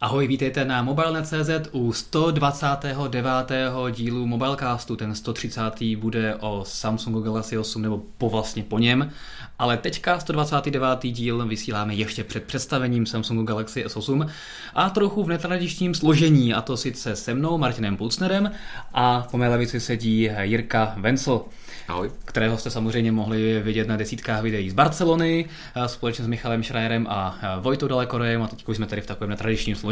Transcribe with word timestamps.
Ahoj, 0.00 0.26
vítejte 0.26 0.64
na 0.64 0.82
Mobile.cz 0.82 1.50
u 1.72 1.92
129. 1.92 3.52
dílu 3.90 4.26
Mobilecastu. 4.26 4.96
Ten 4.96 5.14
130. 5.14 5.62
bude 5.96 6.34
o 6.40 6.64
Samsungu 6.66 7.20
Galaxy 7.20 7.58
8 7.58 7.82
nebo 7.82 8.02
po 8.18 8.30
vlastně 8.30 8.62
po 8.62 8.78
něm. 8.78 9.10
Ale 9.58 9.76
teďka 9.76 10.18
129. 10.18 10.98
díl 11.02 11.46
vysíláme 11.46 11.94
ještě 11.94 12.24
před 12.24 12.44
představením 12.44 13.06
Samsungu 13.06 13.42
Galaxy 13.42 13.84
S8 13.86 14.28
a 14.74 14.90
trochu 14.90 15.24
v 15.24 15.28
netradičním 15.28 15.94
složení, 15.94 16.54
a 16.54 16.62
to 16.62 16.76
sice 16.76 17.16
se 17.16 17.34
mnou, 17.34 17.58
Martinem 17.58 17.96
Pulsnerem 17.96 18.50
a 18.94 19.26
po 19.30 19.38
mé 19.38 19.48
levici 19.48 19.80
sedí 19.80 20.30
Jirka 20.40 20.94
Vencel. 20.96 21.40
Ahoj. 21.88 22.10
kterého 22.24 22.58
jste 22.58 22.70
samozřejmě 22.70 23.12
mohli 23.12 23.62
vidět 23.62 23.88
na 23.88 23.96
desítkách 23.96 24.42
videí 24.42 24.70
z 24.70 24.74
Barcelony 24.74 25.44
společně 25.86 26.24
s 26.24 26.28
Michalem 26.28 26.64
Schreierem 26.64 27.06
a 27.10 27.38
Vojtou 27.60 27.88
Dalekorejem 27.88 28.42
a 28.42 28.48
teď 28.48 28.64
jsme 28.68 28.86
tady 28.86 29.00
v 29.02 29.06
takovém 29.06 29.30
netradičním 29.30 29.76
složení. 29.76 29.87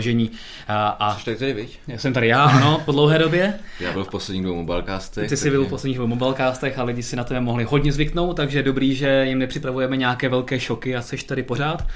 A, 0.68 1.16
Jsi 1.18 1.24
tady 1.24 1.36
tady, 1.36 1.52
viď? 1.52 1.78
Já 1.88 1.98
jsem 1.98 2.12
tady 2.12 2.28
já, 2.28 2.44
ano, 2.44 2.82
po 2.84 2.92
dlouhé 2.92 3.18
době. 3.18 3.54
Já 3.80 3.92
byl 3.92 4.04
v 4.04 4.08
posledních 4.08 4.44
dvou 4.44 4.54
mobilecastech. 4.54 5.28
Ty 5.28 5.36
jsi 5.36 5.50
byl 5.50 5.64
v 5.64 5.68
posledních 5.68 5.96
dvou 5.96 6.06
mobilecastech 6.06 6.78
a 6.78 6.82
lidi 6.82 7.02
si 7.02 7.16
na 7.16 7.24
tebe 7.24 7.40
mohli 7.40 7.64
hodně 7.64 7.92
zvyknout, 7.92 8.36
takže 8.36 8.58
je 8.58 8.62
dobrý, 8.62 8.94
že 8.94 9.24
jim 9.26 9.38
nepřipravujeme 9.38 9.96
nějaké 9.96 10.28
velké 10.28 10.60
šoky 10.60 10.96
a 10.96 11.02
jsi 11.02 11.16
tady 11.16 11.42
pořád. 11.42 11.86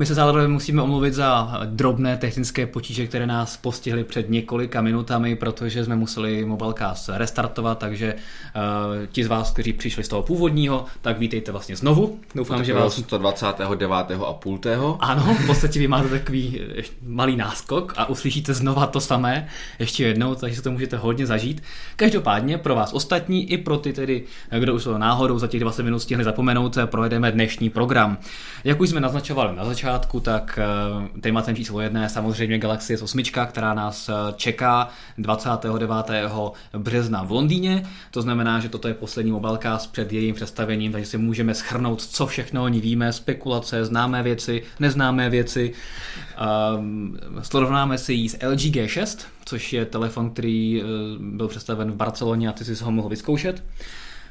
My 0.00 0.06
se 0.06 0.14
zároveň 0.14 0.50
musíme 0.50 0.82
omluvit 0.82 1.14
za 1.14 1.60
drobné 1.64 2.16
technické 2.16 2.66
potíže, 2.66 3.06
které 3.06 3.26
nás 3.26 3.56
postihly 3.56 4.04
před 4.04 4.30
několika 4.30 4.80
minutami, 4.80 5.36
protože 5.36 5.84
jsme 5.84 5.96
museli 5.96 6.44
Mobilecast 6.44 7.10
restartovat, 7.12 7.78
takže 7.78 8.14
uh, 8.14 9.06
ti 9.06 9.24
z 9.24 9.26
vás, 9.26 9.50
kteří 9.50 9.72
přišli 9.72 10.04
z 10.04 10.08
toho 10.08 10.22
původního, 10.22 10.84
tak 11.00 11.18
vítejte 11.18 11.52
vlastně 11.52 11.76
znovu. 11.76 12.18
Doufám, 12.34 12.58
no, 12.58 12.64
že 12.64 12.74
vás... 12.74 12.94
129. 12.94 13.86
a 14.26 14.32
půl 14.32 14.58
tého. 14.58 14.98
Ano, 15.00 15.34
v 15.34 15.46
podstatě 15.46 15.78
vy 15.78 15.88
máte 15.88 16.08
takový 16.08 16.60
malý 17.06 17.36
náskok 17.36 17.94
a 17.96 18.08
uslyšíte 18.08 18.54
znova 18.54 18.86
to 18.86 19.00
samé 19.00 19.48
ještě 19.78 20.06
jednou, 20.06 20.34
takže 20.34 20.56
se 20.56 20.62
to 20.62 20.70
můžete 20.70 20.96
hodně 20.96 21.26
zažít. 21.26 21.62
Každopádně 21.96 22.58
pro 22.58 22.74
vás 22.74 22.92
ostatní 22.92 23.52
i 23.52 23.58
pro 23.58 23.76
ty 23.76 23.92
tedy, 23.92 24.22
kdo 24.58 24.74
už 24.74 24.84
to 24.84 24.98
náhodou 24.98 25.38
za 25.38 25.46
těch 25.46 25.60
20 25.60 25.82
minut 25.82 25.98
stihli 25.98 26.24
zapomenout, 26.24 26.78
projedeme 26.84 27.32
dnešní 27.32 27.70
program. 27.70 28.18
Jak 28.64 28.80
už 28.80 28.90
jsme 28.90 29.00
naznačovali 29.00 29.56
na 29.56 29.64
začátku, 29.64 29.89
začátku, 29.90 30.20
tak 30.20 30.58
eh, 30.58 31.20
tématem 31.20 31.56
číslo 31.56 31.80
jedné 31.80 32.02
je 32.02 32.08
samozřejmě 32.08 32.58
Galaxy 32.58 32.96
S8, 32.96 33.46
která 33.46 33.74
nás 33.74 34.08
eh, 34.08 34.12
čeká 34.36 34.88
29. 35.18 35.90
března 36.78 37.22
v 37.22 37.30
Londýně. 37.30 37.82
To 38.10 38.22
znamená, 38.22 38.60
že 38.60 38.68
toto 38.68 38.88
je 38.88 38.94
poslední 38.94 39.32
mobilecast 39.32 39.92
před 39.92 40.12
jejím 40.12 40.34
představením, 40.34 40.92
takže 40.92 41.06
si 41.06 41.18
můžeme 41.18 41.54
schrnout, 41.54 42.02
co 42.02 42.26
všechno 42.26 42.62
o 42.62 42.68
ní 42.68 42.80
víme, 42.80 43.12
spekulace, 43.12 43.84
známé 43.84 44.22
věci, 44.22 44.62
neznámé 44.80 45.30
věci. 45.30 45.72
Um, 46.76 47.18
srovnáme 47.42 47.98
si 47.98 48.12
ji 48.12 48.28
s 48.28 48.38
LG 48.46 48.60
G6, 48.60 49.26
což 49.44 49.72
je 49.72 49.84
telefon, 49.84 50.30
který 50.30 50.82
byl 51.18 51.48
představen 51.48 51.90
v 51.90 51.96
Barceloně 51.96 52.48
a 52.48 52.52
ty 52.52 52.64
si 52.64 52.84
ho 52.84 52.90
mohl 52.90 53.08
vyzkoušet. 53.08 53.62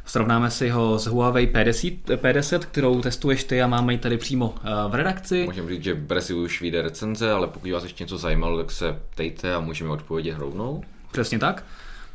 Srovnáme 0.09 0.52
si 0.52 0.69
ho 0.69 0.99
s 0.99 1.05
Huawei 1.05 1.47
P10, 1.47 1.99
P10 2.05 2.59
kterou 2.59 3.02
testuješ 3.02 3.43
ty 3.43 3.61
a 3.61 3.67
máme 3.67 3.93
ji 3.93 3.99
tady 3.99 4.17
přímo 4.17 4.55
eh, 4.57 4.69
v 4.88 4.95
redakci. 4.95 5.45
Můžeme 5.45 5.69
říct, 5.69 5.83
že 5.83 5.95
brzy 5.95 6.33
už 6.33 6.61
vyjde 6.61 6.81
recenze, 6.81 7.31
ale 7.31 7.47
pokud 7.47 7.71
vás 7.71 7.83
ještě 7.83 8.03
něco 8.03 8.17
zajímalo, 8.17 8.57
tak 8.57 8.71
se 8.71 8.99
ptejte 9.09 9.53
a 9.53 9.59
můžeme 9.59 9.89
odpovědět 9.89 10.37
rovnou. 10.37 10.83
Přesně 11.11 11.39
tak. 11.39 11.63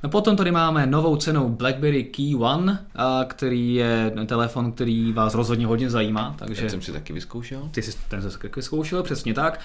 No 0.05 0.11
potom 0.11 0.37
tady 0.37 0.51
máme 0.51 0.87
novou 0.87 1.17
cenou 1.17 1.49
BlackBerry 1.49 2.05
Key 2.05 2.37
One, 2.37 2.79
který 3.27 3.75
je 3.75 4.13
telefon, 4.27 4.73
který 4.73 5.13
vás 5.13 5.35
rozhodně 5.35 5.67
hodně 5.67 5.91
zajímá. 5.91 6.35
Takže 6.39 6.61
ten 6.61 6.71
jsem 6.71 6.83
si 6.83 6.93
taky 6.93 7.13
vyzkoušel. 7.13 7.69
Ty 7.71 7.83
jsi 7.83 7.93
ten 8.09 8.23
jsi 8.23 8.39
taky 8.39 8.49
vyzkoušel, 8.57 9.03
přesně 9.03 9.35
tak. 9.35 9.61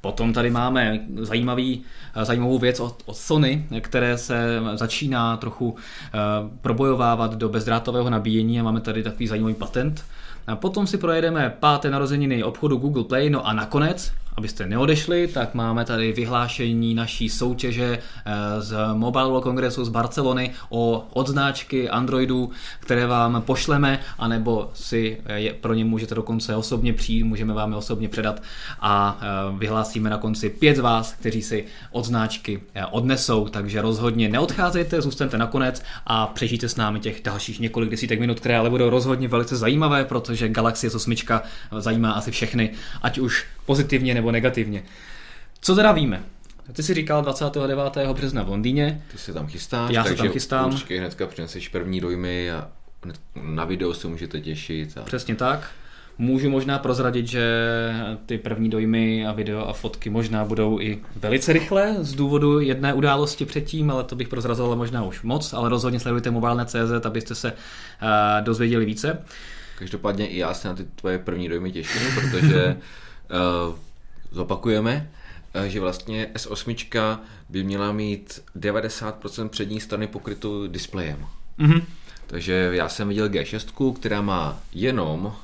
Potom 0.00 0.32
tady 0.32 0.50
máme 0.50 1.00
zajímavý, 1.16 1.82
zajímavou 2.22 2.58
věc 2.58 2.80
od, 2.80 3.02
od 3.06 3.16
Sony, 3.16 3.66
které 3.80 4.18
se 4.18 4.60
začíná 4.74 5.36
trochu 5.36 5.76
probojovávat 6.60 7.34
do 7.34 7.48
bezdrátového 7.48 8.10
nabíjení 8.10 8.60
a 8.60 8.62
máme 8.62 8.80
tady 8.80 9.02
takový 9.02 9.26
zajímavý 9.26 9.54
patent. 9.54 10.04
A 10.46 10.56
potom 10.56 10.86
si 10.86 10.98
projedeme 10.98 11.54
páté 11.60 11.90
narozeniny 11.90 12.44
obchodu 12.44 12.76
Google 12.76 13.04
Play, 13.04 13.30
no 13.30 13.46
a 13.46 13.52
nakonec 13.52 14.12
abyste 14.36 14.66
neodešli, 14.66 15.28
tak 15.28 15.54
máme 15.54 15.84
tady 15.84 16.12
vyhlášení 16.12 16.94
naší 16.94 17.28
soutěže 17.28 17.98
eh, 17.98 18.32
z 18.62 18.76
Mobile 18.94 19.28
World 19.28 19.42
Kongresu 19.42 19.84
z 19.84 19.88
Barcelony 19.88 20.50
o 20.68 21.06
odznáčky 21.12 21.88
Androidu, 21.90 22.50
které 22.80 23.06
vám 23.06 23.42
pošleme, 23.42 24.00
anebo 24.18 24.70
si 24.74 25.18
je, 25.34 25.52
pro 25.52 25.74
ně 25.74 25.84
můžete 25.84 26.14
dokonce 26.14 26.56
osobně 26.56 26.92
přijít, 26.92 27.24
můžeme 27.24 27.54
vám 27.54 27.70
je 27.70 27.76
osobně 27.76 28.08
předat 28.08 28.42
a 28.80 29.20
eh, 29.20 29.26
vyhlásíme 29.58 30.10
na 30.10 30.18
konci 30.18 30.50
pět 30.50 30.76
z 30.76 30.80
vás, 30.80 31.12
kteří 31.12 31.42
si 31.42 31.64
odznáčky 31.90 32.60
eh, 32.74 32.86
odnesou, 32.86 33.48
takže 33.48 33.82
rozhodně 33.82 34.28
neodcházejte, 34.28 35.02
zůstaňte 35.02 35.38
nakonec 35.38 35.82
a 36.06 36.26
přežijte 36.26 36.68
s 36.68 36.76
námi 36.76 37.00
těch 37.00 37.22
dalších 37.24 37.60
několik 37.60 37.90
desítek 37.90 38.20
minut, 38.20 38.40
které 38.40 38.58
ale 38.58 38.70
budou 38.70 38.90
rozhodně 38.90 39.28
velice 39.28 39.56
zajímavé, 39.56 40.04
protože 40.04 40.48
Galaxy 40.48 40.88
S8 40.88 41.40
zajímá 41.78 42.12
asi 42.12 42.30
všechny, 42.30 42.70
ať 43.02 43.18
už 43.18 43.46
pozitivně 43.66 44.14
nebo 44.14 44.32
negativně. 44.32 44.82
Co 45.60 45.74
teda 45.74 45.92
víme? 45.92 46.22
Ty 46.72 46.82
jsi 46.82 46.94
říkal 46.94 47.22
29. 47.22 47.78
března 48.12 48.42
v 48.42 48.48
Londýně. 48.48 49.02
Ty 49.12 49.18
se 49.18 49.32
tam 49.32 49.46
chystáš, 49.46 49.90
já 49.90 50.04
se 50.04 50.14
tam 50.14 50.28
chystám. 50.28 50.72
určitě 50.72 50.98
hnedka 50.98 51.26
přineseš 51.26 51.68
první 51.68 52.00
dojmy 52.00 52.50
a 52.50 52.68
na 53.42 53.64
video 53.64 53.94
se 53.94 54.08
můžete 54.08 54.40
těšit. 54.40 54.98
A... 54.98 55.02
Přesně 55.02 55.34
tak. 55.34 55.70
Můžu 56.18 56.50
možná 56.50 56.78
prozradit, 56.78 57.26
že 57.26 57.44
ty 58.26 58.38
první 58.38 58.70
dojmy 58.70 59.26
a 59.26 59.32
video 59.32 59.68
a 59.68 59.72
fotky 59.72 60.10
možná 60.10 60.44
budou 60.44 60.80
i 60.80 61.02
velice 61.16 61.52
rychle 61.52 61.96
z 62.00 62.14
důvodu 62.14 62.60
jedné 62.60 62.94
události 62.94 63.44
předtím, 63.44 63.90
ale 63.90 64.04
to 64.04 64.16
bych 64.16 64.28
prozrazoval 64.28 64.76
možná 64.76 65.04
už 65.04 65.22
moc, 65.22 65.52
ale 65.52 65.68
rozhodně 65.68 66.00
sledujte 66.00 66.30
mobile.cz, 66.30 67.06
abyste 67.06 67.34
se 67.34 67.52
uh, 67.52 68.08
dozvěděli 68.44 68.84
více. 68.84 69.22
Každopádně 69.78 70.26
i 70.26 70.38
já 70.38 70.54
se 70.54 70.68
na 70.68 70.74
ty 70.74 70.84
tvoje 70.84 71.18
první 71.18 71.48
dojmy 71.48 71.72
těším, 71.72 72.02
protože 72.14 72.76
zopakujeme, 74.30 75.10
uh, 75.54 75.62
že 75.62 75.80
vlastně 75.80 76.30
S8 76.34 77.18
by 77.48 77.64
měla 77.64 77.92
mít 77.92 78.42
90% 78.56 79.48
přední 79.48 79.80
strany 79.80 80.06
pokrytou 80.06 80.66
displejem. 80.66 81.26
Mm-hmm. 81.58 81.82
Takže 82.26 82.70
já 82.72 82.88
jsem 82.88 83.08
viděl 83.08 83.28
G6, 83.28 83.94
která 83.94 84.22
má 84.22 84.58
jenom 84.72 85.36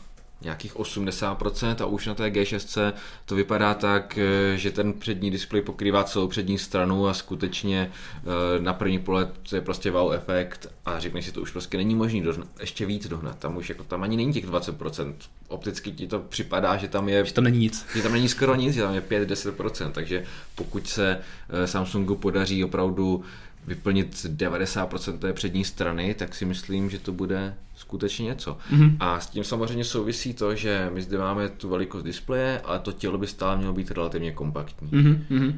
nějakých 0.42 0.76
80% 0.76 1.76
a 1.82 1.86
už 1.86 2.06
na 2.06 2.14
té 2.14 2.30
G6 2.30 2.92
to 3.24 3.34
vypadá 3.34 3.74
tak, 3.74 4.18
eh, 4.18 4.56
že 4.56 4.70
ten 4.70 4.92
přední 4.92 5.30
displej 5.30 5.62
pokrývá 5.62 6.04
celou 6.04 6.28
přední 6.28 6.58
stranu 6.58 7.08
a 7.08 7.14
skutečně 7.14 7.90
eh, 8.16 8.60
na 8.62 8.74
první 8.74 8.98
pohled 8.98 9.28
to 9.50 9.56
je 9.56 9.62
prostě 9.62 9.90
wow 9.90 10.12
efekt 10.12 10.68
a 10.84 10.98
řekneš 10.98 11.24
si, 11.24 11.32
to 11.32 11.40
už 11.40 11.50
prostě 11.50 11.76
není 11.76 11.94
možný 11.94 12.22
dohnat, 12.22 12.48
ještě 12.60 12.86
víc 12.86 13.08
dohnat, 13.08 13.38
tam 13.38 13.56
už 13.56 13.68
jako 13.68 13.84
tam 13.84 14.02
ani 14.02 14.16
není 14.16 14.32
těch 14.32 14.46
20%, 14.46 15.14
opticky 15.48 15.92
ti 15.92 16.06
to 16.06 16.18
připadá, 16.18 16.76
že 16.76 16.88
tam 16.88 17.08
je... 17.08 17.24
Že 17.24 17.32
tam 17.32 17.44
není 17.44 17.58
nic. 17.58 17.86
Že 17.96 18.02
tam 18.02 18.12
není 18.12 18.28
skoro 18.28 18.54
nic, 18.54 18.74
že 18.74 18.82
tam 18.82 18.94
je 18.94 19.00
5-10%, 19.00 19.90
takže 19.90 20.24
pokud 20.54 20.88
se 20.88 21.18
eh, 21.48 21.66
Samsungu 21.66 22.16
podaří 22.16 22.64
opravdu 22.64 23.24
vyplnit 23.70 24.14
90% 24.14 25.18
té 25.18 25.32
přední 25.32 25.64
strany, 25.64 26.14
tak 26.14 26.34
si 26.34 26.44
myslím, 26.44 26.90
že 26.90 26.98
to 26.98 27.12
bude 27.12 27.54
skutečně 27.76 28.24
něco. 28.24 28.58
Mm-hmm. 28.72 28.96
A 29.00 29.20
s 29.20 29.26
tím 29.26 29.44
samozřejmě 29.44 29.84
souvisí 29.84 30.34
to, 30.34 30.54
že 30.54 30.90
my 30.92 31.02
zde 31.02 31.18
máme 31.18 31.48
tu 31.48 31.68
velikost 31.68 32.02
displeje, 32.02 32.60
ale 32.64 32.78
to 32.78 32.92
tělo 32.92 33.18
by 33.18 33.26
stále 33.26 33.56
mělo 33.56 33.72
být 33.72 33.90
relativně 33.90 34.32
kompaktní. 34.32 34.88
Mm-hmm. 34.90 35.54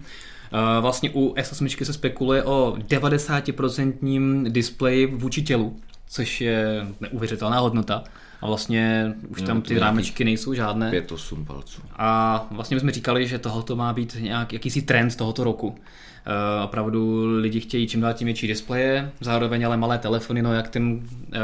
Vlastně 0.80 1.10
u 1.10 1.34
S8 1.34 1.84
se 1.84 1.92
spekuluje 1.92 2.44
o 2.44 2.76
90% 2.88 4.52
displeji 4.52 5.06
vůči 5.06 5.42
tělu, 5.42 5.76
což 6.08 6.40
je 6.40 6.86
neuvěřitelná 7.00 7.58
hodnota. 7.58 8.04
A 8.40 8.46
vlastně 8.46 9.14
už 9.28 9.40
no, 9.40 9.46
tam 9.46 9.62
ty 9.62 9.78
rámečky 9.78 10.24
nejsou 10.24 10.54
žádné. 10.54 10.90
5-8 10.90 11.44
palců. 11.44 11.82
A 11.96 12.46
vlastně 12.50 12.80
jsme 12.80 12.92
říkali, 12.92 13.26
že 13.26 13.38
tohoto 13.38 13.76
má 13.76 13.92
být 13.92 14.16
nějak, 14.20 14.52
jakýsi 14.52 14.82
trend 14.82 15.16
tohoto 15.16 15.44
roku. 15.44 15.78
Uh, 16.26 16.64
opravdu 16.64 17.24
lidi 17.38 17.60
chtějí 17.60 17.86
čím 17.86 18.00
dál 18.00 18.14
tím 18.14 18.26
větší 18.26 18.46
displeje, 18.46 19.12
zároveň 19.20 19.66
ale 19.66 19.76
malé 19.76 19.98
telefony, 19.98 20.42
no 20.42 20.54
jak 20.54 20.68
ten 20.68 20.92
uh, 20.92 21.00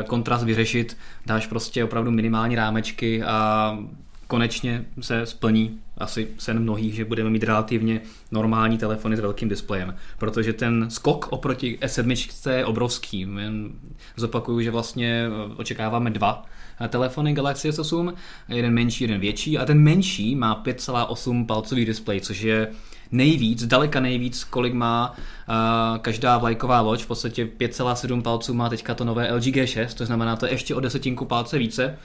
kontrast 0.06 0.44
vyřešit, 0.44 0.96
dáš 1.26 1.46
prostě 1.46 1.84
opravdu 1.84 2.10
minimální 2.10 2.54
rámečky 2.54 3.22
a 3.22 3.78
konečně 4.26 4.84
se 5.00 5.26
splní 5.26 5.78
asi 5.99 6.29
sen 6.39 6.61
mnohých, 6.61 6.95
že 6.95 7.05
budeme 7.05 7.31
mít 7.31 7.45
relativně 7.45 8.00
normální 8.31 8.79
telefony 8.79 9.17
s 9.17 9.21
velkým 9.21 9.49
displejem, 9.49 9.95
protože 10.19 10.53
ten 10.53 10.91
skok 10.91 11.29
oproti 11.31 11.79
S7 11.81 12.50
je 12.50 12.65
obrovský. 12.65 13.21
Jen 13.21 13.71
zopakuju, 14.17 14.61
že 14.61 14.71
vlastně 14.71 15.27
eh, 15.27 15.55
očekáváme 15.56 16.11
dva 16.11 16.45
telefony 16.89 17.33
Galaxy 17.33 17.71
S8, 17.71 18.15
jeden 18.49 18.75
menší, 18.75 19.05
jeden 19.05 19.21
větší 19.21 19.59
a 19.59 19.65
ten 19.65 19.79
menší 19.79 20.37
má 20.37 20.62
5,8 20.65 21.47
palcový 21.47 21.85
displej, 21.85 22.21
což 22.21 22.41
je 22.41 22.69
nejvíc, 23.12 23.67
daleka 23.67 24.00
nejvíc, 24.00 24.45
kolik 24.45 24.75
má 24.75 25.12
uh, 25.12 25.99
každá 25.99 26.39
vlajková 26.39 26.81
loď, 26.81 27.03
v 27.03 27.06
podstatě 27.06 27.45
5,7 27.45 28.23
palců 28.23 28.55
má 28.55 28.69
teďka 28.69 28.95
to 28.95 29.05
nové 29.05 29.35
LG 29.35 29.43
G6, 29.43 29.87
to 29.95 30.06
znamená 30.06 30.37
to 30.37 30.47
ještě 30.47 30.75
o 30.75 30.81
desetinku 30.81 31.25
palce 31.25 31.59
více 31.59 31.99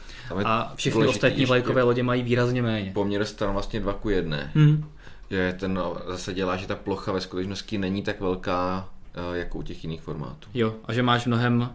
a 0.45 0.73
všechny 0.75 1.07
ostatní 1.07 1.45
vlajkové 1.45 1.83
lodě 1.83 2.03
mají 2.03 2.23
výrazně 2.23 2.61
méně. 2.61 2.91
Poměr 2.93 3.25
stran 3.25 3.53
vlastně 3.53 3.79
2 3.83 3.93
ku 3.93 4.09
1. 4.09 4.37
Hmm. 4.53 4.85
že 5.29 5.55
ten 5.59 5.79
zase 6.07 6.33
dělá, 6.33 6.55
že 6.55 6.67
ta 6.67 6.75
plocha 6.75 7.11
ve 7.11 7.21
skutečnosti 7.21 7.77
není 7.77 8.03
tak 8.03 8.21
velká 8.21 8.89
eh, 9.13 9.37
jako 9.37 9.57
u 9.57 9.61
těch 9.61 9.83
jiných 9.83 10.01
formátů. 10.01 10.49
Jo, 10.53 10.75
a 10.85 10.93
že 10.93 11.03
máš 11.03 11.25
mnohem 11.25 11.69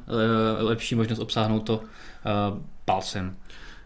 eh, 0.59 0.63
lepší 0.63 0.95
možnost 0.95 1.19
obsáhnout 1.19 1.61
to 1.61 1.77
uh, 1.77 1.83
palcem. 2.85 3.37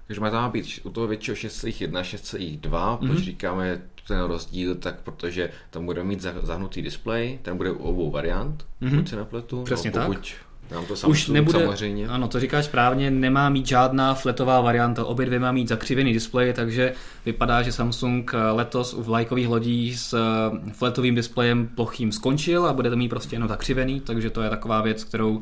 Takže 0.07 0.21
má 0.21 0.31
tam 0.31 0.51
být 0.51 0.81
u 0.83 0.91
toho 0.91 1.07
většího 1.07 1.35
6,1, 1.35 1.91
6,2, 1.91 2.61
mm-hmm. 2.61 3.07
proč 3.07 3.19
říkáme 3.19 3.83
ten 4.07 4.21
rozdíl, 4.21 4.75
tak 4.75 5.01
protože 5.01 5.51
tam 5.71 5.87
bude 5.87 6.05
mít 6.05 6.21
zahnutý 6.23 6.83
displej, 6.83 7.39
ten 7.43 7.57
bude 7.57 7.71
u 7.71 7.79
obou 7.79 8.11
variant, 8.11 8.67
mm-hmm. 8.83 8.91
pokud 8.91 9.09
se 9.09 9.17
nepletu. 9.17 9.63
Přesně 9.63 9.91
no, 9.91 10.07
pokud 10.07 10.15
tak 10.15 10.52
nám 10.73 10.87
to 10.87 10.97
Samsung, 10.97 11.11
Už 11.11 11.29
nebude, 11.29 11.59
samozřejmě. 11.59 12.09
ano, 12.09 12.29
to 12.29 12.41
říkáš 12.41 12.65
správně, 12.65 13.11
nemá 13.11 13.49
mít 13.49 13.67
žádná 13.67 14.15
fletová 14.15 14.61
varianta, 14.61 15.05
obě 15.05 15.27
dvě 15.27 15.39
má 15.39 15.53
mít 15.53 15.69
zakřivený 15.69 16.13
displej, 16.13 16.53
takže 16.53 16.93
vypadá, 17.27 17.63
že 17.63 17.73
Samsung 17.73 18.35
eh, 18.35 18.51
letos 18.51 18.95
u 18.95 19.03
vlajkových 19.03 19.49
lodí 19.49 19.97
s 19.97 20.15
eh, 20.15 20.73
fletovým 20.73 21.15
displejem 21.15 21.69
plochým 21.75 22.13
skončil 22.13 22.67
a 22.67 22.73
bude 22.73 22.91
to 22.91 22.97
mít 22.97 23.09
prostě 23.09 23.37
jenom 23.37 23.49
zakřivený, 23.49 24.01
takže 24.01 24.31
to 24.31 24.43
je 24.43 24.51
taková 24.51 24.83
věc, 24.83 25.05
kterou 25.05 25.41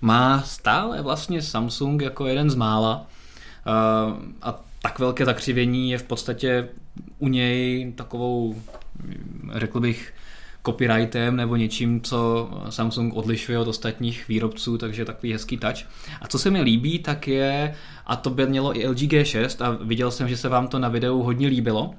má 0.00 0.42
stále 0.42 1.02
vlastně 1.02 1.42
Samsung 1.42 2.02
jako 2.02 2.26
jeden 2.26 2.50
z 2.50 2.54
mála. 2.54 3.06
Eh, 3.66 4.32
a 4.42 4.60
tak 4.82 4.98
velké 4.98 5.24
zakřivení 5.24 5.90
je 5.90 5.98
v 5.98 6.02
podstatě 6.02 6.68
u 7.18 7.28
něj 7.28 7.92
takovou, 7.96 8.56
řekl 9.54 9.80
bych, 9.80 10.12
copyrightem 10.66 11.36
nebo 11.36 11.56
něčím, 11.56 12.00
co 12.00 12.50
Samsung 12.68 13.14
odlišuje 13.16 13.58
od 13.58 13.68
ostatních 13.68 14.28
výrobců, 14.28 14.78
takže 14.78 15.04
takový 15.04 15.32
hezký 15.32 15.56
touch. 15.56 15.84
A 16.20 16.28
co 16.28 16.38
se 16.38 16.50
mi 16.50 16.62
líbí, 16.62 16.98
tak 16.98 17.28
je, 17.28 17.74
a 18.06 18.16
to 18.16 18.30
by 18.30 18.46
mělo 18.46 18.78
i 18.78 18.88
LG 18.88 18.98
G6 18.98 19.64
a 19.64 19.78
viděl 19.84 20.10
jsem, 20.10 20.28
že 20.28 20.36
se 20.36 20.48
vám 20.48 20.68
to 20.68 20.78
na 20.78 20.88
videu 20.88 21.22
hodně 21.22 21.48
líbilo, 21.48 21.94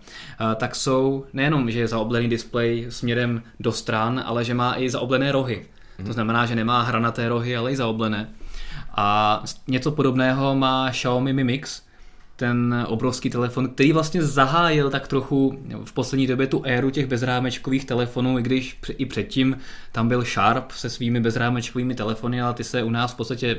tak 0.56 0.76
jsou 0.76 1.26
nejenom, 1.34 1.72
že 1.72 1.80
je 1.80 1.88
zaoblený 1.88 2.30
displej 2.30 2.86
směrem 2.90 3.44
do 3.60 3.72
stran, 3.72 4.24
ale 4.26 4.46
že 4.46 4.54
má 4.54 4.78
i 4.78 4.90
zaoblené 4.90 5.32
rohy. 5.32 5.66
To 5.98 6.04
mhm. 6.04 6.14
znamená, 6.14 6.46
že 6.46 6.56
nemá 6.56 6.82
hranaté 6.82 7.30
rohy, 7.30 7.58
ale 7.58 7.72
i 7.72 7.76
zaoblené. 7.76 8.30
A 8.96 9.44
něco 9.68 9.92
podobného 9.92 10.56
má 10.56 10.90
Xiaomi 10.90 11.34
Mi 11.34 11.44
Mix, 11.44 11.82
ten 12.36 12.86
obrovský 12.88 13.30
telefon, 13.30 13.70
který 13.70 13.92
vlastně 13.92 14.24
zahájil 14.24 14.90
tak 14.90 15.08
trochu 15.08 15.60
v 15.84 15.94
poslední 15.94 16.28
době 16.28 16.48
tu 16.48 16.62
éru 16.66 16.90
těch 16.90 17.06
bezrámečkových 17.06 17.86
telefonů, 17.86 18.40
i 18.40 18.42
když 18.42 18.80
i 18.98 19.06
předtím 19.06 19.58
tam 19.92 20.08
byl 20.08 20.24
Sharp 20.24 20.72
se 20.72 20.90
svými 20.90 21.20
bezrámečkovými 21.20 21.96
telefony, 21.96 22.42
ale 22.42 22.54
ty 22.54 22.64
se 22.64 22.84
u 22.84 22.90
nás 22.90 23.14
v 23.14 23.16
podstatě 23.16 23.58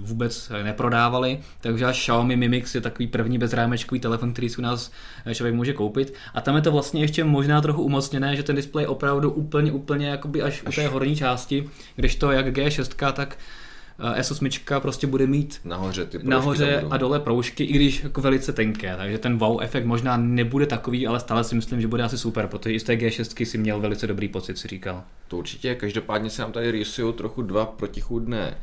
vůbec 0.00 0.52
neprodávaly, 0.62 1.40
takže 1.60 1.84
až 1.84 1.98
Xiaomi 1.98 2.36
Mi 2.36 2.48
Mix 2.48 2.74
je 2.74 2.80
takový 2.80 3.06
první 3.06 3.38
bezrámečkový 3.38 4.00
telefon, 4.00 4.32
který 4.32 4.48
si 4.48 4.58
u 4.58 4.62
nás 4.62 4.90
člověk 5.32 5.54
může 5.54 5.72
koupit. 5.72 6.14
A 6.34 6.40
tam 6.40 6.56
je 6.56 6.62
to 6.62 6.72
vlastně 6.72 7.00
ještě 7.00 7.24
možná 7.24 7.60
trochu 7.60 7.82
umocněné, 7.82 8.36
že 8.36 8.42
ten 8.42 8.56
displej 8.56 8.86
opravdu 8.86 9.30
úplně, 9.30 9.72
úplně 9.72 10.08
jakoby 10.08 10.42
až, 10.42 10.62
až 10.66 10.78
u 10.78 10.80
té 10.80 10.88
horní 10.88 11.16
části, 11.16 11.68
když 11.96 12.16
to 12.16 12.30
jak 12.30 12.46
G6, 12.46 13.12
tak 13.12 13.36
Eh, 13.36 13.63
S8 13.98 14.80
prostě 14.80 15.06
bude 15.06 15.26
mít 15.26 15.60
nahoře, 15.64 16.06
ty 16.06 16.18
nahoře 16.22 16.84
a 16.90 16.96
dole 16.96 17.20
proužky, 17.20 17.64
i 17.64 17.72
když 17.72 18.04
jako 18.04 18.20
velice 18.20 18.52
tenké, 18.52 18.96
takže 18.96 19.18
ten 19.18 19.38
wow 19.38 19.62
efekt 19.62 19.84
možná 19.84 20.16
nebude 20.16 20.66
takový, 20.66 21.06
ale 21.06 21.20
stále 21.20 21.44
si 21.44 21.54
myslím, 21.54 21.80
že 21.80 21.88
bude 21.88 22.02
asi 22.02 22.18
super, 22.18 22.46
protože 22.46 22.74
i 22.74 22.80
z 22.80 22.82
té 22.82 22.96
G6 22.96 23.44
si 23.44 23.58
měl 23.58 23.80
velice 23.80 24.06
dobrý 24.06 24.28
pocit, 24.28 24.58
si 24.58 24.68
říkal. 24.68 25.04
To 25.28 25.36
určitě, 25.36 25.74
každopádně 25.74 26.30
se 26.30 26.42
nám 26.42 26.52
tady 26.52 26.70
rysují 26.70 27.14
trochu 27.14 27.42
dva 27.42 27.66
protichůdné 27.66 28.56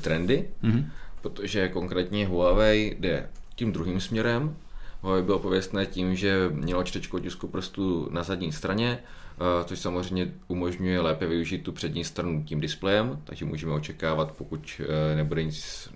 trendy, 0.00 0.48
mm-hmm. 0.64 0.84
protože 1.22 1.68
konkrétně 1.68 2.26
Huawei 2.26 2.96
jde 3.00 3.28
tím 3.54 3.72
druhým 3.72 4.00
směrem, 4.00 4.56
Huawei 5.02 5.22
bylo 5.22 5.38
pověstné 5.38 5.86
tím, 5.86 6.16
že 6.16 6.48
mělo 6.52 6.82
čtečku 6.82 7.16
otisku 7.16 7.48
prstů 7.48 8.08
na 8.12 8.22
zadní 8.22 8.52
straně, 8.52 8.98
Eh, 8.98 9.27
což 9.64 9.78
samozřejmě 9.78 10.32
umožňuje 10.48 11.00
lépe 11.00 11.26
využít 11.26 11.58
tu 11.58 11.72
přední 11.72 12.04
stranu 12.04 12.44
tím 12.44 12.60
displejem, 12.60 13.20
takže 13.24 13.44
můžeme 13.44 13.72
očekávat, 13.72 14.32
pokud 14.32 14.80
eh, 14.80 15.16
nebude 15.16 15.44
nic 15.44 15.90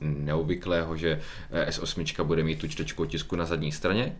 neobvyklého, 0.00 0.96
že 0.96 1.20
eh, 1.50 1.70
S8 1.70 2.24
bude 2.24 2.42
mít 2.42 2.58
tu 2.58 2.68
čtečku 2.68 3.02
otisku 3.02 3.36
na 3.36 3.44
zadní 3.44 3.72
straně. 3.72 4.16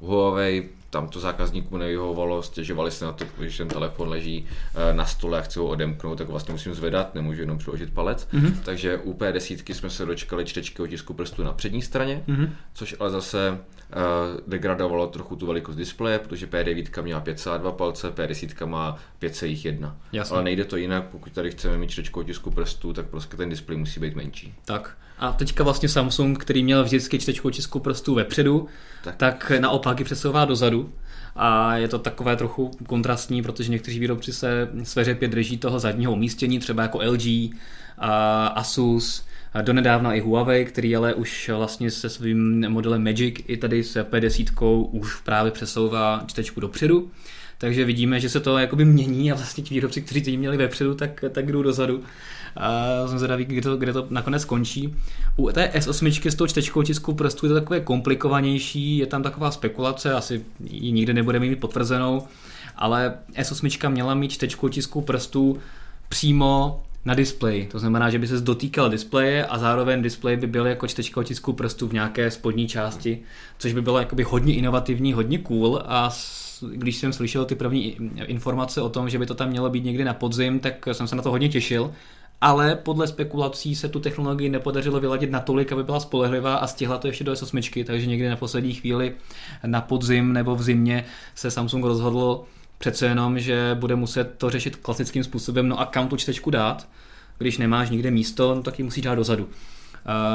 Huawei, 0.00 0.68
tam 0.90 1.08
to 1.08 1.20
zákazníků 1.20 1.76
nevyhovovalo, 1.76 2.42
stěžovali 2.42 2.90
se 2.90 3.04
na 3.04 3.12
to, 3.12 3.24
když 3.38 3.56
ten 3.56 3.68
telefon 3.68 4.08
leží 4.08 4.46
na 4.92 5.06
stole 5.06 5.38
a 5.38 5.42
chci 5.42 5.58
ho 5.58 5.66
odemknout, 5.66 6.18
tak 6.18 6.28
vlastně 6.28 6.52
musím 6.52 6.74
zvedat, 6.74 7.14
nemůžu 7.14 7.40
jenom 7.40 7.58
přiložit 7.58 7.94
palec. 7.94 8.28
Mm-hmm. 8.32 8.54
Takže 8.64 8.96
u 8.96 9.12
P10 9.12 9.74
jsme 9.74 9.90
se 9.90 10.06
dočkali 10.06 10.44
čtečky 10.44 10.82
otisku 10.82 11.14
prstu 11.14 11.42
na 11.44 11.52
přední 11.52 11.82
straně, 11.82 12.24
mm-hmm. 12.28 12.50
což 12.74 12.96
ale 13.00 13.10
zase 13.10 13.50
uh, 13.50 14.40
degradovalo 14.46 15.06
trochu 15.06 15.36
tu 15.36 15.46
velikost 15.46 15.76
displeje, 15.76 16.18
protože 16.18 16.46
P9 16.46 17.02
měla 17.02 17.20
5,2 17.20 17.72
palce, 17.72 18.10
P10 18.10 18.66
má 18.66 18.98
5,1. 19.22 19.94
Ale 20.30 20.44
nejde 20.44 20.64
to 20.64 20.76
jinak, 20.76 21.04
pokud 21.04 21.32
tady 21.32 21.50
chceme 21.50 21.78
mít 21.78 21.90
čtečku 21.90 22.20
otisku 22.20 22.50
prstů, 22.50 22.92
tak 22.92 23.06
prostě 23.06 23.36
ten 23.36 23.48
displej 23.48 23.78
musí 23.78 24.00
být 24.00 24.14
menší. 24.14 24.54
Tak. 24.64 24.96
A 25.18 25.32
teďka 25.32 25.64
vlastně 25.64 25.88
Samsung, 25.88 26.38
který 26.38 26.62
měl 26.62 26.84
vždycky 26.84 27.18
čtečku 27.18 27.48
otisku 27.48 27.80
prstů 27.80 28.14
vepředu, 28.14 28.68
tak, 29.04 29.16
tak 29.16 29.52
naopak 29.60 29.98
ji 29.98 30.04
přesouvá 30.04 30.44
dozadu 30.44 30.92
a 31.36 31.76
je 31.76 31.88
to 31.88 31.98
takové 31.98 32.36
trochu 32.36 32.70
kontrastní, 32.86 33.42
protože 33.42 33.70
někteří 33.70 33.98
výrobci 33.98 34.32
se 34.32 34.68
sveřepě 34.82 35.28
drží 35.28 35.58
toho 35.58 35.78
zadního 35.78 36.12
umístění, 36.12 36.58
třeba 36.58 36.82
jako 36.82 37.00
LG, 37.04 37.50
a 37.98 38.46
Asus, 38.46 39.24
donedávna 39.62 40.14
i 40.14 40.20
Huawei, 40.20 40.64
který 40.64 40.96
ale 40.96 41.14
už 41.14 41.50
vlastně 41.56 41.90
se 41.90 42.10
svým 42.10 42.70
modelem 42.70 43.04
Magic 43.04 43.34
i 43.46 43.56
tady 43.56 43.84
s 43.84 44.02
P10 44.02 44.88
už 44.90 45.20
právě 45.20 45.52
přesouvá 45.52 46.24
čtečku 46.26 46.60
dopředu. 46.60 47.10
Takže 47.58 47.84
vidíme, 47.84 48.20
že 48.20 48.28
se 48.28 48.40
to 48.40 48.58
jakoby 48.58 48.84
mění 48.84 49.32
a 49.32 49.34
vlastně 49.34 49.64
ti 49.64 49.74
výrobci, 49.74 50.02
kteří 50.02 50.22
to 50.22 50.30
měli 50.30 50.56
vepředu, 50.56 50.94
tak, 50.94 51.24
tak 51.30 51.52
jdou 51.52 51.62
dozadu. 51.62 52.02
A 52.58 52.84
jsem 53.08 53.18
zvědavý, 53.18 53.44
kde 53.44 53.62
to, 53.62 53.76
kde 53.76 53.92
to 53.92 54.06
nakonec 54.10 54.42
skončí. 54.42 54.94
U 55.36 55.52
té 55.52 55.70
S8 55.74 56.30
s 56.30 56.34
tou 56.34 56.46
čtečkou 56.46 56.82
tisku 56.82 57.14
prstů 57.14 57.46
je 57.46 57.48
to 57.48 57.54
takové 57.54 57.80
komplikovanější, 57.80 58.98
je 58.98 59.06
tam 59.06 59.22
taková 59.22 59.50
spekulace, 59.50 60.12
asi 60.12 60.44
ji 60.60 60.92
nikdy 60.92 61.14
nebudeme 61.14 61.46
mít 61.46 61.60
potvrzenou, 61.60 62.22
ale 62.76 63.14
S8 63.34 63.90
měla 63.90 64.14
mít 64.14 64.32
čtečku 64.32 64.68
tisku 64.68 65.00
prstů 65.00 65.58
přímo 66.08 66.82
na 67.04 67.14
displeji. 67.14 67.66
To 67.66 67.78
znamená, 67.78 68.10
že 68.10 68.18
by 68.18 68.26
se 68.26 68.40
dotýkal 68.40 68.90
displeje 68.90 69.46
a 69.46 69.58
zároveň 69.58 70.02
displej 70.02 70.36
by 70.36 70.46
byl 70.46 70.66
jako 70.66 70.86
čtečka 70.86 71.20
otisku 71.20 71.52
prstů 71.52 71.88
v 71.88 71.92
nějaké 71.92 72.30
spodní 72.30 72.68
části, 72.68 73.18
což 73.58 73.72
by 73.72 73.82
bylo 73.82 73.98
jakoby 73.98 74.22
hodně 74.22 74.54
inovativní, 74.54 75.12
hodně 75.12 75.38
cool 75.38 75.82
a 75.86 76.10
když 76.72 76.96
jsem 76.96 77.12
slyšel 77.12 77.44
ty 77.44 77.54
první 77.54 77.96
informace 78.26 78.80
o 78.82 78.88
tom, 78.88 79.10
že 79.10 79.18
by 79.18 79.26
to 79.26 79.34
tam 79.34 79.48
mělo 79.48 79.70
být 79.70 79.84
někdy 79.84 80.04
na 80.04 80.14
podzim, 80.14 80.60
tak 80.60 80.88
jsem 80.92 81.08
se 81.08 81.16
na 81.16 81.22
to 81.22 81.30
hodně 81.30 81.48
těšil. 81.48 81.92
Ale 82.40 82.76
podle 82.76 83.06
spekulací 83.06 83.74
se 83.74 83.88
tu 83.88 84.00
technologii 84.00 84.48
nepodařilo 84.48 85.00
vyladit 85.00 85.30
natolik, 85.30 85.72
aby 85.72 85.84
byla 85.84 86.00
spolehlivá 86.00 86.56
a 86.56 86.66
stihla 86.66 86.98
to 86.98 87.06
ještě 87.06 87.24
do 87.24 87.32
S8, 87.32 87.84
takže 87.84 88.06
někdy 88.06 88.28
na 88.28 88.36
poslední 88.36 88.74
chvíli 88.74 89.14
na 89.66 89.80
podzim 89.80 90.32
nebo 90.32 90.56
v 90.56 90.62
zimě 90.62 91.04
se 91.34 91.50
Samsung 91.50 91.84
rozhodl 91.84 92.44
přece 92.78 93.06
jenom, 93.06 93.38
že 93.38 93.76
bude 93.80 93.96
muset 93.96 94.34
to 94.38 94.50
řešit 94.50 94.76
klasickým 94.76 95.24
způsobem, 95.24 95.68
no 95.68 95.80
a 95.80 95.86
kam 95.86 96.08
tu 96.08 96.16
čtečku 96.16 96.50
dát, 96.50 96.88
když 97.38 97.58
nemáš 97.58 97.90
nikde 97.90 98.10
místo, 98.10 98.54
no 98.54 98.62
tak 98.62 98.78
ji 98.78 98.84
musíš 98.84 99.02
dát 99.02 99.14
dozadu. 99.14 99.48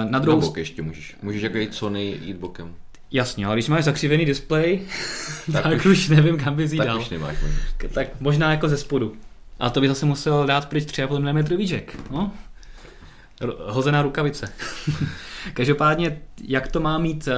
Na 0.10 0.20
druhou... 0.20 0.40
Na 0.40 0.46
bok 0.46 0.58
ještě 0.58 0.82
můžeš. 0.82 1.16
Můžeš 1.22 1.42
jako 1.42 1.58
jít 1.58 1.74
Sony 1.74 2.20
jít 2.24 2.38
bokem. 2.38 2.76
Jasně, 3.12 3.46
ale 3.46 3.56
když 3.56 3.68
máš 3.68 3.84
zakřivený 3.84 4.26
displej, 4.26 4.82
tak, 5.52 5.64
tak 5.70 5.78
už, 5.78 5.86
už 5.86 6.10
nevím, 6.10 6.38
kam 6.38 6.56
bys 6.56 6.72
jí 6.72 6.78
tak 6.78 6.88
dal. 6.88 7.00
Už 7.00 7.10
nemáš 7.10 7.38
Tak 7.94 8.08
možná 8.20 8.52
jako 8.52 8.70
ze 8.70 8.78
spodu. 8.78 9.16
A 9.60 9.70
to 9.70 9.82
by 9.82 9.88
zase 9.88 10.06
musel 10.06 10.46
dát 10.46 10.70
pryč 10.70 10.84
3,5 10.84 11.20
mm 11.20 11.62
jack. 11.62 12.12
No? 12.12 12.32
Hozená 13.68 14.02
rukavice. 14.02 14.54
Každopádně, 15.54 16.22
jak 16.44 16.68
to 16.68 16.80
má 16.80 16.98
mít 16.98 17.28
eh, 17.28 17.36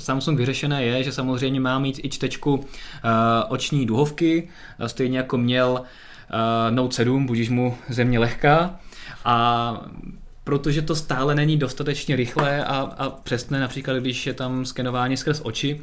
Samsung 0.00 0.38
vyřešené 0.38 0.84
je, 0.84 1.04
že 1.04 1.12
samozřejmě 1.12 1.60
má 1.60 1.78
mít 1.78 2.00
i 2.04 2.08
čtečku 2.08 2.64
eh, 2.64 3.08
oční 3.48 3.86
duhovky, 3.86 4.48
eh, 4.78 4.88
stejně 4.88 5.18
jako 5.18 5.38
měl 5.38 5.82
Note 6.70 6.94
7, 6.94 7.26
budíš 7.26 7.48
mu 7.48 7.78
země 7.88 8.18
lehká. 8.18 8.80
A 9.24 9.80
protože 10.44 10.82
to 10.82 10.96
stále 10.96 11.34
není 11.34 11.56
dostatečně 11.56 12.16
rychlé 12.16 12.64
a, 12.64 12.76
a 12.76 13.10
přesné, 13.10 13.60
například 13.60 13.96
když 13.96 14.26
je 14.26 14.34
tam 14.34 14.64
skenování 14.64 15.16
skrz 15.16 15.40
oči, 15.44 15.80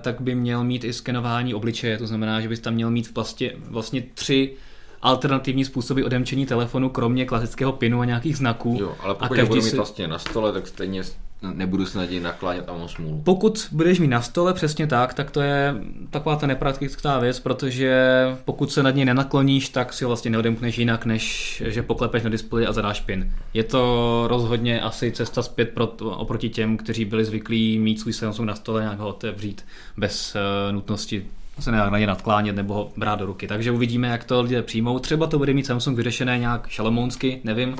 tak 0.00 0.20
by 0.20 0.34
měl 0.34 0.64
mít 0.64 0.84
i 0.84 0.92
skenování 0.92 1.54
obličeje, 1.54 1.98
to 1.98 2.06
znamená, 2.06 2.40
že 2.40 2.48
bys 2.48 2.60
tam 2.60 2.74
měl 2.74 2.90
mít 2.90 3.08
v 3.08 3.12
plastě 3.12 3.52
vlastně 3.68 4.02
tři 4.14 4.56
alternativní 5.02 5.64
způsoby 5.64 6.02
odemčení 6.02 6.46
telefonu, 6.46 6.88
kromě 6.88 7.24
klasického 7.24 7.72
pinu 7.72 8.00
a 8.00 8.04
nějakých 8.04 8.36
znaků. 8.36 8.76
Jo, 8.80 8.94
ale 9.00 9.14
pokud 9.14 9.38
a 9.38 9.44
budu 9.44 9.62
mít 9.62 9.70
si... 9.70 9.76
vlastně 9.76 10.08
na 10.08 10.18
stole, 10.18 10.52
tak 10.52 10.66
stejně 10.66 11.02
nebudu 11.42 11.86
se 11.86 11.98
naději 11.98 12.20
naklánět 12.20 12.68
a 12.68 12.72
mám 12.72 12.88
smůlu. 12.88 13.22
Pokud 13.24 13.68
budeš 13.72 13.98
mít 14.00 14.08
na 14.08 14.22
stole 14.22 14.54
přesně 14.54 14.86
tak, 14.86 15.14
tak 15.14 15.30
to 15.30 15.40
je 15.40 15.74
taková 16.10 16.36
ta 16.36 16.46
nepraktická 16.46 17.18
věc, 17.18 17.40
protože 17.40 18.24
pokud 18.44 18.72
se 18.72 18.82
nad 18.82 18.94
ní 18.94 19.04
nenakloníš, 19.04 19.68
tak 19.68 19.92
si 19.92 20.04
ho 20.04 20.08
vlastně 20.08 20.30
neodemkneš 20.30 20.78
jinak, 20.78 21.06
než 21.06 21.62
že 21.66 21.82
poklepeš 21.82 22.22
na 22.22 22.30
displeji 22.30 22.66
a 22.66 22.72
zadáš 22.72 23.00
pin. 23.00 23.32
Je 23.54 23.64
to 23.64 24.24
rozhodně 24.28 24.80
asi 24.80 25.12
cesta 25.12 25.42
zpět 25.42 25.68
pro, 25.68 25.86
oproti 26.16 26.48
těm, 26.48 26.76
kteří 26.76 27.04
byli 27.04 27.24
zvyklí 27.24 27.78
mít 27.78 28.00
svůj 28.00 28.12
Samsung 28.12 28.48
na 28.48 28.54
stole, 28.54 28.82
nějak 28.82 28.98
ho 28.98 29.08
otevřít 29.08 29.64
bez 29.96 30.34
uh, 30.34 30.72
nutnosti 30.72 31.26
se 31.60 31.72
na 31.72 31.98
ně 31.98 32.06
nadklánět 32.06 32.56
nebo 32.56 32.74
ho 32.74 32.92
brát 32.96 33.18
do 33.18 33.26
ruky. 33.26 33.46
Takže 33.46 33.70
uvidíme, 33.70 34.08
jak 34.08 34.24
to 34.24 34.42
lidé 34.42 34.62
přijmou. 34.62 34.98
Třeba 34.98 35.26
to 35.26 35.38
bude 35.38 35.52
mít 35.52 35.66
Samsung 35.66 35.96
vyřešené 35.96 36.38
nějak 36.38 36.68
šalamounsky, 36.68 37.40
nevím, 37.44 37.76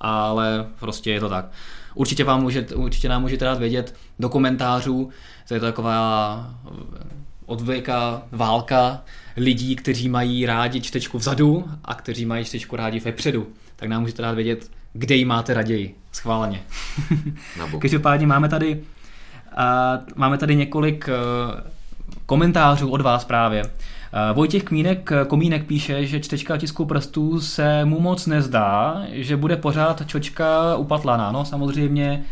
ale 0.00 0.66
prostě 0.78 1.10
je 1.10 1.20
to 1.20 1.28
tak. 1.28 1.44
Určitě, 1.94 2.24
vám 2.24 2.42
můžete, 2.42 2.74
určitě 2.74 3.08
nám 3.08 3.22
můžete 3.22 3.44
dát 3.44 3.58
vědět 3.58 3.94
do 4.18 4.28
komentářů, 4.28 5.10
to 5.48 5.54
je 5.54 5.60
taková 5.60 6.54
odvěka 7.46 8.22
válka 8.32 9.02
lidí, 9.36 9.76
kteří 9.76 10.08
mají 10.08 10.46
rádi 10.46 10.80
čtečku 10.80 11.18
vzadu 11.18 11.64
a 11.84 11.94
kteří 11.94 12.26
mají 12.26 12.44
čtečku 12.44 12.76
rádi 12.76 13.00
vepředu. 13.00 13.46
Tak 13.76 13.88
nám 13.88 14.00
můžete 14.00 14.22
dát 14.22 14.32
vědět, 14.32 14.70
kde 14.92 15.14
ji 15.14 15.24
máte 15.24 15.54
raději. 15.54 15.94
Schváleně. 16.12 16.62
Každopádně 17.78 18.26
máme 18.26 18.48
tady, 18.48 18.74
uh, 18.78 20.04
máme 20.14 20.38
tady 20.38 20.56
několik 20.56 21.08
uh, 21.08 21.60
komentářů 22.28 22.90
od 22.90 23.00
vás 23.00 23.24
právě. 23.24 23.62
Uh, 23.62 24.36
Vojtěch 24.36 24.62
Kmínek, 24.62 25.10
Komínek 25.26 25.66
píše, 25.66 26.06
že 26.06 26.20
čtečka 26.20 26.56
tisku 26.56 26.84
prstů 26.84 27.40
se 27.40 27.84
mu 27.84 28.00
moc 28.00 28.26
nezdá, 28.26 29.02
že 29.10 29.36
bude 29.36 29.56
pořád 29.56 30.06
čočka 30.06 30.76
upatlaná. 30.76 31.32
No 31.32 31.44
samozřejmě 31.44 32.24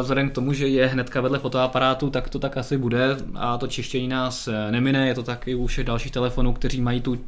Vzhledem 0.00 0.30
k 0.30 0.32
tomu, 0.32 0.52
že 0.52 0.68
je 0.68 0.86
hnedka 0.86 1.20
vedle 1.20 1.38
fotoaparátu, 1.38 2.10
tak 2.10 2.28
to 2.28 2.38
tak 2.38 2.56
asi 2.56 2.78
bude 2.78 3.16
a 3.34 3.58
to 3.58 3.66
čištění 3.66 4.08
nás 4.08 4.48
nemine, 4.70 5.06
je 5.08 5.14
to 5.14 5.22
taky 5.22 5.54
u 5.54 5.66
všech 5.66 5.84
dalších 5.86 6.12
telefonů, 6.12 6.52
kteří 6.52 6.80
mají 6.80 7.00
tu 7.00 7.18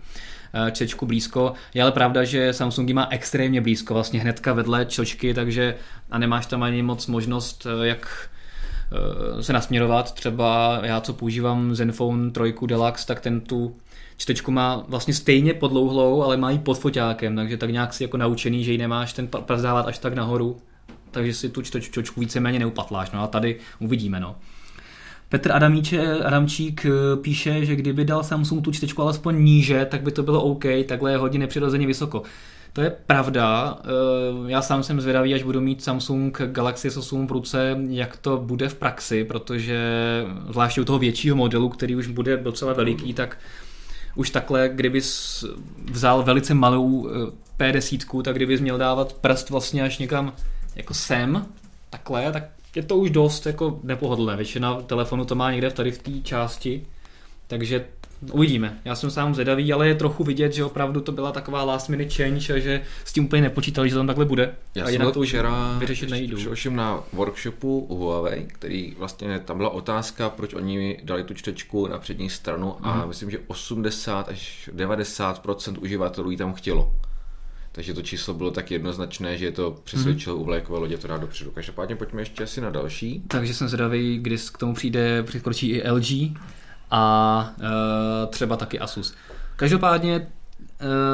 čtečku 0.72 1.06
blízko. 1.06 1.52
Je 1.74 1.82
ale 1.82 1.92
pravda, 1.92 2.24
že 2.24 2.52
Samsung 2.52 2.90
má 2.90 3.06
extrémně 3.10 3.60
blízko, 3.60 3.94
vlastně 3.94 4.20
hnedka 4.20 4.52
vedle 4.52 4.84
čočky, 4.84 5.34
takže 5.34 5.74
a 6.10 6.18
nemáš 6.18 6.46
tam 6.46 6.62
ani 6.62 6.82
moc 6.82 7.06
možnost, 7.06 7.66
jak 7.82 8.28
se 9.40 9.52
nasměrovat. 9.52 10.14
Třeba 10.14 10.80
já, 10.82 11.00
co 11.00 11.12
používám 11.12 11.74
Zenfone 11.74 12.30
3 12.30 12.54
Deluxe, 12.66 13.06
tak 13.06 13.20
ten 13.20 13.40
tu 13.40 13.76
čtečku 14.16 14.50
má 14.50 14.84
vlastně 14.88 15.14
stejně 15.14 15.54
podlouhlou, 15.54 16.22
ale 16.22 16.36
má 16.36 16.50
ji 16.50 16.58
pod 16.58 16.78
foťákem, 16.78 17.36
takže 17.36 17.56
tak 17.56 17.70
nějak 17.70 17.94
si 17.94 18.04
jako 18.04 18.16
naučený, 18.16 18.64
že 18.64 18.72
ji 18.72 18.78
nemáš 18.78 19.12
ten 19.12 19.26
prst 19.26 19.62
dávat 19.62 19.86
až 19.86 19.98
tak 19.98 20.14
nahoru, 20.14 20.56
takže 21.10 21.34
si 21.34 21.48
tu 21.48 21.62
čtečku 21.62 22.20
víceméně 22.20 22.58
neupatláš. 22.58 23.10
No 23.10 23.22
a 23.22 23.26
tady 23.26 23.56
uvidíme. 23.78 24.20
No. 24.20 24.36
Petr 25.28 25.52
Adamíče, 25.52 26.18
Adamčík 26.24 26.86
eh, 26.86 27.16
píše, 27.16 27.64
že 27.64 27.76
kdyby 27.76 28.04
dal 28.04 28.22
Samsung 28.22 28.64
tu 28.64 28.72
čtečku 28.72 29.02
alespoň 29.02 29.44
níže, 29.44 29.86
tak 29.90 30.02
by 30.02 30.12
to 30.12 30.22
bylo 30.22 30.42
OK, 30.42 30.64
takhle 30.88 31.10
je 31.10 31.16
hodně 31.16 31.38
nepřirozeně 31.38 31.86
vysoko. 31.86 32.22
To 32.74 32.80
je 32.80 32.90
pravda. 32.90 33.78
Eh, 33.80 34.50
já 34.50 34.62
sám 34.62 34.82
jsem 34.82 35.00
zvědavý, 35.00 35.34
až 35.34 35.42
budu 35.42 35.60
mít 35.60 35.84
Samsung 35.84 36.38
Galaxy 36.46 36.88
S8 36.88 37.26
v 37.26 37.32
ruce, 37.32 37.76
jak 37.88 38.16
to 38.16 38.36
bude 38.36 38.68
v 38.68 38.74
praxi, 38.74 39.24
protože 39.24 39.78
zvláště 40.48 40.80
u 40.80 40.84
toho 40.84 40.98
většího 40.98 41.36
modelu, 41.36 41.68
který 41.68 41.96
už 41.96 42.06
bude 42.06 42.36
docela 42.36 42.72
veliký, 42.72 43.14
tak 43.14 43.38
už 44.14 44.30
takhle, 44.30 44.68
kdyby 44.68 45.00
vzal 45.90 46.22
velice 46.22 46.54
malou 46.54 47.08
eh, 47.08 47.12
P10, 47.58 48.22
tak 48.22 48.36
kdybys 48.36 48.60
měl 48.60 48.78
dávat 48.78 49.12
prst 49.12 49.50
vlastně 49.50 49.82
až 49.82 49.98
někam 49.98 50.32
jako 50.76 50.94
sem, 50.94 51.46
takhle, 51.90 52.32
tak 52.32 52.44
je 52.76 52.82
to 52.82 52.96
už 52.96 53.10
dost 53.10 53.46
jako 53.46 53.80
nepohodlné. 53.82 54.36
Většina 54.36 54.82
telefonu 54.82 55.24
to 55.24 55.34
má 55.34 55.50
někde 55.50 55.70
tady 55.70 55.90
v 55.90 55.98
té 55.98 56.10
části, 56.22 56.86
takže 57.46 57.84
uvidíme. 58.32 58.78
Já 58.84 58.94
jsem 58.94 59.10
sám 59.10 59.34
zvědavý, 59.34 59.72
ale 59.72 59.88
je 59.88 59.94
trochu 59.94 60.24
vidět, 60.24 60.52
že 60.52 60.64
opravdu 60.64 61.00
to 61.00 61.12
byla 61.12 61.32
taková 61.32 61.64
last 61.64 61.88
minute 61.88 62.14
change 62.14 62.54
a 62.54 62.58
že 62.58 62.82
s 63.04 63.12
tím 63.12 63.24
úplně 63.24 63.42
nepočítali, 63.42 63.88
že 63.88 63.94
tam 63.94 64.06
takhle 64.06 64.24
bude. 64.24 64.54
Já 64.74 64.84
a 64.84 64.88
jsem 64.88 65.12
to 65.12 65.20
už 65.20 65.36
vyřešit 65.78 66.10
nejdu. 66.10 66.54
Všem 66.54 66.76
na 66.76 67.00
workshopu 67.12 67.78
u 67.78 67.96
Huawei, 67.96 68.46
který 68.46 68.94
vlastně 68.98 69.38
tam 69.38 69.56
byla 69.56 69.70
otázka, 69.70 70.30
proč 70.30 70.54
oni 70.54 70.98
dali 71.02 71.24
tu 71.24 71.34
čtečku 71.34 71.86
na 71.86 71.98
přední 71.98 72.30
stranu 72.30 72.76
a 72.86 73.02
mm. 73.02 73.08
myslím, 73.08 73.30
že 73.30 73.38
80 73.46 74.28
až 74.28 74.70
90% 74.76 75.76
uživatelů 75.80 76.30
ji 76.30 76.36
tam 76.36 76.54
chtělo. 76.54 76.92
Takže 77.74 77.94
to 77.94 78.02
číslo 78.02 78.34
bylo 78.34 78.50
tak 78.50 78.70
jednoznačné, 78.70 79.38
že 79.38 79.44
je 79.44 79.52
to 79.52 79.80
přesvědčilo 79.84 80.36
mm-hmm. 80.36 80.40
u 80.40 80.44
vlajkové 80.44 80.78
lodě 80.78 80.98
to 80.98 81.08
dá 81.08 81.16
dopředu. 81.16 81.50
Každopádně 81.50 81.96
pojďme 81.96 82.22
ještě 82.22 82.44
asi 82.44 82.60
na 82.60 82.70
další. 82.70 83.22
Takže 83.28 83.54
jsem 83.54 83.68
zvědavý, 83.68 84.18
kdy 84.18 84.36
k 84.52 84.58
tomu 84.58 84.74
přijde, 84.74 85.22
přikročí 85.22 85.70
i 85.70 85.90
LG 85.90 86.36
a 86.90 87.54
e, 87.60 88.26
třeba 88.26 88.56
taky 88.56 88.78
Asus. 88.78 89.14
Každopádně 89.56 90.14
e, 90.14 90.26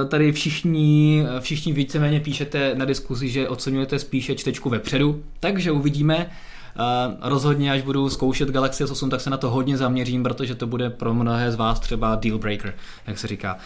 tady 0.09 0.33
všichni, 0.33 1.27
všichni 1.41 1.73
víceméně 1.73 2.21
píšete 2.21 2.75
na 2.75 2.85
diskuzi, 2.85 3.29
že 3.29 3.49
oceňujete 3.49 3.99
spíše 3.99 4.35
čtečku 4.35 4.71
vepředu, 4.71 5.23
takže 5.41 5.71
uvidíme. 5.71 6.31
Uh, 6.77 7.29
rozhodně, 7.29 7.73
až 7.73 7.83
budu 7.83 8.11
zkoušet 8.11 8.51
Galaxy 8.51 8.85
S8, 8.85 9.09
tak 9.09 9.21
se 9.21 9.31
na 9.31 9.37
to 9.37 9.51
hodně 9.51 9.77
zaměřím, 9.77 10.23
protože 10.23 10.55
to 10.55 10.67
bude 10.67 10.91
pro 10.91 11.15
mnohé 11.15 11.53
z 11.53 11.55
vás 11.55 11.81
třeba 11.81 12.15
deal 12.15 12.39
breaker, 12.39 12.75
jak 13.07 13.19
se 13.19 13.27
říká. 13.27 13.59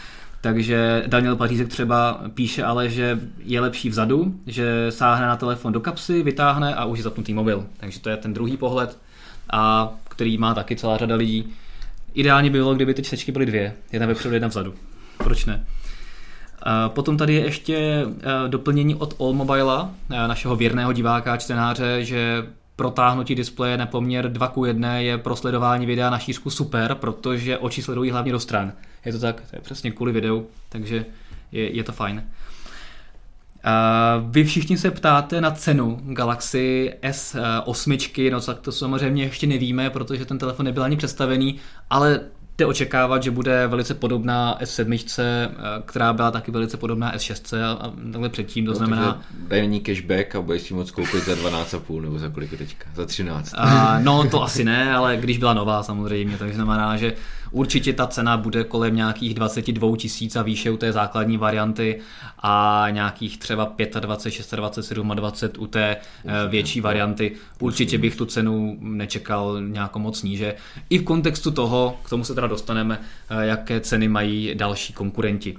Takže 0.44 1.04
Daniel 1.06 1.36
Pařízek 1.36 1.68
třeba 1.68 2.20
píše 2.34 2.64
ale, 2.64 2.90
že 2.90 3.20
je 3.44 3.60
lepší 3.60 3.88
vzadu, 3.88 4.34
že 4.46 4.86
sáhne 4.90 5.26
na 5.26 5.36
telefon 5.36 5.72
do 5.72 5.80
kapsy, 5.80 6.22
vytáhne 6.22 6.74
a 6.74 6.84
už 6.84 6.98
je 6.98 7.02
zapnutý 7.02 7.34
mobil. 7.34 7.66
Takže 7.76 8.00
to 8.00 8.10
je 8.10 8.16
ten 8.16 8.34
druhý 8.34 8.56
pohled, 8.56 8.98
a 9.50 9.92
který 10.08 10.38
má 10.38 10.54
taky 10.54 10.76
celá 10.76 10.96
řada 10.96 11.14
lidí. 11.14 11.54
Ideálně 12.14 12.50
by 12.50 12.58
bylo, 12.58 12.74
kdyby 12.74 12.94
ty 12.94 13.02
čtečky 13.02 13.32
byly 13.32 13.46
dvě. 13.46 13.74
Jedna 13.92 14.06
vepředu, 14.06 14.34
jedna 14.34 14.48
vzadu. 14.48 14.74
Proč 15.18 15.44
ne? 15.44 15.66
Potom 16.88 17.16
tady 17.16 17.34
je 17.34 17.44
ještě 17.44 17.76
e, 17.76 18.04
doplnění 18.48 18.94
od 18.94 19.20
Allmobile, 19.20 19.88
našeho 20.08 20.56
věrného 20.56 20.92
diváka 20.92 21.32
a 21.32 21.36
čtenáře, 21.36 22.04
že 22.04 22.46
protáhnutí 22.76 23.34
displeje 23.34 23.76
na 23.76 23.86
poměr 23.86 24.32
2 24.32 24.48
k 24.48 24.66
1 24.66 24.98
je 24.98 25.18
pro 25.18 25.36
sledování 25.36 25.86
videa 25.86 26.10
na 26.10 26.18
šířku 26.18 26.50
super, 26.50 26.94
protože 26.94 27.58
oči 27.58 27.82
sledují 27.82 28.10
hlavně 28.10 28.32
do 28.32 28.40
stran. 28.40 28.72
Je 29.04 29.12
to 29.12 29.18
tak, 29.18 29.40
to 29.50 29.56
je 29.56 29.60
přesně 29.60 29.90
kvůli 29.90 30.12
videu, 30.12 30.46
takže 30.68 31.04
je, 31.52 31.76
je 31.76 31.84
to 31.84 31.92
fajn. 31.92 32.16
Uh, 32.16 32.53
vy 34.28 34.44
všichni 34.44 34.78
se 34.78 34.90
ptáte 34.90 35.40
na 35.40 35.50
cenu 35.50 36.00
Galaxy 36.04 36.92
S8, 37.02 38.32
no 38.32 38.40
tak 38.40 38.58
to 38.58 38.72
samozřejmě 38.72 39.24
ještě 39.24 39.46
nevíme, 39.46 39.90
protože 39.90 40.24
ten 40.24 40.38
telefon 40.38 40.66
nebyl 40.66 40.82
ani 40.82 40.96
představený, 40.96 41.56
ale 41.90 42.20
jde 42.58 42.66
očekávat, 42.66 43.22
že 43.22 43.30
bude 43.30 43.66
velice 43.66 43.94
podobná 43.94 44.58
S7, 44.60 45.18
eh, 45.18 45.48
která 45.84 46.12
byla 46.12 46.30
taky 46.30 46.50
velice 46.50 46.76
podobná 46.76 47.14
S6 47.14 47.62
a 47.62 47.92
takhle 48.12 48.28
předtím, 48.28 48.64
to 48.64 48.70
no, 48.70 48.76
znamená... 48.76 49.22
Dají 49.48 49.80
cashback 49.80 50.34
a 50.34 50.40
budeš 50.40 50.62
si 50.62 50.74
moc 50.74 50.90
koupit 50.90 51.24
za 51.24 51.34
12,5 51.34 52.00
nebo 52.00 52.18
za 52.18 52.28
kolik 52.28 52.58
teďka? 52.58 52.90
Za 52.94 53.06
13. 53.06 53.54
A, 53.56 53.98
no 53.98 54.28
to 54.30 54.42
asi 54.42 54.64
ne, 54.64 54.94
ale 54.94 55.16
když 55.16 55.38
byla 55.38 55.54
nová 55.54 55.82
samozřejmě, 55.82 56.38
takže 56.38 56.54
znamená, 56.54 56.96
že 56.96 57.12
určitě 57.54 57.92
ta 57.92 58.06
cena 58.06 58.36
bude 58.36 58.64
kolem 58.64 58.96
nějakých 58.96 59.34
22 59.34 59.96
tisíc 59.96 60.36
a 60.36 60.42
výše 60.42 60.70
u 60.70 60.76
té 60.76 60.92
základní 60.92 61.36
varianty 61.36 62.00
a 62.38 62.86
nějakých 62.90 63.38
třeba 63.38 63.64
25, 63.64 64.02
26, 64.02 64.54
27, 64.54 65.10
20 65.10 65.58
u 65.58 65.66
té 65.66 65.96
eh, 65.96 66.48
větší 66.48 66.80
varianty. 66.80 67.32
Určitě 67.58 67.98
bych 67.98 68.16
tu 68.16 68.26
cenu 68.26 68.76
nečekal 68.80 69.60
nějak 69.60 69.96
moc 69.96 70.22
níže. 70.22 70.54
I 70.90 70.98
v 70.98 71.04
kontextu 71.04 71.50
toho, 71.50 71.98
k 72.04 72.10
tomu 72.10 72.24
se 72.24 72.34
teda 72.34 72.46
dostaneme, 72.46 73.00
eh, 73.30 73.46
jaké 73.46 73.80
ceny 73.80 74.08
mají 74.08 74.54
další 74.54 74.92
konkurenti. 74.92 75.56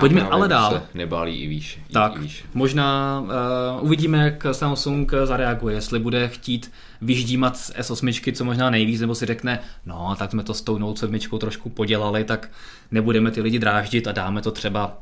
Pojďme 0.00 0.22
ale 0.22 0.48
dál. 0.48 0.72
Se 0.72 0.82
nebálí 0.94 1.36
i 1.42 1.46
výš. 1.46 1.80
Tak, 1.92 2.16
i 2.16 2.18
výš. 2.18 2.44
možná 2.54 3.20
uh, 3.20 3.84
uvidíme, 3.84 4.18
jak 4.18 4.46
Samsung 4.52 5.12
zareaguje, 5.24 5.74
jestli 5.74 5.98
bude 5.98 6.28
chtít 6.28 6.72
vyždímat 7.00 7.56
z 7.56 7.72
S8, 7.74 8.32
co 8.32 8.44
možná 8.44 8.70
nejvíc, 8.70 9.00
nebo 9.00 9.14
si 9.14 9.26
řekne, 9.26 9.60
no, 9.86 10.16
tak 10.18 10.30
jsme 10.30 10.42
to 10.42 10.54
s 10.54 10.62
tou 10.62 10.78
Note 10.78 11.00
7 11.00 11.18
trošku 11.38 11.70
podělali, 11.70 12.24
tak 12.24 12.50
nebudeme 12.90 13.30
ty 13.30 13.40
lidi 13.40 13.58
dráždit 13.58 14.06
a 14.06 14.12
dáme 14.12 14.42
to 14.42 14.50
třeba 14.50 14.98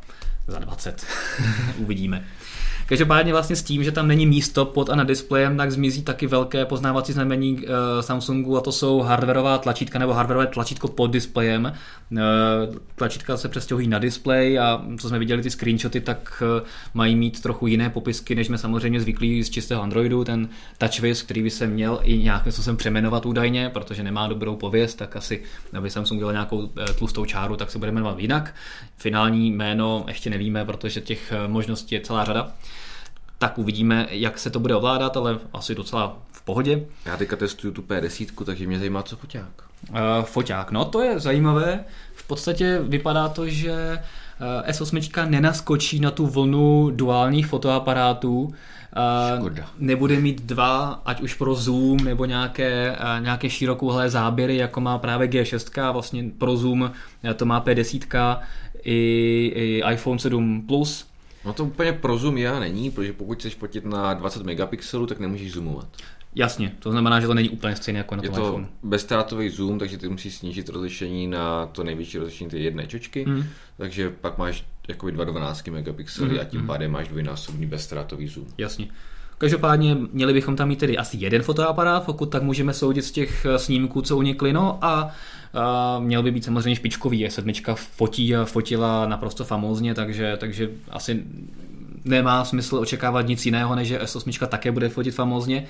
za 0.46 0.58
20. 0.58 1.06
Uvidíme. 1.78 2.24
Každopádně 2.92 3.32
vlastně 3.32 3.56
s 3.56 3.62
tím, 3.62 3.84
že 3.84 3.92
tam 3.92 4.08
není 4.08 4.26
místo 4.26 4.64
pod 4.64 4.90
a 4.90 4.96
na 4.96 5.04
displejem, 5.04 5.56
tak 5.56 5.72
zmizí 5.72 6.02
taky 6.02 6.26
velké 6.26 6.64
poznávací 6.64 7.12
znamení 7.12 7.56
uh, 7.56 7.64
Samsungu 8.00 8.56
a 8.56 8.60
to 8.60 8.72
jsou 8.72 9.00
hardwareová 9.00 9.58
tlačítka 9.58 9.98
nebo 9.98 10.12
hardwareové 10.12 10.46
tlačítko 10.46 10.88
pod 10.88 11.06
displejem. 11.06 11.72
Uh, 12.10 12.18
tlačítka 12.94 13.36
se 13.36 13.48
přestěhují 13.48 13.88
na 13.88 13.98
displej 13.98 14.58
a 14.58 14.84
co 14.98 15.08
jsme 15.08 15.18
viděli 15.18 15.42
ty 15.42 15.50
screenshoty, 15.50 16.00
tak 16.00 16.42
uh, 16.60 16.66
mají 16.94 17.16
mít 17.16 17.42
trochu 17.42 17.66
jiné 17.66 17.90
popisky, 17.90 18.34
než 18.34 18.46
jsme 18.46 18.58
samozřejmě 18.58 19.00
zvyklí 19.00 19.42
z 19.42 19.50
čistého 19.50 19.82
Androidu. 19.82 20.24
Ten 20.24 20.48
TouchWiz, 20.78 21.22
který 21.22 21.42
by 21.42 21.50
se 21.50 21.66
měl 21.66 22.00
i 22.02 22.18
nějakým 22.18 22.52
způsobem 22.52 22.76
přeměnovat 22.76 23.26
údajně, 23.26 23.70
protože 23.70 24.02
nemá 24.02 24.28
dobrou 24.28 24.56
pověst, 24.56 24.94
tak 24.94 25.16
asi, 25.16 25.42
aby 25.76 25.90
Samsung 25.90 26.18
dělal 26.18 26.32
nějakou 26.32 26.70
tlustou 26.98 27.24
čáru, 27.24 27.56
tak 27.56 27.70
se 27.70 27.78
bude 27.78 27.92
jmenovat 27.92 28.18
jinak. 28.18 28.54
Finální 28.96 29.50
jméno 29.50 30.04
ještě 30.08 30.30
nevíme, 30.30 30.64
protože 30.64 31.00
těch 31.00 31.32
možností 31.46 31.94
je 31.94 32.00
celá 32.00 32.24
řada 32.24 32.52
tak 33.42 33.58
uvidíme, 33.58 34.06
jak 34.10 34.38
se 34.38 34.50
to 34.50 34.60
bude 34.60 34.74
ovládat, 34.74 35.16
ale 35.16 35.38
asi 35.52 35.74
docela 35.74 36.16
v 36.32 36.42
pohodě. 36.42 36.86
Já 37.06 37.16
teďka 37.16 37.36
testuju 37.36 37.72
tu 37.72 37.82
P10, 37.82 38.44
takže 38.44 38.66
mě 38.66 38.78
zajímá, 38.78 39.02
co 39.02 39.16
foťák. 39.16 39.62
Uh, 39.90 39.96
foťák, 40.24 40.70
no 40.70 40.84
to 40.84 41.02
je 41.02 41.20
zajímavé. 41.20 41.84
V 42.14 42.26
podstatě 42.26 42.80
vypadá 42.82 43.28
to, 43.28 43.48
že 43.48 43.72
eh, 43.72 44.72
S8 44.72 45.30
nenaskočí 45.30 46.00
na 46.00 46.10
tu 46.10 46.26
vlnu 46.26 46.90
duálních 46.90 47.46
fotoaparátů, 47.46 48.54
eh, 48.54 49.38
Škoda. 49.38 49.66
nebude 49.78 50.20
mít 50.20 50.42
dva, 50.42 51.02
ať 51.04 51.20
už 51.20 51.34
pro 51.34 51.54
zoom 51.54 51.96
nebo 51.96 52.24
nějaké, 52.24 52.96
nějaké 53.18 53.50
širokouhlé 53.50 54.10
záběry, 54.10 54.56
jako 54.56 54.80
má 54.80 54.98
právě 54.98 55.28
G6, 55.28 55.92
vlastně 55.92 56.24
pro 56.38 56.56
zoom 56.56 56.92
to 57.36 57.44
má 57.44 57.64
P10 57.64 58.38
i, 58.84 59.52
i 59.54 59.82
iPhone 59.92 60.18
7 60.18 60.62
Plus, 60.66 61.11
No 61.44 61.52
to 61.52 61.64
úplně 61.64 61.92
pro 61.92 62.18
zoom 62.18 62.38
já 62.38 62.60
není, 62.60 62.90
protože 62.90 63.12
pokud 63.12 63.38
chceš 63.38 63.54
fotit 63.54 63.84
na 63.84 64.14
20 64.14 64.42
megapixelů, 64.42 65.06
tak 65.06 65.20
nemůžeš 65.20 65.52
zoomovat. 65.52 65.88
Jasně, 66.34 66.72
to 66.78 66.90
znamená, 66.90 67.20
že 67.20 67.26
to 67.26 67.34
není 67.34 67.48
úplně 67.50 67.76
stejné 67.76 67.98
jako 67.98 68.16
na 68.16 68.22
Je 68.22 68.28
tom 68.28 68.38
to 68.38 68.46
iPhone. 68.46 68.68
bezstrátový 68.82 69.48
zoom, 69.50 69.78
takže 69.78 69.98
ty 69.98 70.08
musíš 70.08 70.34
snížit 70.34 70.68
rozlišení 70.68 71.26
na 71.26 71.66
to 71.66 71.84
největší 71.84 72.18
rozlišení 72.18 72.50
té 72.50 72.58
jedné 72.58 72.86
čočky, 72.86 73.24
Hmm. 73.24 73.44
takže 73.76 74.10
pak 74.10 74.38
máš 74.38 74.64
jakoby 74.88 75.12
212 75.12 75.70
megapixely 75.70 76.30
Mhm, 76.30 76.40
a 76.40 76.44
tím 76.44 76.66
pádem 76.66 76.90
máš 76.90 77.08
dvojnásobný 77.08 77.66
bezstrátový 77.66 78.28
zoom. 78.28 78.46
Jasně. 78.58 78.88
Každopádně 79.42 79.96
měli 80.12 80.32
bychom 80.32 80.56
tam 80.56 80.68
mít 80.68 80.78
tedy 80.78 80.98
asi 80.98 81.16
jeden 81.20 81.42
fotoaparát, 81.42 82.04
pokud 82.04 82.26
tak 82.26 82.42
můžeme 82.42 82.74
soudit 82.74 83.02
z 83.02 83.10
těch 83.10 83.44
eh, 83.44 83.58
snímků, 83.58 84.02
co 84.02 84.16
unikly, 84.16 84.52
no 84.52 84.78
a, 84.84 85.10
a 85.54 85.98
měl 85.98 86.22
by 86.22 86.30
být 86.30 86.44
samozřejmě 86.44 86.76
špičkový. 86.76 87.30
Sedmička 87.30 87.74
fotí 87.74 88.36
a 88.36 88.44
fotila 88.44 89.06
naprosto 89.06 89.44
famózně, 89.44 89.94
takže, 89.94 90.36
takže 90.40 90.70
asi 90.90 91.24
nemá 92.04 92.44
smysl 92.44 92.76
očekávat 92.76 93.26
nic 93.26 93.46
jiného, 93.46 93.74
než 93.74 93.88
že 93.88 93.98
S8 93.98 94.46
také 94.46 94.72
bude 94.72 94.88
fotit 94.88 95.14
famózně, 95.14 95.66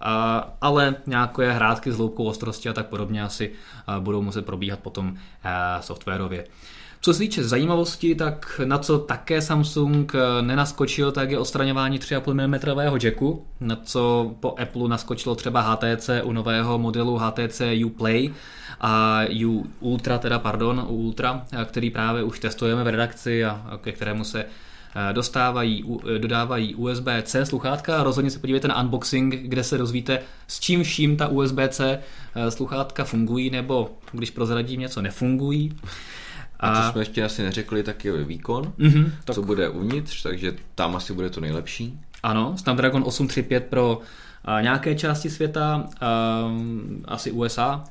a, 0.00 0.48
ale 0.60 0.96
nějaké 1.06 1.52
hrátky 1.52 1.92
s 1.92 1.96
hloubkou 1.96 2.24
ostrosti 2.24 2.68
a 2.68 2.72
tak 2.72 2.86
podobně 2.86 3.22
asi 3.22 3.50
budou 3.98 4.22
muset 4.22 4.46
probíhat 4.46 4.78
potom 4.78 5.16
softwarově. 5.80 6.44
Co 7.04 7.12
se 7.12 7.18
týče 7.18 7.44
zajímavosti, 7.44 8.14
tak 8.14 8.60
na 8.64 8.78
co 8.78 8.98
také 8.98 9.42
Samsung 9.42 10.12
eh, 10.14 10.42
nenaskočil, 10.42 11.12
tak 11.12 11.30
je 11.30 11.38
odstraňování 11.38 11.98
3,5 11.98 12.34
mm 12.34 12.98
jacku, 13.04 13.46
na 13.60 13.76
co 13.76 14.34
po 14.40 14.54
Apple 14.58 14.88
naskočilo 14.88 15.34
třeba 15.34 15.60
HTC 15.60 16.10
u 16.22 16.32
nového 16.32 16.78
modelu 16.78 17.18
HTC 17.18 17.62
Uplay 17.84 18.30
a 18.80 19.20
U 19.46 19.66
Ultra, 19.80 20.18
teda 20.18 20.38
pardon, 20.38 20.86
U 20.88 20.94
Ultra, 20.96 21.44
eh, 21.52 21.64
který 21.64 21.90
právě 21.90 22.22
už 22.22 22.38
testujeme 22.38 22.84
v 22.84 22.88
redakci 22.88 23.44
a 23.44 23.78
ke 23.80 23.92
kterému 23.92 24.24
se 24.24 24.44
eh, 24.44 25.12
dostávají, 25.12 25.84
u- 25.84 26.18
dodávají 26.18 26.74
USB-C 26.74 27.46
sluchátka. 27.46 28.02
Rozhodně 28.02 28.30
se 28.30 28.38
podívejte 28.38 28.68
na 28.68 28.82
unboxing, 28.82 29.34
kde 29.34 29.64
se 29.64 29.78
dozvíte, 29.78 30.18
s 30.46 30.60
čím 30.60 30.82
vším 30.82 31.16
ta 31.16 31.28
USB-C 31.28 31.98
sluchátka 32.48 33.04
fungují, 33.04 33.50
nebo 33.50 33.90
když 34.12 34.30
prozradím 34.30 34.80
něco 34.80 35.02
nefungují. 35.02 35.72
A 36.60 36.86
co 36.86 36.92
jsme 36.92 37.00
ještě 37.00 37.24
asi 37.24 37.42
neřekli, 37.42 37.82
tak 37.82 38.04
je 38.04 38.24
výkon, 38.24 38.72
Mhm, 38.78 39.12
tak 39.24 39.34
co 39.34 39.42
bude 39.42 39.68
uvnitř, 39.68 40.22
takže 40.22 40.54
tam 40.74 40.96
asi 40.96 41.12
bude 41.12 41.30
to 41.30 41.40
nejlepší. 41.40 42.00
Ano, 42.22 42.54
Snapdragon 42.56 43.02
835 43.06 43.64
pro 43.64 44.00
a, 44.44 44.60
nějaké 44.60 44.94
části 44.94 45.30
světa, 45.30 45.84
a, 46.00 46.40
asi 47.04 47.30
USA, 47.30 47.84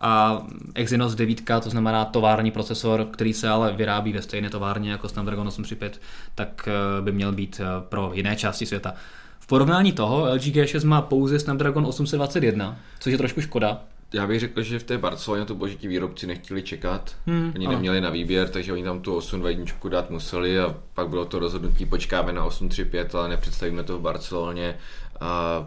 a 0.00 0.42
Exynos 0.74 1.14
9, 1.14 1.40
to 1.62 1.70
znamená 1.70 2.04
tovární 2.04 2.50
procesor, 2.50 3.06
který 3.12 3.32
se 3.32 3.48
ale 3.48 3.72
vyrábí 3.72 4.12
ve 4.12 4.22
stejné 4.22 4.50
továrně 4.50 4.90
jako 4.90 5.08
Snapdragon 5.08 5.48
835, 5.48 6.00
tak 6.34 6.68
eh, 6.68 7.02
by 7.02 7.12
měl 7.12 7.32
být 7.32 7.60
eh, 7.60 7.64
pro 7.88 8.10
jiné 8.14 8.36
části 8.36 8.66
světa. 8.66 8.94
V 9.40 9.46
porovnání 9.46 9.92
toho 9.92 10.24
LG 10.34 10.42
G6 10.42 10.86
má 10.86 11.02
pouze 11.02 11.38
Snapdragon 11.38 11.86
821, 11.86 12.76
což 13.00 13.12
je 13.12 13.18
trošku 13.18 13.40
škoda. 13.40 13.80
Já 14.12 14.26
bych 14.26 14.40
řekl, 14.40 14.62
že 14.62 14.78
v 14.78 14.82
té 14.84 14.98
Barceloně 14.98 15.44
to 15.44 15.54
bylo, 15.54 15.68
že 15.68 15.74
ti 15.76 15.88
výrobci 15.88 16.26
nechtěli 16.26 16.62
čekat, 16.62 17.16
Hmm, 17.26 17.52
oni 17.54 17.66
ano. 17.66 17.74
neměli 17.74 18.00
na 18.00 18.10
výběr, 18.10 18.48
takže 18.48 18.72
oni 18.72 18.84
tam 18.84 19.00
tu 19.00 19.16
821 19.16 19.90
dát 19.90 20.10
museli 20.10 20.60
a 20.60 20.76
pak 20.94 21.08
bylo 21.08 21.24
to 21.24 21.38
rozhodnutí, 21.38 21.86
počkáme 21.86 22.32
na 22.32 22.44
835, 22.44 23.14
ale 23.14 23.28
nepředstavíme 23.28 23.82
to 23.82 23.98
v 23.98 24.02
Barceloně 24.02 24.78
a 25.20 25.66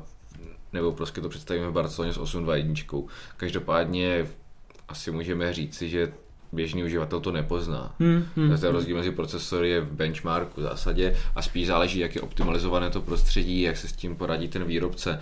nebo 0.74 0.92
prostě 0.92 1.22
to 1.22 1.30
představíme 1.30 1.68
v 1.70 1.72
Barceloně 1.74 2.14
s 2.14 2.18
821. 2.18 3.02
Každopádně 3.38 4.28
asi 4.90 5.12
můžeme 5.12 5.54
říci, 5.54 5.90
že 5.90 6.14
běžný 6.54 6.84
uživatel 6.84 7.20
to 7.20 7.32
nepozná. 7.32 7.96
Hmm, 8.00 8.26
hmm, 8.36 8.58
Ten 8.58 8.72
rozdíl 8.72 8.96
mezi 8.98 9.12
procesory 9.12 9.70
je 9.70 9.82
v 9.82 9.92
benchmarku 9.92 10.62
v 10.62 10.64
zásadě 10.64 11.16
a 11.36 11.42
spíš 11.42 11.68
záleží, 11.68 12.00
jak 12.00 12.16
je 12.16 12.22
optimalizované 12.22 12.90
to 12.90 13.02
prostředí, 13.02 13.62
jak 13.62 13.78
se 13.78 13.88
s 13.88 13.92
tím 13.94 14.16
poradí 14.16 14.48
ten 14.48 14.64
výrobce, 14.64 15.20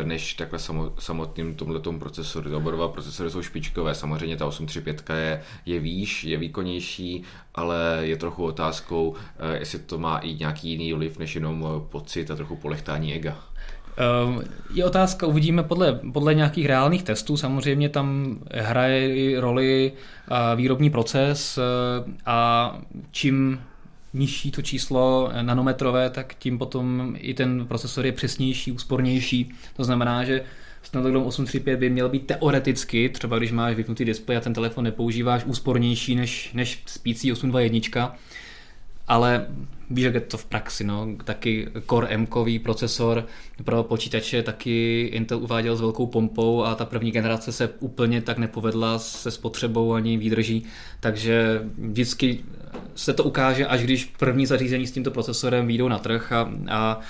eh, 0.00 0.04
než 0.04 0.34
takhle 0.34 0.58
samo- 0.58 0.92
samotným 0.98 1.54
tomhletom 1.54 1.98
procesoru. 1.98 2.56
Oba 2.56 2.70
dva 2.70 2.88
procesory 2.88 3.30
jsou 3.30 3.42
špičkové, 3.42 3.94
samozřejmě 3.94 4.36
ta 4.36 4.46
835 4.46 5.14
je, 5.14 5.42
je 5.66 5.80
výš, 5.80 6.24
je 6.24 6.36
výkonnější, 6.38 7.22
ale 7.54 7.98
je 8.00 8.16
trochu 8.16 8.44
otázkou, 8.44 9.14
eh, 9.38 9.58
jestli 9.58 9.78
to 9.78 9.98
má 9.98 10.18
i 10.18 10.34
nějaký 10.34 10.68
jiný 10.70 10.92
vliv, 10.92 11.18
než 11.18 11.34
jenom 11.34 11.66
eh, 11.66 11.86
pocit 11.90 12.30
a 12.30 12.36
trochu 12.36 12.56
polechtání 12.56 13.14
ega. 13.14 13.44
Ehm, 13.96 14.40
Je 14.74 14.84
otázka, 14.84 15.26
uvidíme 15.26 15.62
podle, 15.62 16.00
podle 16.12 16.34
nějakých 16.34 16.66
reálných 16.66 17.02
testů, 17.02 17.36
samozřejmě 17.36 17.88
tam 17.88 18.38
hraje 18.54 19.40
roli 19.40 19.92
výrobní 20.56 20.90
proces 20.90 21.58
eh, 21.58 22.12
a 22.26 22.78
čím 23.10 23.60
nižší 24.14 24.50
to 24.50 24.62
číslo 24.62 25.30
nanometrové, 25.42 26.10
tak 26.10 26.34
tím 26.34 26.58
potom 26.58 27.16
i 27.18 27.34
ten 27.34 27.66
procesor 27.66 28.06
je 28.06 28.12
přesnější, 28.12 28.72
úspornější. 28.72 29.50
To 29.76 29.84
znamená, 29.84 30.24
že 30.24 30.44
Snapdragon 30.82 31.22
835 31.26 31.76
by 31.76 31.90
měl 31.90 32.08
být 32.08 32.26
teoreticky, 32.26 33.08
třeba 33.08 33.38
když 33.38 33.52
máš 33.52 33.74
vypnutý 33.74 34.04
displej 34.04 34.38
a 34.38 34.40
ten 34.40 34.54
telefon 34.54 34.84
nepoužíváš, 34.84 35.44
úspornější 35.44 36.14
než, 36.14 36.50
než 36.52 36.82
spící 36.86 37.32
821, 37.32 38.16
ale 39.08 39.46
víš, 39.90 40.04
jak 40.04 40.14
je 40.14 40.20
to 40.20 40.36
v 40.36 40.44
praxi, 40.44 40.84
no. 40.84 41.08
taky 41.24 41.68
Core 41.90 42.08
m 42.08 42.26
procesor 42.62 43.26
pro 43.64 43.82
počítače 43.82 44.42
taky 44.42 45.02
Intel 45.12 45.38
uváděl 45.38 45.76
s 45.76 45.80
velkou 45.80 46.06
pompou 46.06 46.64
a 46.64 46.74
ta 46.74 46.84
první 46.84 47.10
generace 47.10 47.52
se 47.52 47.68
úplně 47.80 48.22
tak 48.22 48.38
nepovedla 48.38 48.98
se 48.98 49.30
spotřebou 49.30 49.92
ani 49.92 50.16
výdrží, 50.16 50.64
takže 51.00 51.62
vždycky 51.78 52.40
se 52.94 53.12
to 53.12 53.24
ukáže, 53.24 53.66
až 53.66 53.82
když 53.82 54.04
první 54.04 54.46
zařízení 54.46 54.86
s 54.86 54.92
tímto 54.92 55.10
procesorem 55.10 55.66
výjdou 55.66 55.88
na 55.88 55.98
trh 55.98 56.32
a, 56.32 56.52
a 56.70 57.00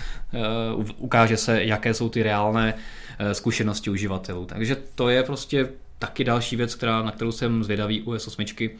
uh, 0.77 0.85
ukáže 0.99 1.37
se, 1.37 1.65
jaké 1.65 1.95
jsou 1.95 2.09
ty 2.09 2.23
reálné 2.23 2.75
uh, 2.75 3.33
zkušenosti 3.33 3.91
uživatelů. 3.91 4.47
Takže 4.47 4.77
to 4.95 5.09
je 5.09 5.23
prostě 5.23 5.69
taky 5.99 6.25
další 6.25 6.57
věc, 6.57 6.75
která, 6.75 7.03
na 7.03 7.11
kterou 7.11 7.33
jsem 7.33 7.65
zvědavý 7.65 8.03
u 8.03 8.13
S8 8.13 8.71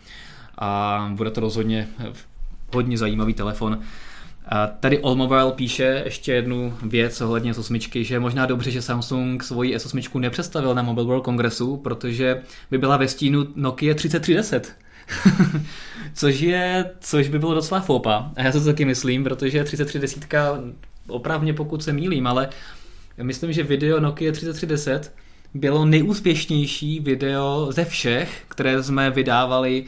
a 0.59 1.11
bude 1.15 1.31
to 1.31 1.41
rozhodně 1.41 1.89
hodně 2.75 2.99
zajímavý 2.99 3.35
telefon. 3.35 3.81
A 4.49 4.67
tady 4.67 5.03
Allmobile 5.03 5.53
píše 5.53 6.03
ještě 6.05 6.33
jednu 6.33 6.75
věc 6.83 7.21
ohledně 7.21 7.53
S8, 7.53 8.03
že 8.03 8.15
je 8.15 8.21
možná 8.21 8.47
dobře, 8.47 8.71
že 8.71 8.83
Samsung 8.83 9.43
svoji 9.43 9.77
S8 9.77 10.21
nepředstavil 10.21 10.75
na 10.75 10.83
Mobile 10.83 11.07
World 11.07 11.25
Kongresu, 11.25 11.77
protože 11.77 12.43
by 12.71 12.79
byla 12.79 12.97
ve 12.97 13.09
stínu 13.09 13.47
Nokia 13.57 13.95
3310. 13.95 14.77
což, 16.15 16.41
je, 16.41 16.91
což 17.01 17.29
by 17.29 17.39
bylo 17.39 17.55
docela 17.55 17.81
fopa. 17.81 18.31
A 18.37 18.43
já 18.43 18.53
to 18.53 18.65
taky 18.65 18.85
myslím, 18.85 19.25
protože 19.25 19.65
3310 19.65 20.35
opravně 21.09 21.55
pokud 21.55 21.83
se 21.83 21.93
mýlím, 21.93 22.27
ale 22.27 22.49
myslím, 23.23 23.53
že 23.53 23.63
video 23.63 24.01
Nokia 24.01 24.33
3310 24.33 25.13
bylo 25.55 25.85
nejúspěšnější 25.85 27.01
video 27.01 27.69
ze 27.71 27.85
všech, 27.85 28.43
které 28.49 28.83
jsme 28.83 29.11
vydávali 29.11 29.85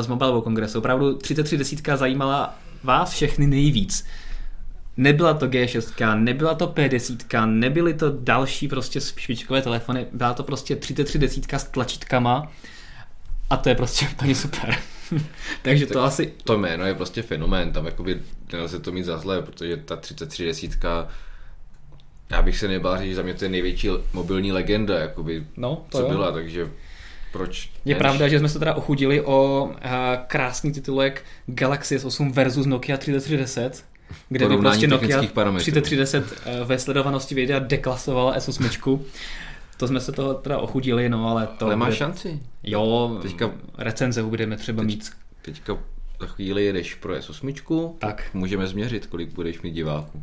z 0.00 0.06
Mobile 0.06 0.30
World 0.30 0.44
Kongresu. 0.44 0.78
Opravdu 0.78 1.14
3310 1.14 1.98
zajímala 1.98 2.58
vás 2.84 3.12
všechny 3.12 3.46
nejvíc. 3.46 4.06
Nebyla 4.96 5.34
to 5.34 5.46
G6, 5.46 6.18
nebyla 6.18 6.54
to 6.54 6.66
P10, 6.66 7.46
nebyly 7.46 7.94
to 7.94 8.10
další 8.20 8.68
prostě 8.68 9.00
špičkové 9.00 9.62
telefony, 9.62 10.06
byla 10.12 10.34
to 10.34 10.42
prostě 10.42 10.76
3310 10.76 11.52
s 11.52 11.64
tlačítkama 11.64 12.52
a 13.50 13.56
to 13.56 13.68
je 13.68 13.74
prostě 13.74 14.06
úplně 14.12 14.34
super. 14.34 14.76
Takže 15.62 15.86
Tak 15.86 15.92
to 15.92 16.02
asi... 16.02 16.32
To 16.44 16.58
jméno 16.58 16.86
je 16.86 16.94
prostě 16.94 17.22
fenomén, 17.22 17.72
tam 17.72 17.86
jakoby 17.86 18.22
nelze 18.52 18.78
to 18.80 18.92
mít 18.92 19.04
za 19.04 19.18
zlé, 19.18 19.42
protože 19.42 19.76
ta 19.76 19.96
3310 19.96 20.84
já 22.30 22.42
bych 22.42 22.58
se 22.58 22.68
nebál 22.68 22.98
říct, 22.98 23.08
že 23.08 23.16
za 23.16 23.22
mě 23.22 23.34
to 23.34 23.44
je 23.44 23.50
největší 23.50 23.88
mobilní 24.12 24.52
legenda, 24.52 24.98
jakoby, 24.98 25.46
No, 25.56 25.86
to 25.88 25.98
co 25.98 26.04
jo. 26.04 26.08
byla, 26.10 26.32
takže 26.32 26.70
proč? 27.32 27.70
Je 27.84 27.94
ne, 27.94 27.98
pravda, 27.98 28.28
že 28.28 28.38
jsme 28.38 28.48
se 28.48 28.58
teda 28.58 28.74
ochudili 28.74 29.20
o 29.20 29.64
uh, 29.64 29.70
krásný 30.26 30.72
titulek 30.72 31.24
Galaxy 31.46 31.96
S8 31.96 32.32
versus 32.32 32.66
Nokia 32.66 32.96
3310, 32.96 33.84
kde 34.28 34.48
by 34.48 34.56
prostě 34.56 34.86
Nokia 34.86 35.08
technických 35.08 35.32
parametrů. 35.32 35.62
3310 35.64 36.24
uh, 36.60 36.66
ve 36.66 36.78
sledovanosti 36.78 37.34
videa 37.34 37.58
deklasovala 37.58 38.36
S8. 38.36 38.98
To 39.76 39.88
jsme 39.88 40.00
se 40.00 40.12
toho 40.12 40.34
teda 40.34 40.58
ochudili, 40.58 41.08
no 41.08 41.28
ale 41.28 41.46
to... 41.58 41.64
Ale 41.66 41.76
má 41.76 41.84
bude- 41.86 41.96
šanci. 41.96 42.40
Jo, 42.62 43.18
Teďka- 43.22 43.50
recenze 43.78 44.22
budeme 44.22 44.56
třeba 44.56 44.82
Teď- 44.82 44.86
mít. 44.86 45.10
Teďka 45.42 45.78
za 46.22 46.28
chvíli 46.28 46.64
jedeš 46.64 46.94
pro 46.94 47.14
S8, 47.14 47.92
Tak. 47.98 48.30
můžeme 48.34 48.66
změřit, 48.66 49.06
kolik 49.06 49.32
budeš 49.34 49.62
mít 49.62 49.70
diváků. 49.72 50.22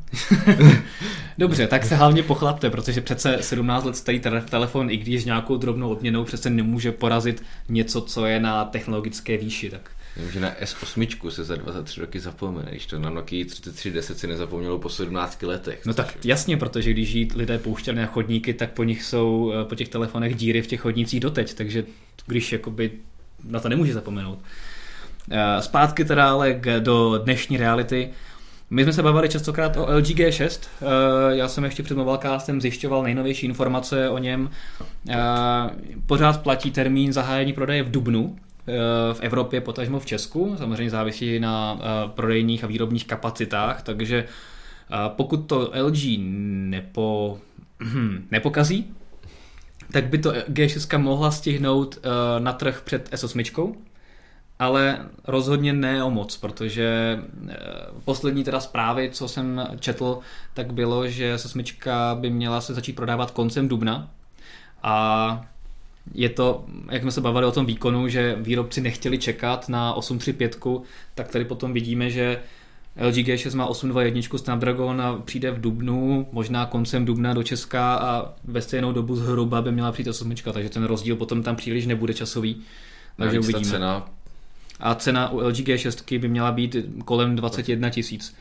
Dobře, 1.37 1.67
tak 1.67 1.85
se 1.85 1.95
hlavně 1.95 2.23
pochlapte, 2.23 2.69
protože 2.69 3.01
přece 3.01 3.37
17 3.41 3.85
let 3.85 3.95
starý 3.95 4.19
te- 4.19 4.41
telefon, 4.41 4.91
i 4.91 4.97
když 4.97 5.21
s 5.21 5.25
nějakou 5.25 5.57
drobnou 5.57 5.89
odměnou, 5.89 6.23
přece 6.23 6.49
nemůže 6.49 6.91
porazit 6.91 7.43
něco, 7.69 8.01
co 8.01 8.25
je 8.25 8.39
na 8.39 8.65
technologické 8.65 9.37
výši. 9.37 9.69
Tak 9.69 9.91
Vím, 10.17 10.31
že 10.31 10.39
na 10.39 10.51
S8 10.55 11.29
se 11.29 11.43
za 11.43 11.55
23 11.55 12.01
roky 12.01 12.19
zapomene, 12.19 12.71
když 12.71 12.85
to 12.85 12.99
na 12.99 13.09
Nokia 13.09 13.45
3310 13.45 14.19
si 14.19 14.27
nezapomnělo 14.27 14.79
po 14.79 14.89
17 14.89 15.43
letech. 15.43 15.85
No 15.85 15.93
tak 15.93 16.25
jasně, 16.25 16.57
protože 16.57 16.91
když 16.91 17.11
jí 17.13 17.27
lidé 17.35 17.57
pouštěli 17.57 17.97
na 17.97 18.05
chodníky, 18.05 18.53
tak 18.53 18.71
po 18.71 18.83
nich 18.83 19.03
jsou 19.03 19.51
eh, 19.61 19.65
po 19.65 19.75
těch 19.75 19.89
telefonech 19.89 20.35
díry 20.35 20.61
v 20.61 20.67
těch 20.67 20.79
chodnících 20.81 21.19
doteď, 21.19 21.53
takže 21.53 21.83
když 22.27 22.51
jakoby 22.51 22.91
na 23.43 23.59
to 23.59 23.69
nemůže 23.69 23.93
zapomenout. 23.93 24.39
Eh, 25.31 25.61
zpátky 25.61 26.05
teda 26.05 26.29
ale 26.29 26.61
do 26.79 27.17
dnešní 27.23 27.57
reality. 27.57 28.09
My 28.69 28.83
jsme 28.83 28.93
se 28.93 29.03
bavili 29.03 29.29
častokrát 29.29 29.77
o 29.77 29.87
LG 29.97 30.15
G6. 30.15 30.67
Eh, 30.81 30.85
já 31.35 31.47
jsem 31.47 31.63
ještě 31.63 31.83
před 31.83 31.97
Mobilecastem 31.97 32.61
zjišťoval 32.61 33.03
nejnovější 33.03 33.45
informace 33.45 34.09
o 34.09 34.17
něm. 34.17 34.49
Pořád 36.05 36.43
platí 36.43 36.71
termín 36.71 37.13
zahájení 37.13 37.53
prodeje 37.53 37.83
v 37.83 37.91
Dubnu, 37.91 38.35
v 39.13 39.19
Evropě, 39.21 39.61
potažmo 39.61 39.99
v 39.99 40.05
Česku. 40.05 40.55
Samozřejmě 40.57 40.89
závisí 40.89 41.39
na 41.39 41.79
prodejních 42.07 42.63
a 42.63 42.67
výrobních 42.67 43.05
kapacitách, 43.07 43.81
takže 43.81 44.25
pokud 45.07 45.37
to 45.37 45.71
LG 45.81 46.17
nepo, 46.69 47.37
hm, 47.83 48.27
nepokazí, 48.31 48.93
tak 49.91 50.05
by 50.05 50.17
to 50.17 50.31
G6 50.31 50.97
mohla 50.97 51.31
stihnout 51.31 51.99
na 52.39 52.53
trh 52.53 52.81
před 52.85 53.09
S8, 53.13 53.73
ale 54.59 55.05
rozhodně 55.27 55.73
ne 55.73 56.03
o 56.03 56.09
moc, 56.09 56.37
protože 56.37 57.19
poslední 58.05 58.43
teda 58.43 58.59
zprávy, 58.59 59.09
co 59.13 59.27
jsem 59.27 59.67
četl, 59.79 60.19
tak 60.53 60.73
bylo, 60.73 61.07
že 61.07 61.35
S8 61.35 62.19
by 62.19 62.29
měla 62.29 62.61
se 62.61 62.73
začít 62.73 62.95
prodávat 62.95 63.31
koncem 63.31 63.67
dubna 63.67 64.09
a 64.83 65.45
je 66.13 66.29
to, 66.29 66.65
jak 66.91 67.01
jsme 67.01 67.11
se 67.11 67.21
bavili 67.21 67.45
o 67.45 67.51
tom 67.51 67.65
výkonu, 67.65 68.07
že 68.07 68.35
výrobci 68.39 68.81
nechtěli 68.81 69.17
čekat 69.17 69.69
na 69.69 69.93
835, 69.93 70.57
tak 71.15 71.27
tady 71.27 71.45
potom 71.45 71.73
vidíme, 71.73 72.09
že 72.09 72.39
LG 73.07 73.13
G6 73.13 73.57
má 73.57 73.65
821 73.65 74.21
Snapdragon 74.37 75.01
a 75.01 75.15
přijde 75.25 75.51
v 75.51 75.61
dubnu, 75.61 76.27
možná 76.31 76.65
koncem 76.65 77.05
dubna 77.05 77.33
do 77.33 77.43
Česka 77.43 77.95
a 77.95 78.33
ve 78.43 78.61
stejnou 78.61 78.91
dobu 78.91 79.15
zhruba 79.15 79.61
by 79.61 79.71
měla 79.71 79.91
přijít 79.91 80.07
8, 80.07 80.33
takže 80.53 80.69
ten 80.69 80.83
rozdíl 80.83 81.15
potom 81.15 81.43
tam 81.43 81.55
příliš 81.55 81.85
nebude 81.85 82.13
časový. 82.13 82.61
Takže 83.17 83.39
uvidíme. 83.39 83.71
Cena... 83.71 84.09
A 84.79 84.95
cena 84.95 85.29
u 85.29 85.37
LG 85.37 85.55
G6 85.55 86.19
by 86.19 86.27
měla 86.27 86.51
být 86.51 86.75
kolem 87.05 87.35
21 87.35 87.89
tisíc. 87.89 88.35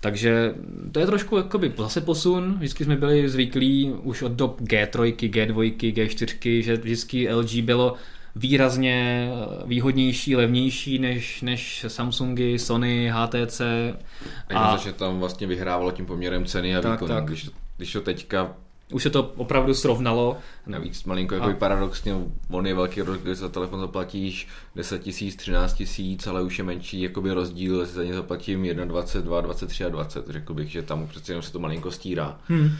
Takže 0.00 0.54
to 0.92 1.00
je 1.00 1.06
trošku 1.06 1.36
jakoby 1.36 1.72
zase 1.78 2.00
posun. 2.00 2.54
Vždycky 2.58 2.84
jsme 2.84 2.96
byli 2.96 3.28
zvyklí 3.28 3.92
už 4.02 4.22
od 4.22 4.32
dob 4.32 4.60
G3, 4.60 5.14
G2, 5.14 5.76
G4, 5.76 6.62
že 6.62 6.76
vždycky 6.76 7.34
LG 7.34 7.54
bylo 7.54 7.94
výrazně 8.36 9.28
eh, 9.32 9.66
výhodnější, 9.66 10.36
levnější 10.36 10.98
než, 10.98 11.42
než 11.42 11.84
Samsungy, 11.88 12.58
Sony, 12.58 13.12
HTC. 13.14 13.60
A, 14.54 14.58
a 14.58 14.76
že 14.76 14.92
tam 14.92 15.18
vlastně 15.18 15.46
vyhrávalo 15.46 15.90
tím 15.90 16.06
poměrem 16.06 16.44
ceny 16.44 16.76
a 16.76 16.92
výkonu. 16.92 17.14
Když, 17.24 17.50
když 17.76 17.92
to 17.92 18.00
teďka 18.00 18.54
už 18.92 19.02
se 19.02 19.10
to 19.10 19.32
opravdu 19.36 19.74
srovnalo. 19.74 20.36
Navíc 20.66 21.04
malinko 21.04 21.34
jako 21.34 21.46
a... 21.46 21.54
paradoxně, 21.54 22.14
on 22.50 22.66
je 22.66 22.74
velký 22.74 23.02
rozdíl, 23.02 23.34
za 23.34 23.48
telefon 23.48 23.80
zaplatíš 23.80 24.48
10 24.76 25.02
tisíc, 25.02 25.36
13 25.36 25.74
tisíc, 25.74 26.26
ale 26.26 26.42
už 26.42 26.58
je 26.58 26.64
menší 26.64 27.02
jakoby 27.02 27.32
rozdíl, 27.32 27.80
jestli 27.80 27.94
za 27.94 28.04
ně 28.04 28.14
zaplatím 28.14 28.66
21, 28.84 29.40
23 29.40 29.84
a 29.84 29.88
20. 29.88 30.28
Řekl 30.28 30.54
bych, 30.54 30.70
že 30.70 30.82
tam 30.82 31.06
přece 31.06 31.32
jenom 31.32 31.42
se 31.42 31.52
to 31.52 31.58
malinko 31.58 31.90
stírá. 31.90 32.38
Hmm. 32.48 32.70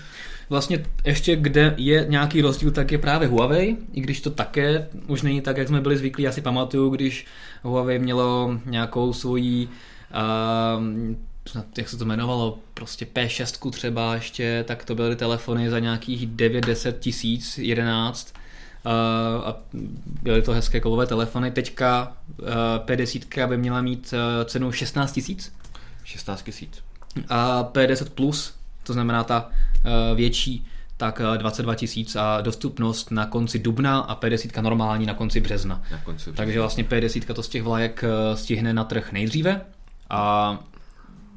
Vlastně 0.50 0.84
ještě 1.04 1.36
kde 1.36 1.74
je 1.76 2.06
nějaký 2.08 2.40
rozdíl, 2.40 2.70
tak 2.70 2.92
je 2.92 2.98
právě 2.98 3.28
Huawei, 3.28 3.76
i 3.92 4.00
když 4.00 4.20
to 4.20 4.30
také 4.30 4.88
už 5.06 5.22
není 5.22 5.40
tak, 5.40 5.56
jak 5.56 5.68
jsme 5.68 5.80
byli 5.80 5.96
zvyklí. 5.96 6.24
Já 6.24 6.32
si 6.32 6.40
pamatuju, 6.40 6.90
když 6.90 7.26
Huawei 7.62 7.98
mělo 7.98 8.58
nějakou 8.66 9.12
svoji 9.12 9.66
uh, 9.66 10.84
jak 11.76 11.88
se 11.88 11.96
to 11.96 12.04
jmenovalo, 12.04 12.58
prostě 12.74 13.06
P6 13.14 13.70
třeba 13.70 14.14
ještě, 14.14 14.64
tak 14.68 14.84
to 14.84 14.94
byly 14.94 15.16
telefony 15.16 15.70
za 15.70 15.78
nějakých 15.78 16.28
9-10 16.28 16.92
tisíc, 16.92 17.58
11 17.58 18.34
uh, 18.86 18.92
a 19.48 19.56
byly 20.22 20.42
to 20.42 20.52
hezké 20.52 20.80
kovové 20.80 21.06
telefony. 21.06 21.50
Teďka 21.50 22.16
uh, 22.26 22.46
P10 22.86 23.46
by 23.46 23.56
měla 23.56 23.82
mít 23.82 24.14
cenu 24.44 24.72
16 24.72 25.12
tisíc. 25.12 25.52
16 26.04 26.42
tisíc. 26.42 26.82
A 27.28 27.70
P10 27.72 28.10
Plus, 28.10 28.54
to 28.82 28.92
znamená 28.92 29.24
ta 29.24 29.50
větší, 30.14 30.66
tak 30.96 31.22
22 31.36 31.74
tisíc 31.74 32.16
a 32.16 32.40
dostupnost 32.40 33.10
na 33.10 33.26
konci 33.26 33.58
dubna 33.58 33.98
a 33.98 34.20
P10 34.20 34.62
normální 34.62 35.06
na 35.06 35.14
konci 35.14 35.40
března. 35.40 35.82
Na 35.90 35.98
konci 35.98 36.22
března. 36.22 36.36
Takže 36.36 36.60
vlastně 36.60 36.84
P10 36.84 37.34
to 37.34 37.42
z 37.42 37.48
těch 37.48 37.62
vlajek 37.62 38.04
stihne 38.34 38.72
na 38.72 38.84
trh 38.84 39.12
nejdříve 39.12 39.60
a 40.10 40.58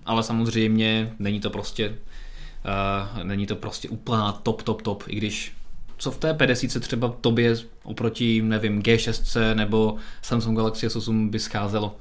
ale 0.05 0.23
samozřejmě 0.23 1.13
není 1.19 1.39
to 1.39 1.49
prostě 1.49 1.89
uh, 1.89 3.23
není 3.23 3.47
to 3.47 3.55
prostě 3.55 3.89
úplná 3.89 4.31
top, 4.31 4.61
top, 4.61 4.81
top, 4.81 5.03
i 5.07 5.15
když 5.15 5.53
co 5.97 6.11
v 6.11 6.17
té 6.17 6.33
50 6.33 6.79
třeba 6.79 7.15
tobě 7.21 7.55
oproti, 7.83 8.41
nevím, 8.41 8.81
G6 8.81 9.55
nebo 9.55 9.95
Samsung 10.21 10.57
Galaxy 10.57 10.87
S8 10.87 11.29
by 11.29 11.39
scházelo 11.39 11.95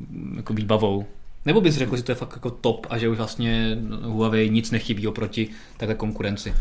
mm, 0.00 0.34
jako 0.36 0.54
výbavou. 0.54 1.06
Nebo 1.44 1.60
bys 1.60 1.74
řekl, 1.74 1.96
že 1.96 2.02
to 2.02 2.12
je 2.12 2.16
fakt 2.16 2.32
jako 2.32 2.50
top 2.50 2.86
a 2.90 2.98
že 2.98 3.08
už 3.08 3.16
vlastně 3.16 3.78
Huawei 4.02 4.50
nic 4.50 4.70
nechybí 4.70 5.06
oproti 5.06 5.48
takhle 5.76 5.94
konkurenci? 5.94 6.54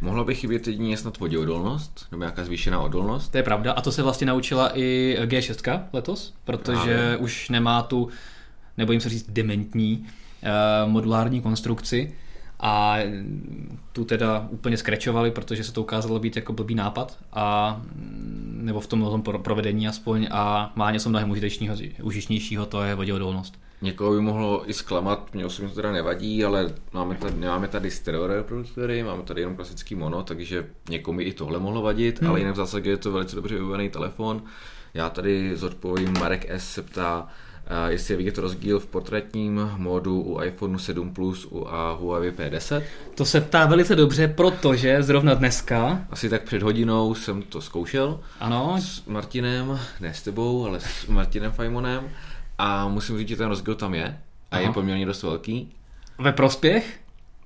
Mohla 0.00 0.24
by 0.24 0.34
chybět 0.34 0.66
jedině 0.66 0.96
snad 0.96 1.18
voděodolnost, 1.18 2.06
nebo 2.10 2.22
nějaká 2.22 2.44
zvýšená 2.44 2.80
odolnost. 2.80 3.28
To 3.28 3.36
je 3.36 3.42
pravda 3.42 3.72
a 3.72 3.80
to 3.80 3.92
se 3.92 4.02
vlastně 4.02 4.26
naučila 4.26 4.78
i 4.78 5.16
G6 5.24 5.82
letos, 5.92 6.34
protože 6.44 6.80
Právě. 6.80 7.16
už 7.16 7.48
nemá 7.48 7.82
tu, 7.82 8.08
nebo 8.78 8.92
jim 8.92 9.00
se 9.00 9.08
říct, 9.08 9.26
dementní 9.28 10.06
modulární 10.86 11.40
konstrukci 11.40 12.14
a 12.60 12.98
tu 13.92 14.04
teda 14.04 14.48
úplně 14.50 14.76
skrečovali, 14.76 15.30
protože 15.30 15.64
se 15.64 15.72
to 15.72 15.82
ukázalo 15.82 16.18
být 16.18 16.36
jako 16.36 16.52
blbý 16.52 16.74
nápad 16.74 17.18
a 17.32 17.80
nebo 18.50 18.80
v 18.80 18.86
tom, 18.86 19.22
provedení 19.42 19.88
aspoň 19.88 20.28
a 20.30 20.72
má 20.76 20.90
něco 20.90 21.08
mnohem 21.08 21.30
užitečního, 21.30 21.76
užičnějšího, 22.02 22.66
to 22.66 22.82
je 22.82 22.94
voděodolnost. 22.94 23.58
Někoho 23.82 24.12
by 24.12 24.20
mohlo 24.20 24.70
i 24.70 24.74
zklamat, 24.74 25.34
mě 25.34 25.46
osobně 25.46 25.68
to 25.68 25.74
teda 25.74 25.92
nevadí, 25.92 26.44
ale 26.44 26.72
máme 26.92 27.14
tady, 27.14 27.34
máme 27.34 27.68
tady 27.68 27.90
stereo 27.90 28.26
reproduktory, 28.26 29.02
máme 29.02 29.22
tady 29.22 29.40
jenom 29.40 29.56
klasický 29.56 29.94
mono, 29.94 30.22
takže 30.22 30.66
někomu 30.88 31.20
i 31.20 31.32
tohle 31.32 31.58
mohlo 31.58 31.82
vadit, 31.82 32.20
hmm. 32.20 32.30
ale 32.30 32.38
jinak 32.38 32.54
v 32.54 32.56
zásadě 32.56 32.90
je 32.90 32.96
to 32.96 33.12
velice 33.12 33.36
dobře 33.36 33.54
vybavený 33.54 33.88
telefon. 33.88 34.42
Já 34.94 35.10
tady 35.10 35.56
zodpovím, 35.56 36.12
Marek 36.12 36.50
S. 36.50 36.72
se 36.72 36.82
ptá, 36.82 37.28
jestli 37.88 38.14
je 38.14 38.18
vidět 38.18 38.38
rozdíl 38.38 38.80
v 38.80 38.86
portrétním 38.86 39.70
módu 39.76 40.20
u 40.20 40.42
iPhone 40.42 40.78
7 40.78 41.14
Plus 41.14 41.48
a 41.66 41.92
Huawei 41.92 42.30
P10. 42.30 42.82
To 43.14 43.24
se 43.24 43.40
ptá 43.40 43.66
velice 43.66 43.96
dobře, 43.96 44.28
protože 44.28 45.02
zrovna 45.02 45.34
dneska... 45.34 46.06
Asi 46.10 46.28
tak 46.28 46.42
před 46.42 46.62
hodinou 46.62 47.14
jsem 47.14 47.42
to 47.42 47.60
zkoušel. 47.60 48.20
Ano. 48.40 48.76
S 48.78 49.04
Martinem, 49.06 49.80
ne 50.00 50.14
s 50.14 50.22
tebou, 50.22 50.66
ale 50.66 50.80
s 50.80 51.06
Martinem 51.06 51.52
Fajmonem. 51.52 52.08
A 52.58 52.88
musím 52.88 53.18
říct, 53.18 53.28
že 53.28 53.36
ten 53.36 53.48
rozdíl 53.48 53.74
tam 53.74 53.94
je. 53.94 54.06
A 54.50 54.56
Aha. 54.56 54.60
je 54.60 54.72
poměrně 54.72 55.06
dost 55.06 55.22
velký. 55.22 55.72
Ve 56.18 56.32
prospěch? 56.32 57.00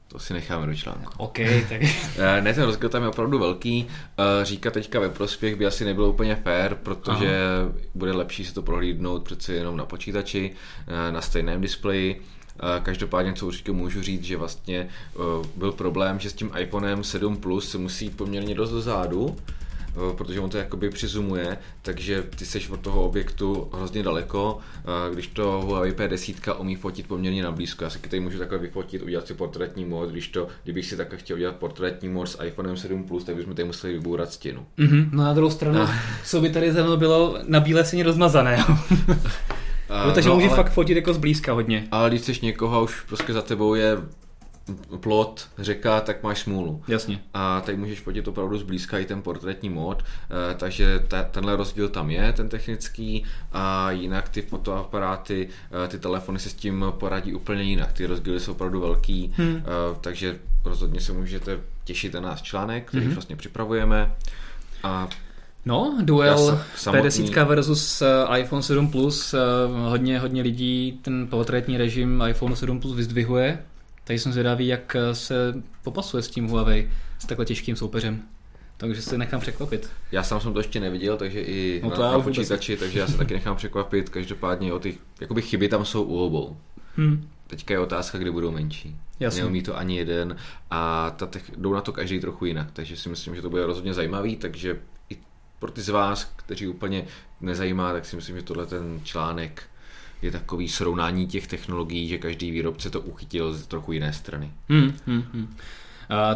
To 0.09 0.19
si 0.19 0.35
necháme 0.35 0.67
do 0.67 0.75
článku. 0.75 1.13
OK, 1.17 1.39
tak... 1.69 1.83
Eh, 2.19 2.41
ne, 2.41 2.55
ten 2.55 2.65
rozdíl 2.65 2.89
tam 2.89 3.03
je 3.03 3.09
opravdu 3.09 3.39
velký. 3.39 3.87
Eh, 4.19 4.45
říkat 4.45 4.75
teďka 4.75 5.01
ve 5.01 5.09
prospěch 5.09 5.57
by 5.57 5.67
asi 5.67 5.85
nebylo 5.85 6.11
úplně 6.11 6.37
fair, 6.37 6.75
protože 6.75 7.39
Aha. 7.61 7.73
bude 7.95 8.13
lepší 8.13 8.45
se 8.45 8.55
to 8.55 8.63
prohlídnout 8.63 9.25
přeci 9.25 9.53
jenom 9.53 9.77
na 9.77 9.87
počítači, 9.87 10.51
eh, 10.87 11.13
na 11.13 11.21
stejném 11.21 11.61
displeji. 11.61 12.23
Každopádně, 12.83 13.33
co 13.33 13.47
určitě 13.47 13.73
můžu 13.73 14.03
říct, 14.03 14.25
že 14.25 14.37
vlastně 14.37 14.89
byl 15.57 15.73
problém, 15.73 16.19
že 16.19 16.31
s 16.31 16.33
tím 16.33 16.51
iPhonem 16.59 17.05
7 17.05 17.37
Plus 17.37 17.71
se 17.71 17.79
musí 17.79 18.11
poměrně 18.11 18.55
dost 18.55 18.71
dozadu, 18.71 19.37
protože 20.17 20.41
on 20.41 20.51
to 20.51 20.59
jakoby 20.59 20.91
přizumuje, 20.91 21.59
takže 21.83 22.23
ty 22.37 22.47
seš 22.47 22.71
od 22.71 22.81
toho 22.81 23.03
objektu 23.03 23.71
hrozně 23.73 24.03
daleko, 24.03 24.59
eh, 24.79 25.15
když 25.15 25.27
to 25.27 25.63
Huawei 25.65 25.93
P10 25.93 26.61
umí 26.61 26.77
fotit 26.77 27.07
poměrně 27.07 27.43
na 27.43 27.53
blízko. 27.53 27.85
Já 27.85 27.91
si 27.91 27.99
tady 27.99 28.21
můžu 28.21 28.39
takhle 28.39 28.59
vyfotit, 28.59 29.03
udělat 29.03 29.27
si 29.27 29.35
portrétní 29.35 29.85
mod, 29.85 30.11
když 30.11 30.29
to, 30.29 30.49
kdybych 30.65 30.87
si 30.87 30.97
takhle 30.97 31.19
chtěl 31.19 31.37
udělat 31.37 31.57
portrétní 31.57 32.09
mod 32.09 32.27
s 32.27 32.45
iPhonem 32.45 32.77
7 32.77 33.05
Plus, 33.05 33.25
tak 33.25 33.37
bychom 33.37 33.55
tady 33.55 33.67
museli 33.67 33.93
vybourat 33.93 34.33
stěnu. 34.33 34.67
Mm-hmm. 34.79 35.09
No 35.13 35.25
na 35.25 35.33
druhou 35.33 35.51
stranu, 35.51 35.81
a... 35.81 35.95
co 36.25 36.41
by 36.41 36.51
tady 36.51 36.73
ze 36.73 36.83
mnou 36.83 36.97
bylo 36.97 37.39
na 37.47 37.61
bílé 37.61 37.85
stěně 37.85 38.05
rozmazané. 38.05 38.65
Uh, 38.67 39.17
takže 40.15 40.29
no, 40.29 40.35
můžeš 40.35 40.51
ale, 40.51 40.57
fakt 40.57 40.73
fotit 40.73 40.97
jako 40.97 41.15
zblízka 41.15 41.53
hodně. 41.53 41.89
Ale 41.91 42.09
když 42.09 42.21
chceš 42.21 42.41
někoho 42.41 42.85
už 42.85 43.01
prostě 43.01 43.33
za 43.33 43.43
tebou 43.43 43.75
je 43.75 43.97
plot, 45.01 45.49
řeka, 45.59 46.01
tak 46.01 46.23
máš 46.23 46.39
smůlu. 46.39 46.83
Jasně. 46.89 47.21
A 47.35 47.61
tady 47.61 47.79
můžeš 47.79 48.01
fotit 48.01 48.29
opravdu 48.29 48.59
zblízka 48.59 48.99
i 48.99 49.05
ten 49.05 49.23
portrétní 49.23 49.71
mod, 49.71 50.03
eh, 50.03 50.55
takže 50.55 51.05
ta, 51.09 51.23
tenhle 51.23 51.57
rozdíl 51.57 51.89
tam 51.89 52.11
je, 52.11 52.33
ten 52.33 52.49
technický, 52.49 53.25
a 53.53 53.91
jinak 53.91 54.29
ty 54.29 54.43
fotoaparáty, 54.43 55.49
eh, 55.85 55.89
ty 55.89 55.99
telefony 55.99 56.39
se 56.39 56.51
s 56.51 56.55
tím 56.55 56.85
poradí 56.91 57.35
úplně 57.35 57.63
jinak. 57.63 57.93
Ty 57.93 58.07
rozdíly 58.07 58.41
jsou 58.41 58.53
opravdu 58.53 58.81
velký, 58.81 59.33
hmm. 59.37 59.63
takže 60.01 60.39
rozhodně 60.65 61.01
se 61.01 61.13
můžete 61.13 61.61
těšit 61.85 62.15
na 62.15 62.21
náš 62.21 62.43
článek, 62.43 62.89
který 62.89 63.05
hmm. 63.05 63.15
vlastně 63.15 63.37
připravujeme. 63.37 64.13
A 64.83 65.09
No, 65.69 65.99
duel 66.03 66.61
P10 66.77 67.45
versus 67.45 68.03
eh, 68.03 68.41
iPhone 68.41 68.63
7 68.63 68.91
Plus. 68.91 69.35
Eh, 69.35 69.39
hodně, 69.89 70.19
hodně 70.19 70.43
lidí 70.43 70.99
ten 71.03 71.27
portrétní 71.31 71.77
režim 71.77 72.23
iPhone 72.29 72.57
7 72.57 72.81
Plus 72.81 72.95
vyzdvihuje. 72.97 73.59
Tady 74.09 74.19
jsem 74.19 74.33
zvědavý, 74.33 74.67
jak 74.67 74.97
eh, 74.97 75.15
se 75.15 75.55
popasuje 75.83 76.23
s 76.23 76.29
tím 76.29 76.49
Huawei 76.49 76.91
s 77.19 77.27
takhle 77.27 77.47
těžkým 77.47 77.77
soupeřem. 77.77 78.23
Takže 78.77 79.03
se 79.03 79.19
nechám 79.19 79.41
překvapit. 79.41 79.91
Já 80.13 80.23
sám 80.23 80.41
jsem 80.41 80.53
to 80.53 80.61
ještě 80.61 80.81
neviděl, 80.81 81.17
takže 81.17 81.41
i 81.41 81.81
no 81.85 81.91
na, 81.91 82.13
na 82.13 82.21
počítači, 82.21 82.77
takže 82.77 82.99
já 82.99 83.07
se 83.07 83.17
taky 83.17 83.35
nechám 83.35 83.57
překvapit. 83.57 84.09
Každopádně 84.09 84.73
o 84.73 84.79
ty 84.79 84.99
jakoby 85.21 85.43
chyby 85.43 85.69
tam 85.69 85.85
jsou 85.85 86.03
u 86.03 86.19
obou. 86.19 86.57
Hmm. 86.97 87.29
Teďka 87.47 87.75
je 87.75 87.81
otázka, 87.81 88.19
kdy 88.19 88.31
budou 88.31 88.51
menší. 88.51 88.97
Jasně. 89.21 89.43
Neumí 89.43 89.63
to 89.63 89.77
ani 89.77 89.97
jeden 89.97 90.37
a 90.71 91.11
ta 91.11 91.27
tech, 91.27 91.51
jdou 91.57 91.73
na 91.73 91.81
to 91.81 91.93
každý 91.93 92.21
trochu 92.21 92.45
jinak, 92.45 92.69
takže 92.73 92.97
si 92.97 93.09
myslím, 93.09 93.35
že 93.35 93.43
to 93.43 93.51
bude 93.51 93.67
rozhodně 93.67 93.95
zajímavý, 93.95 94.37
takže 94.37 94.81
i 95.11 95.17
pro 95.59 95.71
ty 95.71 95.81
z 95.81 95.89
vás, 95.89 96.33
kteří 96.37 96.69
úplně 96.69 97.05
nezajímá, 97.41 97.93
tak 97.93 98.07
si 98.07 98.17
myslím, 98.17 98.37
že 98.37 98.43
tohle 98.43 98.67
ten 98.67 99.01
článek 99.05 99.63
je 100.23 100.31
takový 100.31 100.69
srovnání 100.69 101.27
těch 101.27 101.47
technologií, 101.47 102.09
že 102.09 102.19
každý 102.19 102.51
výrobce 102.51 102.91
to 102.91 103.01
uchytil 103.01 103.55
z 103.55 103.67
trochu 103.67 103.93
jiné 103.93 104.13
strany. 104.13 104.51
Hmm, 104.69 104.93
hmm, 105.07 105.23
hmm. 105.33 105.57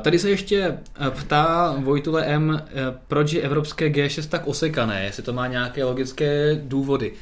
Tady 0.00 0.18
se 0.18 0.30
ještě 0.30 0.78
ptá 1.10 1.74
Vojtule 1.78 2.24
M, 2.24 2.62
proč 3.08 3.32
je 3.32 3.42
evropské 3.42 3.88
G6 3.88 4.28
tak 4.28 4.46
osekané, 4.46 5.04
jestli 5.04 5.22
to 5.22 5.32
má 5.32 5.46
nějaké 5.46 5.84
logické 5.84 6.60
důvody. 6.62 7.12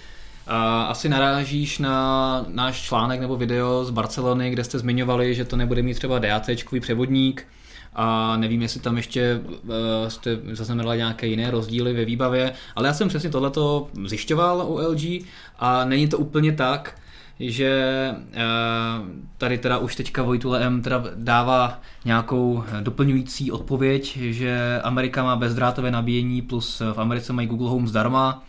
Asi 0.89 1.09
narážíš 1.09 1.79
na 1.79 2.45
náš 2.49 2.83
článek 2.83 3.21
nebo 3.21 3.37
video 3.37 3.85
z 3.85 3.91
Barcelony, 3.91 4.51
kde 4.51 4.65
jste 4.65 4.79
zmiňovali, 4.79 5.35
že 5.35 5.45
to 5.45 5.57
nebude 5.57 5.83
mít 5.83 5.95
třeba 5.95 6.19
DAC 6.19 6.51
převodník 6.81 7.47
a 7.95 8.37
nevím, 8.37 8.63
jestli 8.63 8.81
tam 8.81 8.97
ještě 8.97 9.41
uh, 9.45 10.09
jste 10.09 10.39
zaznamenali 10.53 10.97
nějaké 10.97 11.27
jiné 11.27 11.51
rozdíly 11.51 11.93
ve 11.93 12.05
výbavě, 12.05 12.53
ale 12.77 12.87
já 12.89 12.95
jsem 12.95 13.09
přesně 13.09 13.31
tohleto 13.31 13.89
zjišťoval 14.05 14.65
u 14.69 14.79
LG 14.91 15.25
a 15.59 15.85
není 15.85 16.09
to 16.09 16.19
úplně 16.19 16.53
tak, 16.53 16.99
že 17.41 18.15
uh, 18.17 19.09
tady 19.39 19.59
teda 19.59 19.79
už 19.79 19.97
teďka 19.97 20.23
Vojtule 20.23 20.65
M 20.65 20.83
teda 20.83 21.05
dává 21.15 21.81
nějakou 22.05 22.65
doplňující 22.81 23.53
odpověď, 23.53 24.17
že 24.17 24.81
Amerika 24.85 25.25
má 25.25 25.37
bezdrátové 25.37 25.91
nabíjení 25.91 26.43
plus 26.43 26.83
v 26.93 27.01
Americe 27.01 27.33
mají 27.33 27.49
Google 27.49 27.71
Home 27.71 27.89
zdarma 27.89 28.45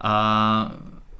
a 0.00 0.72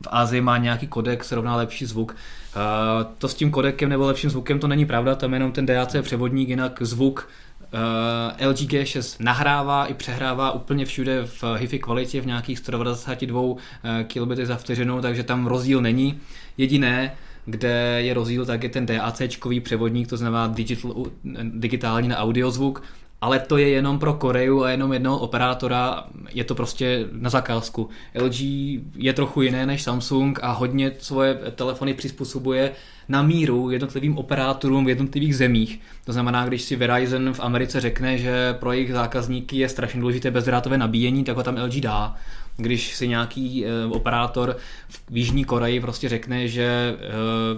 v 0.05 0.09
Ázii 0.11 0.41
má 0.41 0.59
nějaký 0.59 0.87
kodek, 0.87 1.25
se 1.25 1.35
rovná 1.35 1.57
lepší 1.57 1.87
zvuk. 1.87 2.17
Uh, 2.57 3.13
to 3.19 3.29
s 3.29 3.35
tím 3.35 3.51
kodekem 3.51 3.89
nebo 3.89 4.07
lepším 4.07 4.31
zvukem 4.31 4.59
to 4.59 4.69
není 4.69 4.87
pravda, 4.87 5.15
tam 5.15 5.33
je 5.33 5.37
jenom 5.37 5.53
ten 5.53 5.67
DAC 5.67 5.97
převodník, 6.03 6.49
jinak 6.49 6.83
zvuk 6.83 7.29
uh, 7.75 8.49
LG 8.49 8.57
G6 8.57 9.17
nahrává 9.21 9.87
i 9.87 9.95
přehrává 9.95 10.53
úplně 10.53 10.85
všude 10.85 11.27
v 11.27 11.45
HiFi 11.57 11.79
kvalitě 11.79 12.21
v 12.21 12.27
nějakých 12.27 12.59
192 12.59 13.41
uh, 13.41 13.59
kilobity 14.05 14.47
za 14.47 14.57
vteřinu, 14.57 15.01
takže 15.01 15.23
tam 15.23 15.47
rozdíl 15.47 15.81
není. 15.81 16.21
Jediné, 16.59 17.13
kde 17.45 18.03
je 18.03 18.15
rozdíl, 18.15 18.47
tak 18.47 18.63
je 18.63 18.69
ten 18.69 18.87
DAC 18.87 19.23
převodník, 19.63 20.09
to 20.09 20.17
znamená 20.17 20.47
digital, 20.47 21.05
digitální 21.43 22.09
na 22.09 22.19
audiozvuk, 22.19 22.83
ale 23.21 23.39
to 23.39 23.57
je 23.57 23.69
jenom 23.69 23.99
pro 23.99 24.15
Koreu 24.15 24.63
a 24.63 24.71
jenom 24.71 24.93
jednoho 24.93 25.19
operátora, 25.19 26.05
je 26.33 26.45
to 26.45 26.55
prostě 26.55 27.07
na 27.13 27.31
zakázku. 27.31 27.89
LG 28.21 28.41
je 28.97 29.13
trochu 29.13 29.43
jiné 29.43 29.67
než 29.67 29.83
Samsung 29.83 30.39
a 30.43 30.53
hodně 30.53 30.93
svoje 30.99 31.35
telefony 31.35 31.95
přizpůsobuje 31.95 32.73
na 33.09 33.23
míru 33.23 33.71
jednotlivým 33.71 34.19
operátorům 34.19 34.85
v 34.85 34.89
jednotlivých 34.89 35.37
zemích. 35.37 35.81
To 36.05 36.13
znamená, 36.13 36.47
když 36.47 36.63
si 36.63 36.77
Verizon 36.77 37.33
v 37.33 37.41
Americe 37.41 37.81
řekne, 37.81 38.19
že 38.19 38.57
pro 38.61 38.73
jejich 38.73 38.93
zákazníky 38.93 39.57
je 39.57 39.69
strašně 39.69 40.01
důležité 40.01 40.31
bezdrátové 40.31 40.79
nabíjení, 40.79 41.25
tak 41.25 41.37
ho 41.37 41.43
tam 41.43 41.57
LG 41.65 41.81
dá. 41.81 42.15
Když 42.57 42.97
si 42.97 43.09
nějaký 43.09 43.67
e, 43.67 43.87
operátor 43.87 44.57
v 45.11 45.17
Jižní 45.17 45.45
Koreji 45.45 45.81
prostě 45.81 46.09
řekne, 46.09 46.49
že 46.49 46.65
e, 46.65 46.97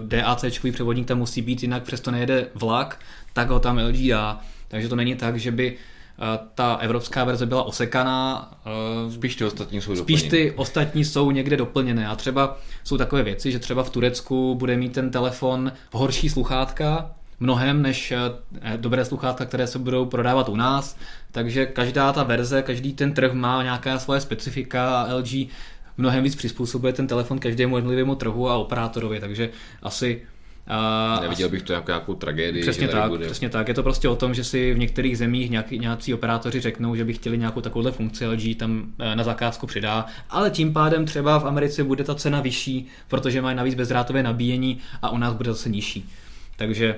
DAC 0.06 0.44
převodník 0.72 1.08
tam 1.08 1.18
musí 1.18 1.42
být, 1.42 1.62
jinak 1.62 1.82
přesto 1.82 2.10
nejede 2.10 2.46
vlak, 2.54 3.00
tak 3.32 3.50
ho 3.50 3.60
tam 3.60 3.78
LG 3.78 4.08
dá. 4.08 4.40
Takže 4.72 4.88
to 4.88 4.96
není 4.96 5.14
tak, 5.14 5.36
že 5.36 5.50
by 5.50 5.72
eh, 5.72 6.38
ta 6.54 6.74
evropská 6.74 7.24
verze 7.24 7.46
byla 7.46 7.62
osekaná. 7.62 8.50
Eh, 8.66 9.12
spíš 9.12 9.36
ty 9.36 9.44
ostatní 9.44 9.80
jsou 9.80 9.96
Spíš 9.96 10.22
ty 10.22 10.50
ostatní 10.50 11.04
jsou 11.04 11.30
někde 11.30 11.56
doplněné. 11.56 12.08
A 12.08 12.16
třeba 12.16 12.58
jsou 12.84 12.96
takové 12.96 13.22
věci, 13.22 13.52
že 13.52 13.58
třeba 13.58 13.82
v 13.82 13.90
Turecku 13.90 14.54
bude 14.54 14.76
mít 14.76 14.92
ten 14.92 15.10
telefon 15.10 15.72
horší 15.92 16.28
sluchátka, 16.28 17.10
mnohem 17.40 17.82
než 17.82 18.12
eh, 18.12 18.76
dobré 18.76 19.04
sluchátka, 19.04 19.44
které 19.44 19.66
se 19.66 19.78
budou 19.78 20.06
prodávat 20.06 20.48
u 20.48 20.56
nás. 20.56 20.96
Takže 21.32 21.66
každá 21.66 22.12
ta 22.12 22.22
verze, 22.22 22.62
každý 22.62 22.92
ten 22.92 23.14
trh 23.14 23.32
má 23.32 23.62
nějaká 23.62 23.98
svoje 23.98 24.20
specifika 24.20 25.02
a 25.02 25.14
LG 25.14 25.48
mnohem 25.96 26.24
víc 26.24 26.34
přizpůsobuje 26.34 26.92
ten 26.92 27.06
telefon 27.06 27.38
každému 27.38 27.76
jednotlivému 27.76 28.14
trhu 28.14 28.48
a 28.48 28.56
operátorovi, 28.56 29.20
takže 29.20 29.50
asi 29.82 30.22
a 30.66 31.18
Neviděl 31.22 31.48
bych 31.48 31.62
to 31.62 31.72
jako 31.72 31.90
nějakou 31.90 32.14
tragédii. 32.14 32.62
Přesně 32.62 32.88
tak, 32.88 33.10
bude. 33.10 33.26
přesně 33.26 33.48
tak. 33.48 33.68
Je 33.68 33.74
to 33.74 33.82
prostě 33.82 34.08
o 34.08 34.16
tom, 34.16 34.34
že 34.34 34.44
si 34.44 34.74
v 34.74 34.78
některých 34.78 35.18
zemích 35.18 35.50
nějaký, 35.50 35.78
nějací 35.78 36.14
operátoři 36.14 36.60
řeknou, 36.60 36.96
že 36.96 37.04
by 37.04 37.12
chtěli 37.12 37.38
nějakou 37.38 37.60
takovouhle 37.60 37.92
funkci, 37.92 38.26
LG 38.26 38.56
tam 38.56 38.84
eh, 38.98 39.16
na 39.16 39.24
zakázku 39.24 39.66
přidá, 39.66 40.06
ale 40.30 40.50
tím 40.50 40.72
pádem 40.72 41.06
třeba 41.06 41.38
v 41.38 41.44
Americe 41.44 41.84
bude 41.84 42.04
ta 42.04 42.14
cena 42.14 42.40
vyšší, 42.40 42.86
protože 43.08 43.42
mají 43.42 43.56
navíc 43.56 43.74
bezdrátové 43.74 44.22
nabíjení 44.22 44.78
a 45.02 45.10
u 45.10 45.18
nás 45.18 45.34
bude 45.34 45.52
zase 45.52 45.68
nižší. 45.68 46.10
Takže, 46.56 46.94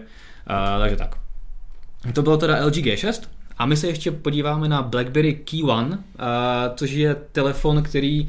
uh, 0.50 0.80
takže 0.80 0.96
tak. 0.96 1.16
To 2.12 2.22
bylo 2.22 2.36
teda 2.36 2.66
LG 2.66 2.74
G6. 2.74 3.22
A 3.58 3.66
my 3.66 3.76
se 3.76 3.86
ještě 3.86 4.10
podíváme 4.10 4.68
na 4.68 4.82
BlackBerry 4.82 5.34
Key 5.34 5.62
One, 5.62 5.88
uh, 5.88 5.96
což 6.76 6.90
je 6.90 7.14
telefon, 7.14 7.82
který 7.82 8.28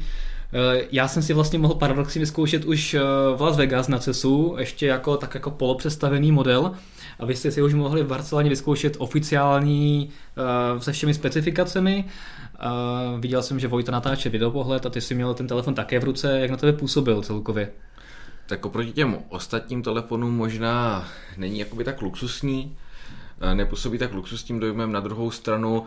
já 0.90 1.08
jsem 1.08 1.22
si 1.22 1.32
vlastně 1.32 1.58
mohl 1.58 1.74
paradoxně 1.74 2.18
vyzkoušet 2.18 2.64
už 2.64 2.94
eh, 2.94 3.00
v 3.36 3.40
Las 3.40 3.56
Vegas 3.56 3.88
na 3.88 3.98
CESu, 3.98 4.56
ještě 4.58 4.86
jako 4.86 5.16
tak 5.16 5.34
jako 5.34 5.50
polopředstavený 5.50 6.32
model. 6.32 6.72
A 7.18 7.26
vy 7.26 7.36
jste 7.36 7.50
si 7.50 7.62
už 7.62 7.74
mohli 7.74 8.02
v 8.02 8.06
Barceloně 8.06 8.50
vyzkoušet 8.50 8.96
oficiální 8.98 10.10
uh, 10.74 10.80
se 10.80 10.92
všemi 10.92 11.14
specifikacemi. 11.14 12.04
Viděl 13.18 13.42
jsem, 13.42 13.60
že 13.60 13.68
Vojta 13.68 13.92
natáče 13.92 14.28
videopohled 14.28 14.86
a 14.86 14.90
ty 14.90 15.00
si 15.00 15.14
měl 15.14 15.34
ten 15.34 15.46
telefon 15.46 15.74
také 15.74 15.98
v 16.00 16.04
ruce. 16.04 16.40
Jak 16.40 16.50
na 16.50 16.56
tebe 16.56 16.72
působil 16.72 17.22
celkově? 17.22 17.70
Tak 18.46 18.66
oproti 18.66 18.92
těm 18.92 19.16
ostatním 19.28 19.82
telefonům 19.82 20.36
možná 20.36 21.08
není 21.36 21.58
jakoby 21.58 21.84
tak 21.84 22.02
luxusní, 22.02 22.76
nepůsobí 23.54 23.98
tak 23.98 24.12
luxusním 24.12 24.60
dojmem, 24.60 24.92
na 24.92 25.00
druhou 25.00 25.30
stranu 25.30 25.86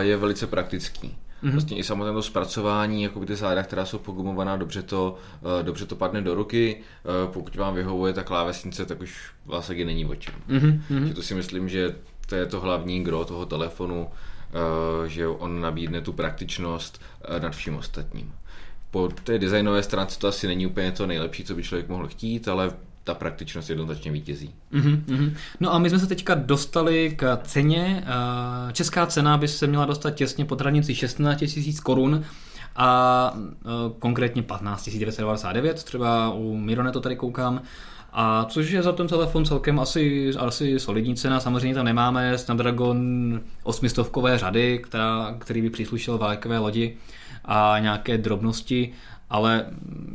je 0.00 0.16
velice 0.16 0.46
praktický. 0.46 1.16
Mm-hmm. 1.42 1.52
Vlastně 1.52 1.76
i 1.76 1.84
samotné 1.84 2.12
to 2.12 2.22
zpracování, 2.22 3.02
jako 3.02 3.26
ty 3.26 3.36
záda, 3.36 3.62
která 3.62 3.84
jsou 3.84 3.98
pogumovaná, 3.98 4.56
dobře 4.56 4.82
to, 4.82 5.16
uh, 5.40 5.62
dobře 5.62 5.86
to 5.86 5.96
padne 5.96 6.22
do 6.22 6.34
ruky. 6.34 6.76
Uh, 6.76 7.32
pokud 7.32 7.56
vám 7.56 7.74
vyhovuje 7.74 8.12
ta 8.12 8.22
klávesnice, 8.22 8.86
tak 8.86 9.00
už 9.00 9.32
vlastně 9.46 9.84
není 9.84 10.04
o 10.04 10.14
čem. 10.14 10.34
Mm-hmm. 10.48 11.04
Že 11.08 11.14
to 11.14 11.22
si 11.22 11.34
myslím, 11.34 11.68
že 11.68 11.96
to 12.26 12.34
je 12.34 12.46
to 12.46 12.60
hlavní 12.60 13.04
gro 13.04 13.24
toho 13.24 13.46
telefonu, 13.46 14.06
uh, 14.06 15.06
že 15.06 15.28
on 15.28 15.60
nabídne 15.60 16.00
tu 16.00 16.12
praktičnost 16.12 17.02
nad 17.38 17.54
vším 17.54 17.76
ostatním. 17.76 18.32
Po 18.90 19.08
té 19.24 19.38
designové 19.38 19.82
stránce 19.82 20.18
to 20.18 20.28
asi 20.28 20.46
není 20.46 20.66
úplně 20.66 20.92
to 20.92 21.06
nejlepší, 21.06 21.44
co 21.44 21.54
by 21.54 21.62
člověk 21.62 21.88
mohl 21.88 22.08
chtít, 22.08 22.48
ale 22.48 22.72
ta 23.10 23.14
praktičnost 23.14 23.70
jednoznačně 23.70 24.12
vítězí. 24.12 24.54
Mm-hmm. 24.72 25.34
No 25.60 25.74
a 25.74 25.78
my 25.78 25.90
jsme 25.90 25.98
se 25.98 26.06
teďka 26.06 26.34
dostali 26.34 27.14
k 27.16 27.38
ceně. 27.42 28.04
Eh, 28.06 28.72
česká 28.72 29.06
cena 29.06 29.36
by 29.36 29.48
se 29.48 29.66
měla 29.66 29.86
dostat 29.86 30.10
těsně 30.10 30.44
pod 30.44 30.60
hranici 30.60 30.94
16 30.94 31.44
000 31.56 31.78
korun 31.82 32.24
a 32.76 33.32
eh, 33.36 33.68
konkrétně 33.98 34.42
15 34.42 34.88
999, 34.88 35.84
třeba 35.84 36.32
u 36.32 36.56
Mirone 36.56 36.92
to 36.92 37.00
tady 37.00 37.16
koukám. 37.16 37.62
A 38.12 38.44
což 38.44 38.70
je 38.70 38.82
za 38.82 38.92
ten 38.92 39.08
telefon 39.08 39.44
celkem 39.44 39.80
asi, 39.80 40.30
asi 40.38 40.80
solidní 40.80 41.16
cena, 41.16 41.40
samozřejmě 41.40 41.74
tam 41.74 41.84
nemáme 41.84 42.38
Snapdragon 42.38 43.40
800 43.62 44.06
řady, 44.34 44.78
která, 44.78 45.34
který 45.38 45.62
by 45.62 45.70
příslušel 45.70 46.18
vlajkové 46.18 46.58
lodi 46.58 46.96
a 47.44 47.76
nějaké 47.80 48.18
drobnosti, 48.18 48.92
ale 49.30 49.66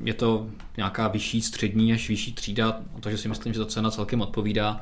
je 0.04 0.14
to 0.14 0.48
nějaká 0.78 1.08
vyšší 1.08 1.42
střední 1.42 1.94
až 1.94 2.10
vyšší 2.10 2.34
třída, 2.34 2.80
takže 3.00 3.18
si 3.18 3.28
myslím, 3.28 3.54
že 3.54 3.60
ta 3.60 3.66
cena 3.66 3.92
celkem 3.92 4.22
odpovídá. 4.22 4.82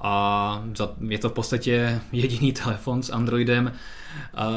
A 0.00 0.64
je 1.08 1.18
to 1.18 1.28
v 1.28 1.32
podstatě 1.32 2.00
jediný 2.12 2.52
telefon 2.52 3.02
s 3.02 3.10
Androidem 3.10 3.72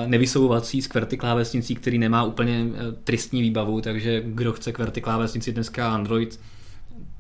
nevysouvací 0.05 0.81
s 0.81 0.87
QWERTY 0.87 1.17
klávesnicí, 1.17 1.75
který 1.75 1.97
nemá 1.97 2.23
úplně 2.23 2.59
e, 2.59 2.91
tristní 2.91 3.41
výbavu, 3.41 3.81
takže 3.81 4.21
kdo 4.25 4.53
chce 4.53 4.71
QWERTY 4.71 5.01
klávesnici 5.01 5.53
dneska 5.53 5.93
Android 5.93 6.39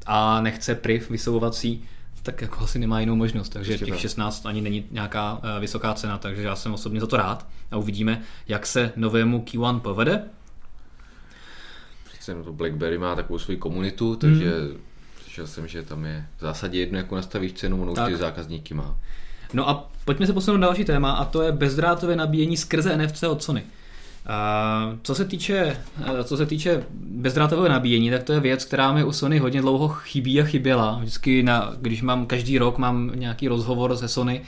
a 0.05 0.41
nechce 0.41 0.75
PRIV 0.75 1.09
vysouvací, 1.09 1.83
tak 2.23 2.41
jako 2.41 2.63
asi 2.63 2.79
nemá 2.79 2.99
jinou 2.99 3.15
možnost, 3.15 3.49
takže 3.49 3.77
těch 3.77 3.99
16 3.99 4.45
ani 4.45 4.61
není 4.61 4.85
nějaká 4.91 5.39
e, 5.57 5.59
vysoká 5.59 5.93
cena, 5.93 6.17
takže 6.17 6.43
já 6.43 6.55
jsem 6.55 6.73
osobně 6.73 6.99
za 6.99 7.07
to 7.07 7.17
rád. 7.17 7.47
A 7.71 7.77
uvidíme, 7.77 8.21
jak 8.47 8.65
se 8.65 8.91
novému 8.95 9.39
Q1 9.39 9.79
povede 9.79 10.23
přece 12.33 12.43
to 12.43 12.53
BlackBerry 12.53 12.97
má 12.97 13.15
takovou 13.15 13.39
svoji 13.39 13.57
komunitu, 13.57 14.15
takže 14.15 14.51
hmm. 14.51 14.77
slyšel 15.21 15.47
jsem, 15.47 15.67
že 15.67 15.83
tam 15.83 16.05
je 16.05 16.25
v 16.37 16.41
zásadě 16.41 16.79
jedno, 16.79 16.97
jako 16.97 17.15
nastavíš 17.15 17.53
cenu, 17.53 17.81
ono 17.81 17.91
už 17.91 17.99
ty 18.07 18.15
zákazníky 18.15 18.73
má. 18.73 18.97
No 19.53 19.69
a 19.69 19.89
pojďme 20.05 20.27
se 20.27 20.33
posunout 20.33 20.57
na 20.57 20.67
další 20.67 20.85
téma 20.85 21.11
a 21.11 21.25
to 21.25 21.41
je 21.41 21.51
bezdrátové 21.51 22.15
nabíjení 22.15 22.57
skrze 22.57 22.97
NFC 22.97 23.23
od 23.23 23.43
Sony. 23.43 23.63
Co 25.01 25.15
se 25.15 25.25
týče, 25.25 25.77
co 26.23 26.37
se 26.37 26.45
týče 26.45 26.83
bezdrátového 26.93 27.69
nabíjení, 27.69 28.09
tak 28.09 28.23
to 28.23 28.33
je 28.33 28.39
věc, 28.39 28.65
která 28.65 28.93
mi 28.93 29.03
u 29.03 29.11
Sony 29.11 29.39
hodně 29.39 29.61
dlouho 29.61 29.87
chybí 29.87 30.41
a 30.41 30.43
chyběla. 30.43 30.97
Vždycky, 30.99 31.43
na, 31.43 31.73
když 31.81 32.01
mám 32.01 32.25
každý 32.25 32.57
rok 32.57 32.77
mám 32.77 33.11
nějaký 33.15 33.47
rozhovor 33.47 33.97
se 33.97 34.07
Sony, 34.07 34.41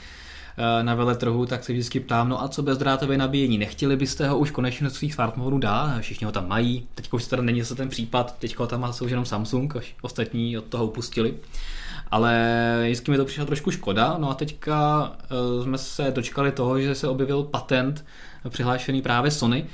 na 0.82 0.94
veletrhu, 0.94 1.46
tak 1.46 1.64
se 1.64 1.72
vždycky 1.72 2.00
ptám, 2.00 2.28
no 2.28 2.42
a 2.42 2.48
co 2.48 2.62
bezdrátové 2.62 3.16
nabíjení? 3.16 3.58
Nechtěli 3.58 3.96
byste 3.96 4.28
ho 4.28 4.38
už 4.38 4.50
konečně 4.50 4.84
do 4.84 4.90
svých 4.90 5.14
smartphonů 5.14 5.58
dát? 5.58 6.00
Všichni 6.00 6.24
ho 6.24 6.32
tam 6.32 6.48
mají, 6.48 6.86
teď 6.94 7.12
už 7.12 7.26
teda 7.26 7.42
není 7.42 7.60
zase 7.60 7.74
ten 7.74 7.88
případ, 7.88 8.36
teď 8.38 8.56
ho 8.56 8.66
tam 8.66 8.80
má 8.80 8.92
už 9.02 9.10
jenom 9.10 9.24
Samsung, 9.24 9.76
až 9.76 9.94
ostatní 10.02 10.58
od 10.58 10.64
toho 10.64 10.86
upustili. 10.86 11.34
Ale 12.10 12.78
vždycky 12.82 13.10
mi 13.10 13.16
to 13.16 13.24
přišlo 13.24 13.46
trošku 13.46 13.70
škoda, 13.70 14.16
no 14.18 14.30
a 14.30 14.34
teďka 14.34 15.12
eh, 15.22 15.62
jsme 15.62 15.78
se 15.78 16.12
dočkali 16.14 16.52
toho, 16.52 16.80
že 16.80 16.94
se 16.94 17.08
objevil 17.08 17.42
patent 17.42 18.04
přihlášený 18.48 19.02
právě 19.02 19.30
Sony, 19.30 19.66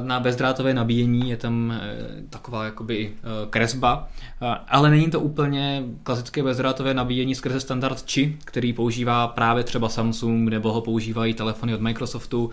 na 0.00 0.20
bezdrátové 0.20 0.74
nabíjení 0.74 1.30
je 1.30 1.36
tam 1.36 1.72
eh, 1.72 1.96
taková 2.30 2.64
jakoby 2.64 3.12
eh, 3.12 3.46
kresba, 3.50 4.08
ale 4.68 4.90
není 4.90 5.10
to 5.10 5.20
úplně 5.20 5.82
klasické 6.02 6.42
bezdrátové 6.42 6.94
nabíjení 6.94 7.34
skrze 7.34 7.60
standard 7.60 8.02
či, 8.02 8.36
který 8.44 8.72
používá 8.72 9.28
právě 9.28 9.64
třeba 9.64 9.88
Samsung, 9.88 10.48
nebo 10.48 10.72
ho 10.72 10.80
používají 10.80 11.34
telefony 11.34 11.74
od 11.74 11.80
Microsoftu, 11.80 12.50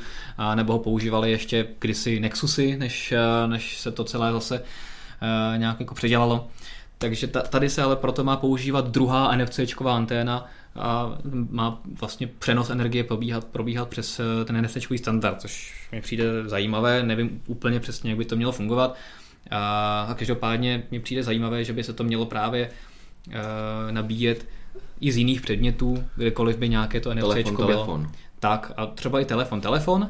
nebo 0.56 0.74
ho 0.74 0.80
používali 0.80 1.32
ještě 1.32 1.68
kdysi 1.80 2.20
Nexusy, 2.20 2.78
než, 2.78 3.14
než 3.48 3.80
se 3.80 3.92
to 3.92 4.04
celé 4.04 4.32
zase 4.32 4.64
nějak 5.58 5.80
jako 5.80 5.96
předělalo. 5.96 6.48
Takže 6.98 7.28
tady 7.28 7.70
se 7.70 7.84
ale 7.84 7.96
proto 7.96 8.24
má 8.24 8.38
používat 8.38 8.88
druhá 8.88 9.38
NFC-čková 9.38 9.96
anténa 9.96 10.46
a 10.78 11.18
má 11.50 11.82
vlastně 12.00 12.28
přenos 12.28 12.70
energie 12.70 13.04
probíhat, 13.04 13.46
probíhat 13.46 13.90
přes 13.90 14.20
eh, 14.20 14.46
ten 14.46 14.62
nfc 14.62 14.78
standard, 14.96 15.42
což 15.42 15.74
mi 15.92 16.02
přijde 16.02 16.26
zajímavé, 16.46 17.04
nevím 17.04 17.42
úplně 17.48 17.80
přesně, 17.80 18.12
jak 18.12 18.18
by 18.18 18.26
to 18.26 18.36
mělo 18.36 18.52
fungovat. 18.52 18.96
A 19.52 20.16
každopádně 20.18 20.84
mi 20.92 21.00
přijde 21.00 21.24
zajímavé, 21.24 21.64
že 21.64 21.74
by 21.74 21.84
se 21.84 21.94
to 21.94 22.04
mělo 22.04 22.26
právě 22.26 22.70
uh, 23.28 23.34
nabíjet 23.92 24.48
i 25.00 25.12
z 25.12 25.18
jiných 25.18 25.42
předmětů, 25.42 26.04
kdekoliv 26.16 26.58
by 26.58 26.70
nějaké 26.70 27.00
to 27.00 27.14
NFC 27.14 27.28
telefon, 27.28 27.56
bylo. 27.56 27.68
Telefon. 27.68 28.12
Tak 28.40 28.72
a 28.78 28.86
třeba 28.86 29.20
i 29.20 29.26
telefon. 29.26 29.62
Telefon, 29.62 30.10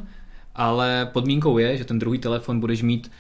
ale 0.56 1.10
podmínkou 1.14 1.58
je, 1.58 1.78
že 1.78 1.86
ten 1.86 2.00
druhý 2.00 2.20
telefon 2.20 2.60
budeš 2.60 2.82
mít 2.82 3.12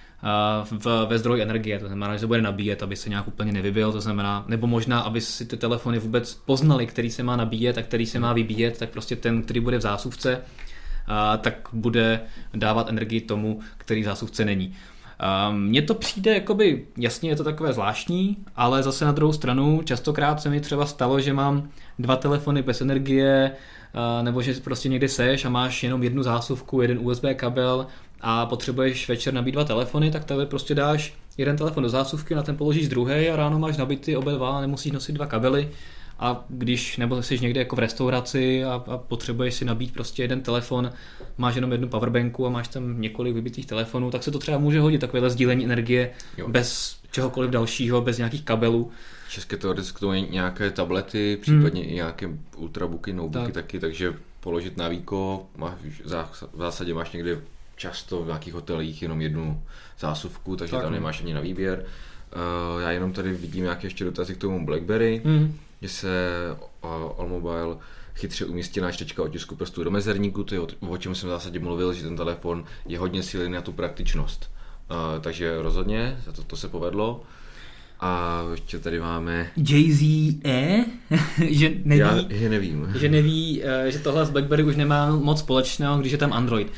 v, 0.71 1.05
ve 1.09 1.19
zdroji 1.19 1.41
energie, 1.41 1.79
to 1.79 1.87
znamená, 1.87 2.13
že 2.13 2.19
se 2.19 2.27
bude 2.27 2.41
nabíjet, 2.41 2.83
aby 2.83 2.95
se 2.95 3.09
nějak 3.09 3.27
úplně 3.27 3.51
nevybil, 3.51 3.91
to 3.91 4.01
znamená, 4.01 4.45
nebo 4.47 4.67
možná, 4.67 4.99
aby 4.99 5.21
si 5.21 5.45
ty 5.45 5.57
telefony 5.57 5.99
vůbec 5.99 6.33
poznali, 6.33 6.87
který 6.87 7.11
se 7.11 7.23
má 7.23 7.35
nabíjet 7.35 7.77
a 7.77 7.81
který 7.81 8.05
se 8.05 8.19
má 8.19 8.33
vybíjet, 8.33 8.79
tak 8.79 8.89
prostě 8.89 9.15
ten, 9.15 9.41
který 9.41 9.59
bude 9.59 9.77
v 9.77 9.81
zásuvce, 9.81 10.41
tak 11.41 11.69
bude 11.73 12.19
dávat 12.53 12.89
energii 12.89 13.21
tomu, 13.21 13.59
který 13.77 14.01
v 14.01 14.05
zásuvce 14.05 14.45
není. 14.45 14.73
Mně 15.51 15.81
to 15.81 15.93
přijde, 15.93 16.33
jakoby, 16.33 16.85
jasně 16.97 17.29
je 17.29 17.35
to 17.35 17.43
takové 17.43 17.73
zvláštní, 17.73 18.37
ale 18.55 18.83
zase 18.83 19.05
na 19.05 19.11
druhou 19.11 19.33
stranu 19.33 19.81
častokrát 19.83 20.41
se 20.41 20.49
mi 20.49 20.61
třeba 20.61 20.85
stalo, 20.85 21.19
že 21.19 21.33
mám 21.33 21.69
dva 21.99 22.15
telefony 22.15 22.61
bez 22.61 22.81
energie, 22.81 23.51
nebo 24.21 24.41
že 24.41 24.53
prostě 24.53 24.89
někdy 24.89 25.09
seš 25.09 25.45
a 25.45 25.49
máš 25.49 25.83
jenom 25.83 26.03
jednu 26.03 26.23
zásuvku, 26.23 26.81
jeden 26.81 26.99
USB 27.01 27.25
kabel 27.35 27.87
a 28.21 28.45
potřebuješ 28.45 29.09
večer 29.09 29.33
nabít 29.33 29.53
dva 29.53 29.63
telefony, 29.63 30.11
tak 30.11 30.25
tady 30.25 30.45
prostě 30.45 30.75
dáš 30.75 31.13
jeden 31.37 31.57
telefon 31.57 31.83
do 31.83 31.89
zásuvky, 31.89 32.35
na 32.35 32.43
ten 32.43 32.57
položíš 32.57 32.89
druhý 32.89 33.29
a 33.29 33.35
ráno 33.35 33.59
máš 33.59 33.77
nabity 33.77 34.17
oba 34.17 34.31
dva, 34.31 34.61
nemusíš 34.61 34.91
nosit 34.91 35.11
dva 35.11 35.25
kabely. 35.25 35.69
A 36.19 36.45
když, 36.49 36.97
nebo 36.97 37.23
jsi 37.23 37.39
někde 37.39 37.59
jako 37.59 37.75
v 37.75 37.79
restauraci 37.79 38.63
a, 38.63 38.83
a 38.87 38.97
potřebuješ 38.97 39.53
si 39.53 39.65
nabít 39.65 39.93
prostě 39.93 40.23
jeden 40.23 40.41
telefon, 40.41 40.91
máš 41.37 41.55
jenom 41.55 41.71
jednu 41.71 41.87
powerbanku 41.87 42.45
a 42.45 42.49
máš 42.49 42.67
tam 42.67 43.01
několik 43.01 43.35
vybitých 43.35 43.65
telefonů, 43.65 44.11
tak 44.11 44.23
se 44.23 44.31
to 44.31 44.39
třeba 44.39 44.57
může 44.57 44.79
hodit, 44.79 45.01
takovéhle 45.01 45.29
sdílení 45.29 45.65
energie 45.65 46.11
jo. 46.37 46.47
bez 46.47 46.97
čehokoliv 47.11 47.51
dalšího, 47.51 48.01
bez 48.01 48.17
nějakých 48.17 48.43
kabelů. 48.43 48.91
České 49.29 49.57
teoreticky 49.57 49.97
k 49.97 49.99
tomu 49.99 50.13
nějaké 50.13 50.71
tablety, 50.71 51.37
případně 51.41 51.81
hmm. 51.81 51.91
i 51.91 51.95
nějaké 51.95 52.29
ultrabooky, 52.55 53.13
notebooky 53.13 53.51
tak. 53.51 53.63
taky, 53.63 53.79
takže 53.79 54.13
položit 54.39 54.77
na 54.77 54.87
víko, 54.87 55.45
máš, 55.57 55.73
v 56.53 56.57
zásadě 56.57 56.93
máš 56.93 57.11
někde 57.11 57.41
často 57.77 58.23
v 58.23 58.27
nějakých 58.27 58.53
hotelích 58.53 59.01
jenom 59.01 59.21
jednu 59.21 59.63
zásuvku, 59.99 60.55
takže 60.55 60.71
tak, 60.71 60.81
tam 60.81 60.91
no. 60.91 60.97
nemáš 60.97 61.21
ani 61.21 61.33
na 61.33 61.41
výběr. 61.41 61.85
Uh, 62.75 62.81
já 62.81 62.91
jenom 62.91 63.13
tady 63.13 63.33
vidím 63.33 63.63
nějaké 63.63 63.87
ještě 63.87 64.03
dotazy 64.03 64.35
k 64.35 64.37
tomu 64.37 64.65
BlackBerry, 64.65 65.21
mm. 65.23 65.55
že 65.81 65.89
se 65.89 66.29
uh, 66.83 66.89
Allmobile 67.17 67.77
chytře 68.15 68.45
umístěná 68.45 68.91
čtečka 68.91 69.23
otisku 69.23 69.55
prstů 69.55 69.83
do 69.83 69.91
mezerníku, 69.91 70.43
to 70.43 70.55
je 70.55 70.61
o, 70.61 70.67
o 70.79 70.97
čem 70.97 71.15
jsem 71.15 71.29
v 71.29 71.31
zásadě 71.31 71.59
mluvil, 71.59 71.93
že 71.93 72.03
ten 72.03 72.17
telefon 72.17 72.65
je 72.85 72.99
hodně 72.99 73.23
silný 73.23 73.51
na 73.51 73.61
tu 73.61 73.71
praktičnost. 73.71 74.51
Uh, 74.91 75.21
takže 75.21 75.61
rozhodně, 75.61 76.17
to, 76.35 76.43
to 76.43 76.55
se 76.57 76.67
povedlo. 76.67 77.23
A 77.99 78.41
ještě 78.51 78.79
tady 78.79 78.99
máme... 78.99 79.51
Jay-Z 79.57 80.39
E, 80.45 80.85
že 81.49 81.71
neví, 81.83 81.99
Já 81.99 82.19
že 82.29 82.49
nevím. 82.49 82.93
Že 82.99 83.09
neví, 83.09 83.63
že 83.87 83.99
tohle 83.99 84.25
z 84.25 84.29
BlackBerry 84.29 84.63
už 84.63 84.75
nemá 84.75 85.15
moc 85.15 85.39
společného, 85.39 85.97
když 85.97 86.11
je 86.11 86.17
tam 86.17 86.33
Android. 86.33 86.71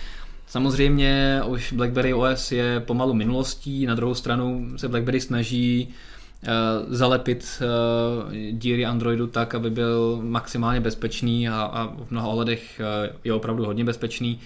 Samozřejmě 0.50 1.42
už 1.46 1.74
BlackBerry 1.74 2.14
OS 2.14 2.52
je 2.52 2.80
pomalu 2.80 3.14
minulostí, 3.14 3.86
na 3.86 3.96
druhou 3.96 4.16
stranu 4.16 4.70
se 4.76 4.88
BlackBerry 4.88 5.22
snaží 5.22 5.88
uh, 5.88 6.50
zalepit 6.88 7.62
uh, 7.62 8.34
díry 8.52 8.86
Androidu 8.86 9.28
tak, 9.28 9.56
aby 9.56 9.70
byl 9.70 10.20
maximálně 10.24 10.80
bezpečný 10.80 11.50
a, 11.50 11.94
v 12.06 12.12
mnoha 12.12 12.28
ohledech 12.28 12.82
uh, 12.82 13.16
je 13.24 13.34
opravdu 13.34 13.66
hodně 13.66 13.84
bezpečný. 13.84 14.40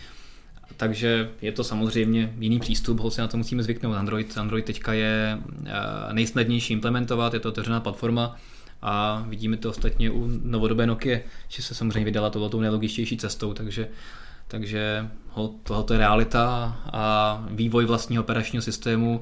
Takže 0.78 1.30
je 1.42 1.52
to 1.52 1.64
samozřejmě 1.64 2.34
jiný 2.40 2.60
přístup, 2.60 3.00
ho 3.00 3.12
si 3.12 3.22
na 3.22 3.28
to 3.28 3.38
musíme 3.38 3.64
zvyknout. 3.64 3.96
Android, 3.96 4.38
Android 4.38 4.66
teďka 4.66 4.94
je 4.94 5.38
nejsnadnější 6.12 6.74
implementovat, 6.74 7.34
je 7.34 7.40
to 7.40 7.50
otevřená 7.50 7.80
platforma 7.80 8.36
a 8.82 9.26
vidíme 9.28 9.58
to 9.58 9.70
ostatně 9.70 10.12
u 10.12 10.30
novodobé 10.44 10.88
Nokia, 10.88 11.20
že 11.48 11.64
se 11.64 11.76
samozřejmě 11.76 12.06
vydala 12.06 12.30
tohletou 12.30 12.60
nejlogičtější 12.60 13.18
cestou, 13.18 13.54
takže 13.54 13.88
takže 14.54 15.10
tohoto 15.64 15.94
je 15.94 16.00
realita 16.00 16.78
a 16.94 17.46
vývoj 17.52 17.86
vlastního 17.86 18.24
operačního 18.24 18.62
systému 18.62 19.22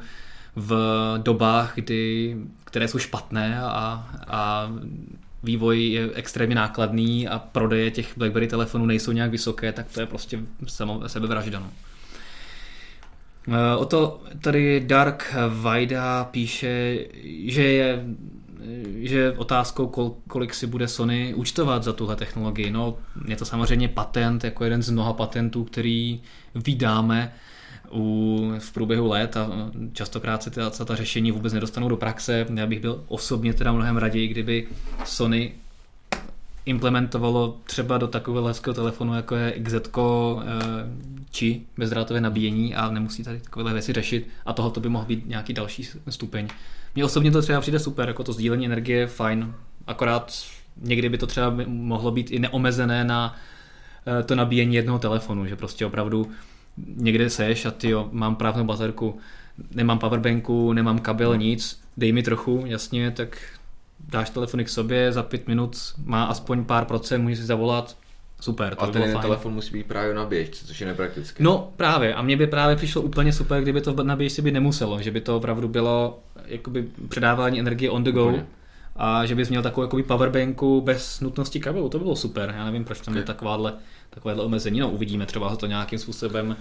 v 0.56 0.74
dobách, 1.24 1.72
kdy, 1.76 2.38
které 2.64 2.88
jsou 2.88 3.00
špatné 3.00 3.62
a, 3.62 4.10
a 4.28 4.72
vývoj 5.44 5.84
je 5.84 6.10
extrémně 6.14 6.56
nákladný 6.56 7.28
a 7.28 7.40
prodeje 7.40 7.92
těch 7.92 8.18
BlackBerry 8.18 8.48
telefonů 8.48 8.86
nejsou 8.86 9.12
nějak 9.12 9.32
vysoké, 9.32 9.72
tak 9.72 9.86
to 9.94 10.00
je 10.00 10.06
prostě 10.06 10.40
samo. 10.68 11.02
No. 13.48 13.80
O 13.80 13.86
to 13.86 14.24
tady 14.42 14.80
Dark 14.80 15.36
Vajda 15.50 16.24
píše, 16.24 17.00
že 17.46 17.64
je 17.64 18.06
že 18.96 19.32
otázkou, 19.32 19.88
kol, 19.88 20.16
kolik 20.28 20.54
si 20.54 20.68
bude 20.68 20.88
Sony 20.88 21.34
účtovat 21.34 21.84
za 21.84 21.94
tuhle 21.94 22.16
technologii. 22.16 22.72
No, 22.72 22.98
je 23.28 23.36
to 23.36 23.46
samozřejmě 23.46 23.88
patent, 23.88 24.44
jako 24.44 24.64
jeden 24.64 24.84
z 24.84 24.90
mnoha 24.90 25.14
patentů, 25.14 25.64
který 25.64 26.22
vydáme 26.56 27.34
u, 27.92 28.54
v 28.60 28.72
průběhu 28.72 29.08
let 29.08 29.38
a 29.38 29.50
častokrát 29.94 30.44
se 30.44 30.52
ta, 30.52 30.70
ta 30.70 30.96
řešení 30.96 31.32
vůbec 31.32 31.54
nedostanou 31.54 31.90
do 31.90 31.98
praxe. 31.98 32.46
Já 32.56 32.68
bych 32.68 32.80
byl 32.80 33.04
osobně 33.08 33.54
teda 33.54 33.72
mnohem 33.72 33.98
raději, 33.98 34.28
kdyby 34.28 34.68
Sony 35.06 35.54
implementovalo 36.66 37.58
třeba 37.64 37.98
do 37.98 38.08
takového 38.08 38.48
hezkého 38.48 38.74
telefonu, 38.74 39.16
jako 39.16 39.36
je 39.36 39.52
XZ 39.52 39.76
eh, 39.76 39.82
či 41.32 41.62
bezdrátové 41.78 42.22
nabíjení 42.22 42.76
a 42.76 42.92
nemusí 42.92 43.24
tady 43.24 43.40
takové 43.40 43.74
věci 43.74 43.94
řešit 43.94 44.28
a 44.46 44.54
tohoto 44.54 44.80
by 44.80 44.90
mohl 44.90 45.06
být 45.06 45.28
nějaký 45.28 45.54
další 45.54 45.88
stupeň. 46.10 46.48
Mně 46.96 47.06
osobně 47.06 47.32
to 47.32 47.42
třeba 47.42 47.62
přijde 47.62 47.80
super, 47.80 48.08
jako 48.08 48.24
to 48.24 48.34
sdílení 48.34 48.66
energie 48.66 49.00
je 49.00 49.08
fajn, 49.08 49.54
akorát 49.88 50.34
někdy 50.78 51.10
by 51.10 51.18
to 51.18 51.28
třeba 51.28 51.56
mohlo 51.68 52.12
být 52.12 52.32
i 52.32 52.40
neomezené 52.40 53.04
na 53.04 53.36
eh, 54.20 54.24
to 54.24 54.36
nabíjení 54.36 54.76
jednoho 54.76 55.00
telefonu, 55.00 55.46
že 55.46 55.56
prostě 55.56 55.86
opravdu 55.86 56.32
někde 56.96 57.30
seš 57.30 57.66
a 57.66 57.72
ty 57.72 57.90
jo, 57.90 58.10
mám 58.12 58.36
právnou 58.36 58.64
baterku, 58.64 59.20
nemám 59.72 60.00
powerbanku, 60.00 60.74
nemám 60.74 61.00
kabel, 61.00 61.38
nic, 61.38 61.82
dej 61.98 62.12
mi 62.12 62.24
trochu, 62.24 62.64
jasně, 62.66 63.12
tak 63.12 63.38
dáš 64.10 64.30
telefony 64.30 64.66
k 64.66 64.70
sobě, 64.70 65.12
za 65.12 65.24
pět 65.24 65.48
minut 65.48 65.78
má 66.06 66.24
aspoň 66.24 66.66
pár 66.66 66.86
procent, 66.86 67.22
můžeš 67.22 67.40
si 67.40 67.46
zavolat, 67.46 67.98
super. 68.42 68.76
To 68.76 68.82
a 68.82 68.88
ten 68.88 69.18
telefon 69.22 69.54
musí 69.54 69.74
být 69.74 69.86
právě 69.86 70.14
na 70.14 70.26
běžce, 70.26 70.66
což 70.66 70.82
je 70.82 70.88
nepraktické. 70.88 71.44
No 71.44 71.72
právě, 71.78 72.14
a 72.14 72.22
mně 72.22 72.38
by 72.38 72.48
právě 72.48 72.76
přišlo 72.76 73.02
úplně 73.02 73.34
super, 73.34 73.62
kdyby 73.62 73.82
to 73.82 74.04
na 74.04 74.16
běžce 74.16 74.42
by 74.42 74.52
nemuselo, 74.52 75.02
že 75.02 75.12
by 75.12 75.22
to 75.22 75.38
opravdu 75.38 75.68
bylo 75.68 76.20
jakoby 76.46 76.88
předávání 77.10 77.60
energie 77.60 77.92
on 77.92 78.04
the 78.04 78.12
go. 78.12 78.28
Úplně. 78.28 78.46
A 78.96 79.26
že 79.26 79.36
bys 79.36 79.50
měl 79.50 79.62
takovou 79.62 79.84
jakoby 79.84 80.04
powerbanku 80.04 80.82
bez 80.82 81.22
nutnosti 81.22 81.60
kabelu, 81.60 81.90
to 81.90 82.00
bylo 82.00 82.16
super. 82.16 82.54
Já 82.58 82.66
nevím, 82.66 82.86
proč 82.86 83.02
tam 83.02 83.12
okay. 83.12 83.22
je 83.22 83.26
takováhle, 83.26 83.74
takovéhle 84.10 84.44
omezení. 84.44 84.80
No 84.80 84.90
uvidíme, 84.90 85.26
třeba 85.26 85.56
to 85.56 85.66
nějakým 85.66 86.00
způsobem 86.00 86.48
uh, 86.50 86.56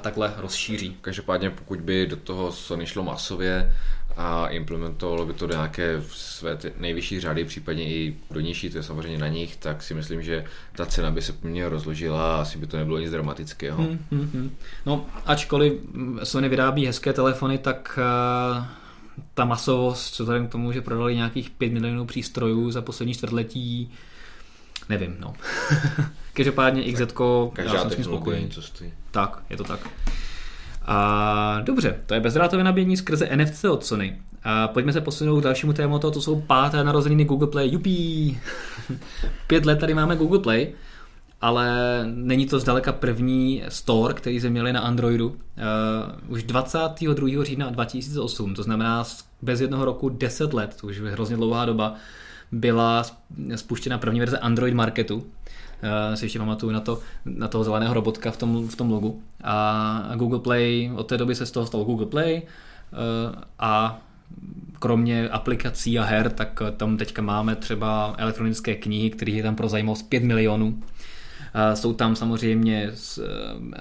takhle 0.00 0.34
rozšíří. 0.36 0.96
Každopádně 1.00 1.50
pokud 1.50 1.80
by 1.80 2.06
do 2.06 2.16
toho 2.16 2.52
Sony 2.52 2.86
šlo 2.86 3.02
masově, 3.02 3.72
a 4.16 4.48
implementovalo 4.48 5.26
by 5.26 5.32
to 5.32 5.46
do 5.46 5.54
nějaké 5.54 6.02
své 6.08 6.58
nejvyšší 6.78 7.20
řady, 7.20 7.44
případně 7.44 7.88
i 7.88 8.16
do 8.30 8.40
nižší, 8.40 8.70
to 8.70 8.78
je 8.78 8.82
samozřejmě 8.82 9.18
na 9.18 9.28
nich, 9.28 9.56
tak 9.56 9.82
si 9.82 9.94
myslím, 9.94 10.22
že 10.22 10.44
ta 10.76 10.86
cena 10.86 11.10
by 11.10 11.22
se 11.22 11.32
poměrně 11.32 11.68
rozložila 11.68 12.36
a 12.36 12.40
asi 12.40 12.58
by 12.58 12.66
to 12.66 12.76
nebylo 12.76 12.98
nic 12.98 13.10
dramatického. 13.10 13.82
Hmm, 13.82 13.98
hmm, 14.10 14.30
hmm. 14.34 14.56
No, 14.86 15.06
ačkoliv 15.26 15.72
Sony 16.24 16.48
vyrábí 16.48 16.86
hezké 16.86 17.12
telefony, 17.12 17.58
tak 17.58 17.98
uh, 18.58 18.64
ta 19.34 19.44
masovost, 19.44 20.14
co 20.14 20.22
vzhledem 20.22 20.48
k 20.48 20.52
tomu, 20.52 20.72
že 20.72 20.80
prodali 20.80 21.16
nějakých 21.16 21.50
5 21.50 21.72
milionů 21.72 22.06
přístrojů 22.06 22.70
za 22.70 22.82
poslední 22.82 23.14
čtvrtletí, 23.14 23.92
nevím, 24.88 25.16
no. 25.20 25.34
Každopádně 26.32 26.92
XZ, 26.92 27.14
já 27.58 27.78
jsem 27.78 27.90
s 27.90 27.94
tím 27.94 28.04
spokojený. 28.04 28.50
Tak, 29.10 29.42
je 29.50 29.56
to 29.56 29.64
tak. 29.64 29.80
A 30.84 31.60
dobře, 31.60 31.96
to 32.06 32.14
je 32.14 32.20
bezdrátové 32.20 32.64
nabíjení 32.64 32.96
skrze 32.96 33.28
NFC 33.36 33.64
od 33.64 33.84
Sony. 33.84 34.18
A 34.44 34.68
pojďme 34.68 34.92
se 34.92 35.00
posunout 35.00 35.40
k 35.40 35.44
dalšímu 35.44 35.72
tématu, 35.72 36.10
to 36.10 36.20
jsou 36.20 36.40
páté 36.40 36.84
narozeniny 36.84 37.24
Google 37.24 37.48
Play. 37.48 37.70
Jupí! 37.72 38.38
Pět 39.46 39.66
let 39.66 39.76
tady 39.76 39.94
máme 39.94 40.16
Google 40.16 40.38
Play, 40.38 40.72
ale 41.40 41.68
není 42.14 42.46
to 42.46 42.60
zdaleka 42.60 42.92
první 42.92 43.62
store, 43.68 44.14
který 44.14 44.40
jsme 44.40 44.50
měli 44.50 44.72
na 44.72 44.80
Androidu. 44.80 45.28
Uh, 45.28 45.34
už 46.28 46.42
22. 46.42 47.44
října 47.44 47.70
2008, 47.70 48.54
to 48.54 48.62
znamená 48.62 49.04
bez 49.42 49.60
jednoho 49.60 49.84
roku 49.84 50.08
10 50.08 50.54
let, 50.54 50.76
to 50.80 50.86
už 50.86 50.96
je 50.96 51.10
hrozně 51.10 51.36
dlouhá 51.36 51.64
doba, 51.64 51.94
byla 52.52 53.06
spuštěna 53.54 53.98
první 53.98 54.20
verze 54.20 54.38
Android 54.38 54.74
Marketu, 54.74 55.26
Uh, 55.84 56.14
si 56.14 56.24
ještě 56.24 56.38
pamatuju 56.38 56.72
na, 56.72 56.80
to, 56.80 57.00
na 57.24 57.48
toho 57.48 57.64
zeleného 57.64 57.94
robotka 57.94 58.30
v 58.30 58.36
tom, 58.36 58.68
v 58.68 58.76
tom 58.76 58.90
logu. 58.90 59.22
A 59.44 60.12
Google 60.16 60.38
Play, 60.38 60.90
od 60.94 61.02
té 61.02 61.16
doby 61.18 61.34
se 61.34 61.46
z 61.46 61.50
toho 61.50 61.66
stalo 61.66 61.84
Google 61.84 62.06
Play 62.06 62.42
uh, 62.42 63.34
a 63.58 64.00
kromě 64.78 65.28
aplikací 65.28 65.98
a 65.98 66.04
her, 66.04 66.30
tak 66.30 66.62
tam 66.76 66.96
teďka 66.96 67.22
máme 67.22 67.56
třeba 67.56 68.14
elektronické 68.18 68.74
knihy, 68.74 69.10
které 69.10 69.32
je 69.32 69.42
tam 69.42 69.56
pro 69.56 69.68
zajímavost 69.68 70.02
5 70.02 70.22
milionů. 70.22 70.66
Uh, 70.66 71.74
jsou 71.74 71.92
tam 71.92 72.16
samozřejmě 72.16 72.90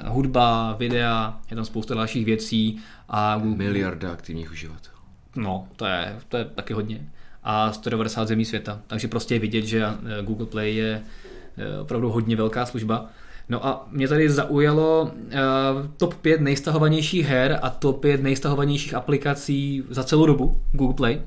hudba, 0.05 0.75
videa, 0.79 1.39
je 1.49 1.55
tam 1.55 1.65
spousta 1.65 1.95
dalších 1.95 2.25
věcí. 2.25 2.79
A. 3.09 3.37
Miliarda 3.37 4.11
aktivních 4.11 4.51
uživatelů. 4.51 4.97
No, 5.35 5.67
to 5.75 5.85
je, 5.85 6.19
to 6.29 6.37
je 6.37 6.45
taky 6.45 6.73
hodně. 6.73 7.07
A 7.43 7.71
190 7.71 8.27
zemí 8.27 8.45
světa. 8.45 8.79
Takže 8.87 9.07
prostě 9.07 9.35
je 9.35 9.39
vidět, 9.39 9.65
že 9.65 9.85
Google 10.21 10.45
Play 10.45 10.75
je 10.75 11.03
Eh, 11.25 11.32
opravdu 11.81 12.11
hodně 12.11 12.35
velká 12.35 12.65
služba. 12.65 13.09
No 13.49 13.65
a 13.65 13.87
mě 13.91 14.07
tady 14.07 14.29
zaujalo 14.29 15.01
uh, 15.03 15.11
top 15.97 16.13
5 16.13 16.41
nejstahovanějších 16.41 17.25
her 17.25 17.59
a 17.61 17.69
top 17.69 18.01
5 18.01 18.23
nejstahovanějších 18.23 18.93
aplikací 18.93 19.83
za 19.89 20.03
celou 20.03 20.25
dobu 20.25 20.61
Google 20.71 20.95
Play. 20.95 21.21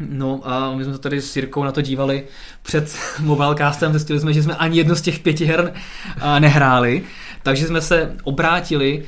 No 0.00 0.40
a 0.44 0.74
my 0.76 0.84
jsme 0.84 0.92
se 0.92 0.98
tady 0.98 1.22
s 1.22 1.36
Jirkou 1.36 1.64
na 1.64 1.72
to 1.72 1.80
dívali 1.80 2.24
před 2.62 2.96
Mobilecastem, 3.20 3.92
zjistili 3.92 4.20
jsme, 4.20 4.32
že 4.32 4.42
jsme 4.42 4.56
ani 4.56 4.78
jedno 4.78 4.96
z 4.96 5.02
těch 5.02 5.18
pěti 5.18 5.44
her 5.44 5.72
uh, 6.16 6.40
nehráli, 6.40 7.02
takže 7.42 7.66
jsme 7.66 7.80
se 7.80 8.16
obrátili 8.24 9.04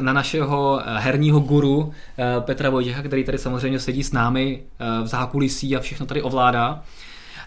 na 0.00 0.12
našeho 0.12 0.82
herního 0.84 1.40
guru 1.40 1.92
Petra 2.40 2.70
Vojtěcha, 2.70 3.02
který 3.02 3.24
tady 3.24 3.38
samozřejmě 3.38 3.78
sedí 3.78 4.02
s 4.04 4.12
námi 4.12 4.62
v 5.02 5.06
zákulisí 5.06 5.76
a 5.76 5.80
všechno 5.80 6.06
tady 6.06 6.22
ovládá 6.22 6.82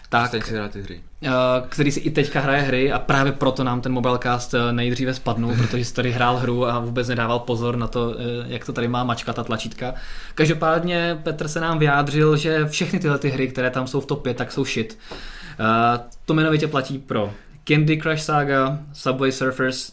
tak, 0.08 0.30
teď 0.30 0.44
si 0.44 0.54
hrát 0.54 0.70
ty 0.70 0.82
hry. 0.82 1.00
Eh, 1.22 1.30
který 1.68 1.92
si 1.92 2.00
i 2.00 2.10
teďka 2.10 2.40
hraje 2.40 2.62
hry 2.62 2.92
a 2.92 2.98
právě 2.98 3.32
proto 3.32 3.64
nám 3.64 3.80
ten 3.80 3.92
Mobilecast 3.92 4.54
eh, 4.54 4.72
nejdříve 4.72 5.14
spadnul, 5.14 5.56
protože 5.56 5.84
si 5.84 5.94
tady 5.94 6.12
hrál 6.12 6.36
hru 6.36 6.66
a 6.66 6.78
vůbec 6.78 7.08
nedával 7.08 7.38
pozor 7.38 7.76
na 7.76 7.86
to, 7.86 8.14
eh, 8.18 8.22
jak 8.46 8.64
to 8.64 8.72
tady 8.72 8.88
má 8.88 9.04
mačka 9.04 9.32
ta 9.32 9.44
tlačítka. 9.44 9.94
Každopádně 10.34 11.18
Petr 11.22 11.48
se 11.48 11.60
nám 11.60 11.78
vyjádřil, 11.78 12.36
že 12.36 12.66
všechny 12.66 12.98
tyhle 12.98 13.18
ty 13.18 13.28
hry, 13.28 13.48
které 13.48 13.70
tam 13.70 13.86
jsou 13.86 14.00
v 14.00 14.06
top 14.06 14.22
5, 14.22 14.36
tak 14.36 14.52
jsou 14.52 14.64
shit. 14.64 14.98
To 16.24 16.32
jmenovitě 16.32 16.68
platí 16.68 16.98
pro 16.98 17.32
Candy 17.64 18.00
Crush 18.02 18.22
Saga, 18.22 18.78
Subway 18.92 19.32
Surfers, 19.32 19.92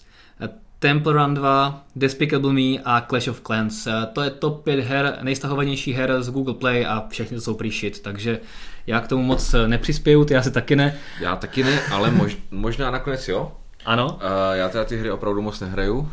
Temple 0.86 1.14
Run 1.14 1.34
2, 1.34 1.84
Despicable 1.96 2.54
Me 2.54 2.80
a 2.86 3.02
Clash 3.02 3.28
of 3.28 3.42
Clans. 3.42 3.88
To 4.14 4.22
je 4.22 4.30
top 4.30 4.64
5 4.64 4.80
her, 4.80 5.18
nejstahovanější 5.22 5.94
her 5.94 6.24
z 6.24 6.30
Google 6.30 6.54
Play 6.54 6.86
a 6.86 7.08
všechny 7.10 7.38
to 7.38 7.42
jsou 7.42 7.58
shit, 7.70 8.02
takže 8.02 8.40
já 8.88 9.00
k 9.02 9.08
tomu 9.08 9.24
moc 9.24 9.54
eh, 9.54 9.68
nepřispěju, 9.68 10.26
ty 10.26 10.34
já 10.34 10.42
si 10.42 10.52
taky 10.52 10.76
ne. 10.76 10.98
Já 11.22 11.36
taky 11.36 11.64
ne, 11.64 11.82
ale 11.92 12.12
mož, 12.12 12.38
možná 12.52 12.92
nakonec 12.92 13.28
jo. 13.28 13.52
Ano. 13.86 14.14
Uh, 14.14 14.22
já 14.54 14.70
teda 14.70 14.86
ty 14.86 14.98
hry 14.98 15.12
opravdu 15.12 15.42
moc 15.42 15.60
nehraju. 15.60 16.12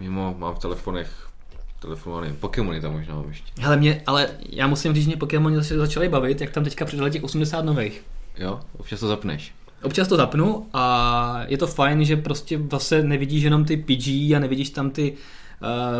Mimo 0.00 0.34
mám 0.38 0.54
v 0.54 0.58
telefonech 0.58 1.28
telefonovaný 1.80 2.36
Pokémony 2.36 2.80
tam 2.80 2.92
možná 2.92 3.14
mám 3.14 3.28
ještě. 3.28 3.52
Hele, 3.60 3.76
mě, 3.76 4.02
ale 4.06 4.28
já 4.50 4.66
musím 4.66 4.94
říct, 4.94 5.04
že 5.04 5.08
mě 5.08 5.16
Pokémony 5.16 5.62
začaly 5.62 6.08
bavit, 6.08 6.40
jak 6.40 6.50
tam 6.50 6.64
teďka 6.64 6.84
přidali 6.84 7.10
těch 7.10 7.24
80 7.24 7.64
nových. 7.64 8.04
Jo, 8.38 8.60
občas 8.78 9.00
to 9.00 9.08
zapneš. 9.08 9.52
Občas 9.86 10.08
to 10.08 10.16
zapnu 10.16 10.66
a 10.72 11.42
je 11.46 11.58
to 11.58 11.66
fajn, 11.66 12.04
že 12.04 12.16
prostě 12.16 12.58
vlastně 12.58 13.02
nevidíš 13.02 13.42
jenom 13.42 13.64
ty 13.64 13.76
PG 13.76 14.08
a 14.08 14.38
nevidíš 14.38 14.70
tam 14.70 14.90
ty 14.90 15.16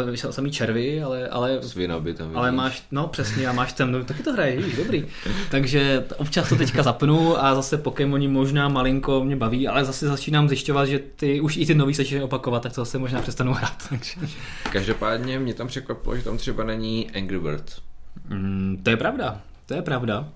uh, 0.05 0.15
samý 0.15 0.51
červy, 0.51 1.03
ale, 1.03 1.29
ale, 1.29 1.63
Svinoby 1.63 2.15
tam 2.15 2.37
ale 2.37 2.53
máš, 2.53 2.83
no 2.91 3.07
přesně, 3.07 3.49
a 3.49 3.53
máš 3.53 3.73
tam, 3.73 3.93
no, 3.93 4.05
taky 4.05 4.23
to 4.23 4.33
hraje, 4.33 4.57
víš, 4.57 4.77
dobrý. 4.77 5.07
Takže 5.51 6.05
občas 6.17 6.49
to 6.49 6.57
teďka 6.57 6.83
zapnu 6.83 7.45
a 7.45 7.55
zase 7.55 7.77
Pokémoni 7.77 8.29
možná 8.29 8.69
malinko 8.69 9.25
mě 9.25 9.37
baví, 9.37 9.69
ale 9.69 9.85
zase 9.85 10.09
začínám 10.09 10.49
zjišťovat, 10.49 10.89
že 10.89 10.99
ty 10.99 11.41
už 11.41 11.57
i 11.57 11.67
ty 11.67 11.75
nový 11.75 11.95
se 11.95 12.03
začínají 12.03 12.25
opakovat, 12.25 12.63
tak 12.63 12.73
to 12.73 12.81
zase 12.81 12.99
možná 12.99 13.23
přestanu 13.23 13.53
hrát. 13.53 13.77
Takže. 13.89 14.21
Každopádně 14.73 15.39
mě 15.39 15.55
tam 15.55 15.67
překvapilo, 15.67 16.17
že 16.17 16.23
tam 16.23 16.37
třeba 16.37 16.65
není 16.65 17.11
Angry 17.11 17.39
Birds. 17.39 17.79
Mm, 18.29 18.81
to 18.83 18.91
je 18.91 18.97
pravda, 18.97 19.41
to 19.67 19.75
je 19.75 19.83
pravda. 19.83 20.29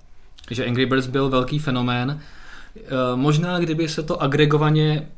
Že 0.50 0.66
Angry 0.66 0.86
Birds 0.86 1.06
byl 1.06 1.28
velký 1.28 1.58
fenomén, 1.58 2.20
možná, 3.14 3.58
kdyby 3.58 3.88
se 3.88 4.02
to 4.02 4.22
agregovaně 4.22 5.08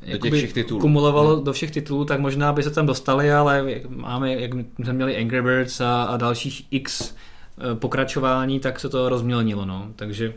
kumulovalo 0.79 1.35
hmm. 1.35 1.45
do 1.45 1.53
všech 1.53 1.71
titulů, 1.71 2.05
tak 2.05 2.19
možná 2.19 2.53
by 2.53 2.63
se 2.63 2.69
tam 2.69 2.85
dostali, 2.85 3.31
ale 3.31 3.65
máme, 3.87 4.33
jak 4.33 4.51
jsme 4.53 4.93
měli 4.93 5.17
Angry 5.17 5.41
Birds 5.41 5.81
a, 5.81 6.03
a 6.03 6.17
dalších 6.17 6.67
x 6.71 7.15
eh, 7.57 7.75
pokračování, 7.75 8.59
tak 8.59 8.79
se 8.79 8.89
to 8.89 9.09
rozmělnilo, 9.09 9.65
no. 9.65 9.87
Takže 9.95 10.33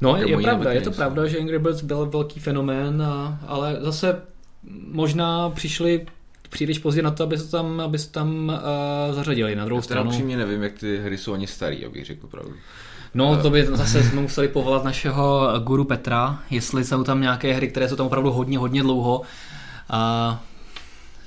No, 0.00 0.16
je, 0.16 0.30
je 0.30 0.38
pravda, 0.38 0.72
je 0.72 0.80
to 0.80 0.90
pravda, 0.90 1.26
že 1.26 1.38
Angry 1.38 1.58
Birds 1.58 1.82
byl 1.82 2.06
velký 2.06 2.40
fenomén, 2.40 3.02
a, 3.02 3.40
ale 3.46 3.76
zase 3.80 4.22
možná 4.92 5.50
přišli 5.50 6.06
příliš 6.50 6.78
pozdě 6.78 7.02
na 7.02 7.10
to, 7.10 7.22
aby 7.22 7.38
se 7.38 7.50
tam, 7.50 7.80
aby 7.80 7.98
se 7.98 8.10
tam 8.10 8.48
uh, 9.08 9.14
zařadili 9.14 9.56
na 9.56 9.64
druhou 9.64 9.78
Já 9.78 9.82
stranu. 9.82 10.10
Já 10.28 10.36
nevím, 10.36 10.62
jak 10.62 10.72
ty 10.72 10.98
hry 10.98 11.18
jsou 11.18 11.32
ani 11.32 11.46
starý, 11.46 11.86
abych 11.86 12.04
řekl 12.04 12.26
pravdu. 12.26 12.54
No, 13.14 13.42
to 13.42 13.50
by 13.50 13.66
zase 13.66 14.02
jsme 14.02 14.20
museli 14.20 14.48
povolat 14.48 14.84
našeho 14.84 15.52
guru 15.58 15.84
Petra, 15.84 16.38
jestli 16.50 16.84
jsou 16.84 17.04
tam 17.04 17.20
nějaké 17.20 17.52
hry, 17.52 17.68
které 17.68 17.88
jsou 17.88 17.96
tam 17.96 18.06
opravdu 18.06 18.30
hodně, 18.30 18.58
hodně 18.58 18.82
dlouho. 18.82 19.22
A... 19.90 20.42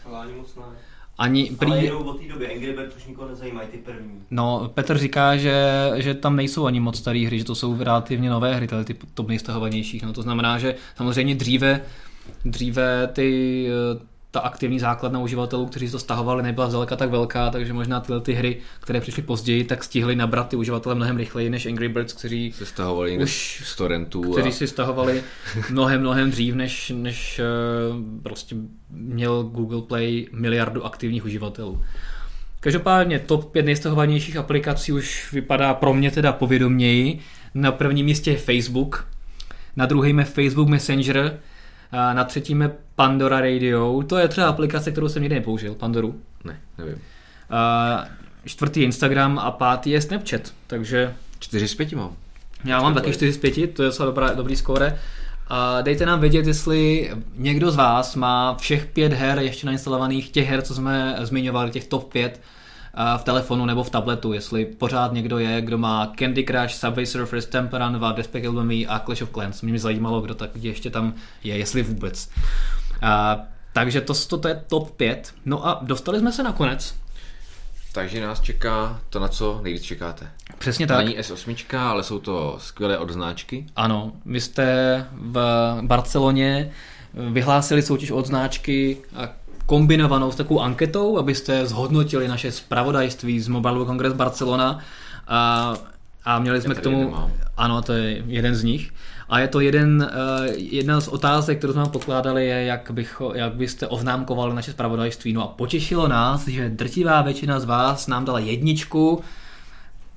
Ale 0.05 0.19
ani 0.19 0.33
moc 0.33 0.55
ne. 0.55 0.63
Ani 1.17 1.51
prý... 1.59 1.71
Ale 1.71 1.83
jedou 1.83 2.03
od 2.03 2.21
té 2.21 2.27
doby, 2.27 2.53
Angry 2.53 2.73
Birds 2.73 2.95
už 2.95 3.05
nikoho 3.05 3.27
nezajímají, 3.27 3.67
ty 3.67 3.77
první. 3.77 4.21
No, 4.31 4.71
Petr 4.73 4.97
říká, 4.97 5.37
že, 5.37 5.91
že 5.95 6.13
tam 6.13 6.35
nejsou 6.35 6.65
ani 6.65 6.79
moc 6.79 6.97
staré 6.97 7.25
hry, 7.27 7.39
že 7.39 7.45
to 7.45 7.55
jsou 7.55 7.83
relativně 7.83 8.29
nové 8.29 8.55
hry, 8.55 8.67
tyhle 8.67 8.83
ty 8.83 8.95
top 9.13 9.27
nejstahovanějších. 9.27 10.03
No, 10.03 10.13
to 10.13 10.21
znamená, 10.21 10.57
že 10.57 10.75
samozřejmě 10.95 11.35
dříve, 11.35 11.81
dříve 12.45 13.07
ty 13.07 13.67
ta 14.33 14.39
aktivní 14.39 14.79
základna 14.79 15.19
uživatelů, 15.19 15.65
kteří 15.65 15.89
to 15.89 15.99
stahovali, 15.99 16.43
nebyla 16.43 16.69
zdaleka 16.69 16.95
tak 16.95 17.09
velká, 17.09 17.49
takže 17.49 17.73
možná 17.73 17.99
tyhle 17.99 18.21
ty 18.21 18.33
hry, 18.33 18.57
které 18.79 19.01
přišly 19.01 19.21
později, 19.21 19.63
tak 19.63 19.83
stihly 19.83 20.15
nabrat 20.15 20.49
ty 20.49 20.55
uživatele 20.55 20.95
mnohem 20.95 21.17
rychleji 21.17 21.49
než 21.49 21.65
Angry 21.65 21.89
Birds, 21.89 22.13
kteří 22.13 22.51
se 22.51 22.65
stahovali 22.65 23.17
už 23.17 23.61
z 23.65 23.75
torrentů. 23.75 24.31
Kteří 24.31 24.49
a... 24.49 24.51
si 24.51 24.67
stahovali 24.67 25.23
mnohem, 25.69 26.01
mnohem 26.01 26.31
dřív, 26.31 26.55
než, 26.55 26.91
než 26.95 27.39
eh, 27.39 27.43
prostě 28.23 28.55
měl 28.89 29.43
Google 29.43 29.81
Play 29.81 30.27
miliardu 30.31 30.85
aktivních 30.85 31.25
uživatelů. 31.25 31.81
Každopádně 32.59 33.19
top 33.19 33.51
5 33.51 33.65
nejstahovanějších 33.65 34.37
aplikací 34.37 34.91
už 34.91 35.31
vypadá 35.33 35.73
pro 35.73 35.93
mě 35.93 36.11
teda 36.11 36.31
povědoměji. 36.31 37.19
Na 37.53 37.71
prvním 37.71 38.05
místě 38.05 38.31
je 38.31 38.37
Facebook, 38.37 39.07
na 39.75 39.85
druhém 39.85 40.19
je 40.19 40.25
Facebook 40.25 40.67
Messenger, 40.67 41.39
na 41.93 42.23
třetím 42.23 42.61
je 42.61 42.71
Pandora 42.95 43.39
Radio. 43.39 44.03
To 44.07 44.17
je 44.17 44.27
třeba 44.27 44.47
aplikace, 44.47 44.91
kterou 44.91 45.09
jsem 45.09 45.21
nikdy 45.21 45.35
nepoužil. 45.35 45.75
Pandoru. 45.75 46.15
Ne, 46.43 46.59
nevím. 46.77 47.01
A 47.49 48.05
čtvrtý 48.45 48.79
je 48.79 48.85
Instagram 48.85 49.39
a 49.39 49.51
pátý 49.51 49.89
je 49.89 50.01
Snapchat. 50.01 50.41
Takže... 50.67 51.15
Čtyři 51.39 51.67
z 51.67 51.75
pěti 51.75 51.95
mám. 51.95 52.15
Já 52.65 52.81
mám 52.81 52.93
taky 52.93 53.13
čtyři 53.13 53.33
z 53.33 53.37
pěti, 53.37 53.67
to 53.67 53.83
je 53.83 53.89
docela 53.89 54.05
dobrá, 54.05 54.33
dobrý 54.33 54.55
skóre. 54.55 54.99
A 55.47 55.81
dejte 55.81 56.05
nám 56.05 56.19
vědět, 56.19 56.47
jestli 56.47 57.11
někdo 57.35 57.71
z 57.71 57.75
vás 57.75 58.15
má 58.15 58.55
všech 58.55 58.85
pět 58.85 59.13
her 59.13 59.39
ještě 59.39 59.65
nainstalovaných, 59.65 60.29
těch 60.29 60.49
her, 60.49 60.61
co 60.61 60.75
jsme 60.75 61.15
zmiňovali, 61.21 61.71
těch 61.71 61.87
top 61.87 62.11
pět, 62.11 62.41
v 63.17 63.23
telefonu 63.23 63.65
nebo 63.65 63.83
v 63.83 63.89
tabletu, 63.89 64.33
jestli 64.33 64.65
pořád 64.65 65.13
někdo 65.13 65.39
je, 65.39 65.61
kdo 65.61 65.77
má 65.77 66.13
Candy 66.19 66.43
Crush, 66.43 66.73
Subway 66.73 67.05
Surfers, 67.05 67.45
Temple 67.45 67.79
Run 67.79 67.93
2, 67.93 68.11
Despicable 68.11 68.63
Me 68.63 68.73
a 68.73 68.99
Clash 68.99 69.21
of 69.21 69.29
Clans. 69.29 69.61
Mě 69.61 69.71
by 69.71 69.79
zajímalo, 69.79 70.21
kdo 70.21 70.35
tak 70.35 70.49
ještě 70.55 70.89
tam 70.89 71.13
je, 71.43 71.57
jestli 71.57 71.83
vůbec. 71.83 72.29
A, 73.01 73.39
takže 73.73 74.01
to, 74.01 74.13
to, 74.13 74.37
to 74.37 74.47
je 74.47 74.63
top 74.67 74.91
5. 74.91 75.33
No 75.45 75.67
a 75.67 75.79
dostali 75.81 76.19
jsme 76.19 76.31
se 76.31 76.43
nakonec 76.43 76.95
Takže 77.93 78.21
nás 78.21 78.41
čeká 78.41 79.01
to, 79.09 79.19
na 79.19 79.27
co 79.27 79.59
nejvíc 79.63 79.83
čekáte. 79.83 80.31
Přesně 80.57 80.87
tak. 80.87 80.97
Není 80.97 81.19
S8, 81.19 81.79
ale 81.79 82.03
jsou 82.03 82.19
to 82.19 82.57
skvělé 82.59 82.97
odznáčky. 82.97 83.65
Ano, 83.75 84.11
vy 84.25 84.41
jste 84.41 85.07
v 85.11 85.37
Barceloně 85.81 86.71
vyhlásili 87.13 87.81
soutěž 87.81 88.11
od 88.11 88.25
značky 88.25 88.97
a 89.15 89.29
kombinovanou 89.65 90.31
s 90.31 90.35
takovou 90.35 90.61
anketou, 90.61 91.17
abyste 91.17 91.65
zhodnotili 91.65 92.27
naše 92.27 92.51
spravodajství 92.51 93.39
z 93.39 93.47
Mobile 93.47 93.73
World 93.73 93.87
Congress 93.87 94.13
Barcelona 94.13 94.79
a, 95.27 95.73
a 96.25 96.39
měli 96.39 96.61
jsme 96.61 96.75
k 96.75 96.81
tomu, 96.81 96.99
nemám. 96.99 97.31
ano, 97.57 97.81
to 97.81 97.93
je 97.93 98.23
jeden 98.27 98.55
z 98.55 98.63
nich. 98.63 98.91
A 99.29 99.39
je 99.39 99.47
to 99.47 99.59
jeden, 99.59 100.09
eh, 100.11 100.51
jedna 100.55 101.01
z 101.01 101.07
otázek, 101.07 101.57
kterou 101.57 101.73
jsme 101.73 101.81
vám 101.81 101.91
pokládali, 101.91 102.47
je, 102.47 102.63
jak, 102.63 102.91
bych, 102.91 103.21
jak 103.33 103.53
byste 103.53 103.87
oznámkovali 103.87 104.55
naše 104.55 104.71
spravodajství. 104.71 105.33
No 105.33 105.43
a 105.43 105.47
potěšilo 105.47 106.07
nás, 106.07 106.47
že 106.47 106.69
drtivá 106.69 107.21
většina 107.21 107.59
z 107.59 107.65
vás 107.65 108.07
nám 108.07 108.25
dala 108.25 108.39
jedničku, 108.39 109.21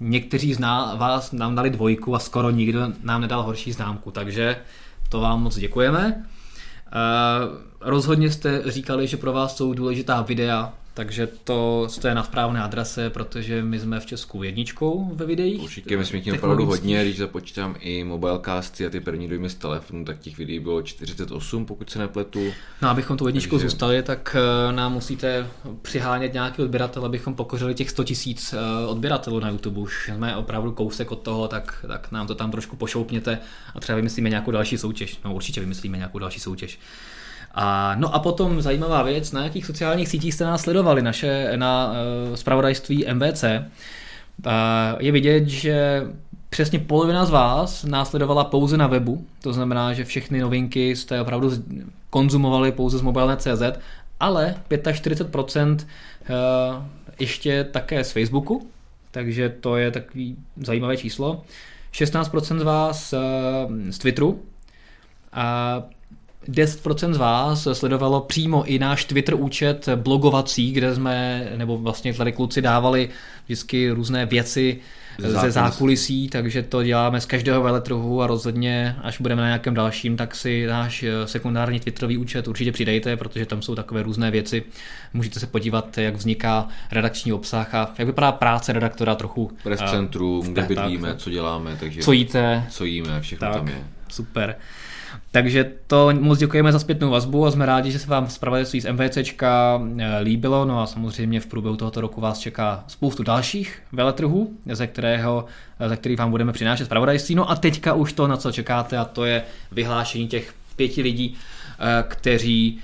někteří 0.01 0.55
z 0.55 0.59
ná- 0.59 0.95
vás 0.95 1.33
nám 1.33 1.55
dali 1.55 1.71
dvojku 1.71 2.15
a 2.15 2.19
skoro 2.19 2.51
nikdo 2.51 2.93
nám 3.03 3.21
nedal 3.21 3.43
horší 3.43 3.73
známku, 3.73 4.11
takže 4.11 4.57
to 5.09 5.21
vám 5.21 5.43
moc 5.43 5.59
děkujeme. 5.59 6.25
Eh, 6.87 7.49
rozhodně 7.81 8.31
jste 8.31 8.63
říkali, 8.71 9.07
že 9.07 9.17
pro 9.17 9.33
vás 9.33 9.57
jsou 9.57 9.75
důležitá 9.75 10.23
videa, 10.23 10.73
takže 10.97 11.29
to 11.45 11.87
jste 11.89 12.15
na 12.15 12.23
správné 12.23 12.63
adrese, 12.63 13.11
protože 13.11 13.63
my 13.63 13.81
jsme 13.81 14.01
v 14.01 14.07
Česku 14.07 14.43
jedničkou 14.43 15.11
ve 15.15 15.27
videích. 15.27 15.63
Určitě 15.63 15.97
my 15.97 16.05
jsme 16.05 16.21
tím 16.21 16.35
opravdu 16.35 16.67
hodně, 16.67 17.05
když 17.05 17.19
započítám 17.19 17.77
i 17.81 18.05
mobilecasty 18.05 18.87
a 18.87 18.91
ty 18.91 19.01
první 19.01 19.29
dojmy 19.29 19.51
z 19.51 19.55
telefonu, 19.55 20.05
tak 20.05 20.19
těch 20.19 20.39
videí 20.39 20.61
bylo 20.61 20.83
48, 20.83 21.67
pokud 21.67 21.91
se 21.91 21.99
nepletu. 21.99 22.53
No, 22.83 22.89
abychom 22.89 23.17
tu 23.17 23.27
jedničku 23.27 23.57
Takže- 23.57 23.69
zůstali, 23.69 24.03
tak 24.03 24.37
eh, 24.39 24.73
nám 24.73 24.93
musíte 24.93 25.47
přihánět 25.83 26.33
nějaký 26.33 26.63
odběratel, 26.63 27.05
abychom 27.05 27.35
pokořili 27.35 27.75
těch 27.75 27.91
100 27.91 28.05
tisíc 28.05 28.53
eh, 28.53 28.87
odběratelů 28.87 29.41
na 29.41 29.49
YouTube. 29.49 29.81
Už 29.81 30.11
jsme 30.15 30.37
opravdu 30.37 30.73
kousek 30.73 31.13
od 31.13 31.23
toho, 31.23 31.49
tak, 31.49 31.85
tak 31.89 32.13
nám 32.13 32.27
to 32.27 32.35
tam 32.35 32.51
trošku 32.51 32.77
pošoupněte 32.77 33.39
a 33.75 33.81
třeba 33.81 33.97
vymyslíme 33.97 34.31
nějakou 34.31 34.51
další 34.51 34.79
soutěž. 34.79 35.19
No 35.25 35.35
určitě 35.35 35.61
vymyslíme 35.61 35.97
nějakou 35.97 36.19
další 36.19 36.41
soutěž. 36.41 36.79
A, 37.59 37.95
no 37.95 38.15
a 38.15 38.19
potom 38.19 38.63
zajímavá 38.63 39.03
věc, 39.03 39.33
na 39.33 39.45
jakých 39.45 39.67
sociálních 39.67 40.09
sítích 40.09 40.35
jste 40.35 40.45
nás 40.45 40.61
sledovali, 40.61 41.03
naše 41.03 41.53
na 41.57 41.93
uh, 41.93 42.35
spravodajství 42.35 43.07
MVC. 43.13 43.45
Uh, 43.45 44.53
je 44.99 45.13
vidět, 45.13 45.49
že 45.49 46.07
přesně 46.51 46.79
polovina 46.79 47.25
z 47.25 47.31
vás 47.31 47.85
následovala 47.85 48.45
pouze 48.45 48.77
na 48.77 48.87
webu, 48.87 49.27
to 49.43 49.53
znamená, 49.53 49.93
že 49.93 50.05
všechny 50.05 50.41
novinky 50.41 50.97
jste 50.97 51.21
opravdu 51.21 51.51
konzumovali 52.11 52.73
pouze 52.73 52.99
z 52.99 53.03
mobilné.cz, 53.03 53.63
ale 54.21 54.55
45% 54.71 55.79
eh, 55.81 56.35
ještě 57.19 57.65
také 57.65 58.05
z 58.05 58.13
Facebooku, 58.13 58.67
takže 59.11 59.49
to 59.49 59.77
je 59.77 59.91
takový 59.91 60.37
zajímavé 60.57 60.97
číslo. 60.97 61.45
16% 61.93 62.59
z 62.59 62.63
vás 62.63 63.13
eh, 63.13 63.19
z 63.93 63.99
Twitteru 63.99 64.43
a 65.33 65.83
10% 66.49 67.13
z 67.13 67.17
vás 67.17 67.69
sledovalo 67.73 68.21
přímo 68.21 68.65
i 68.65 68.79
náš 68.79 69.05
Twitter 69.05 69.35
účet 69.35 69.89
blogovací, 69.97 70.73
kde 70.73 70.95
jsme, 70.95 71.49
nebo 71.57 71.79
vlastně 71.79 72.15
tady 72.15 72.33
kluci 72.33 72.63
dávali 72.63 73.09
vždycky 73.45 73.91
různé 73.91 74.27
věci 74.27 74.79
Ze 75.19 75.31
ze 75.31 75.51
zákulisí. 75.51 76.29
takže 76.29 76.63
to 76.63 76.83
děláme 76.83 77.21
z 77.21 77.27
každého 77.27 77.63
veletrhu 77.63 78.23
a 78.23 78.27
rozhodně, 78.27 78.97
až 79.03 79.21
budeme 79.21 79.43
na 79.43 79.49
nějakém 79.49 79.75
dalším, 79.75 80.17
tak 80.17 80.35
si 80.35 80.67
náš 80.67 81.03
eh, 81.03 81.27
sekundární 81.27 81.81
Twitterový 81.81 82.19
účet 82.19 82.49
určitě 82.49 82.73
přidejte, 82.73 83.17
protože 83.17 83.47
tam 83.47 83.63
jsou 83.63 83.75
takové 83.75 84.03
různé 84.03 84.31
věci. 84.31 84.63
Můžete 85.15 85.41
se 85.41 85.47
podívat, 85.47 85.99
jak 85.99 86.15
vzniká 86.17 86.69
redakční 86.93 87.33
obsah 87.33 87.75
a 87.75 87.95
jak 87.99 88.07
vypadá 88.07 88.33
práce 88.33 88.73
redaktora 88.73 89.15
trochu. 89.15 89.51
Press 89.63 89.81
eh, 89.85 89.89
centrum, 89.89 90.47
kde 90.47 90.63
bydlíme, 90.63 91.15
co 91.17 91.31
děláme, 91.31 91.77
takže 91.81 92.03
Co 92.03 92.13
jíte, 92.13 92.67
co 92.71 92.85
jíme, 92.85 93.21
všechno 93.21 93.49
tak, 93.49 93.57
tam 93.57 93.69
je. 93.69 93.85
super. 94.09 94.57
Takže 95.31 95.73
to 95.87 96.13
moc 96.21 96.39
děkujeme 96.39 96.73
za 96.73 96.79
zpětnou 96.79 97.11
vazbu 97.11 97.47
a 97.47 97.51
jsme 97.51 97.67
rádi, 97.67 97.91
že 97.91 97.99
se 97.99 98.07
vám 98.07 98.29
zpravodajství 98.29 98.81
z 98.81 98.93
MVCčka 98.93 99.83
eh, 99.99 100.19
líbilo. 100.19 100.65
No 100.65 100.81
a 100.81 100.87
samozřejmě 100.87 101.41
v 101.41 101.47
průběhu 101.47 101.77
tohoto 101.77 102.01
roku 102.01 102.21
vás 102.21 102.39
čeká 102.39 102.85
spoustu 102.87 103.23
dalších 103.23 103.83
veletrhů, 103.93 104.53
ze, 104.73 104.87
kterého, 104.87 105.45
eh, 105.81 105.89
ze 105.89 105.97
kterých 105.97 106.19
vám 106.19 106.31
budeme 106.31 106.53
přinášet 106.53 106.85
zpravodajství. 106.85 107.35
No 107.35 107.51
a 107.51 107.57
teďka 107.57 107.93
už 107.93 108.13
to, 108.13 108.27
na 108.27 108.37
co 108.37 108.53
čekáte, 108.53 108.99
a 108.99 109.05
to 109.05 109.25
je 109.25 109.43
vyhlášení 109.73 110.29
těch 110.29 110.55
pěti 110.77 111.03
lidí, 111.03 111.37
eh, 111.79 112.05
kteří 112.09 112.79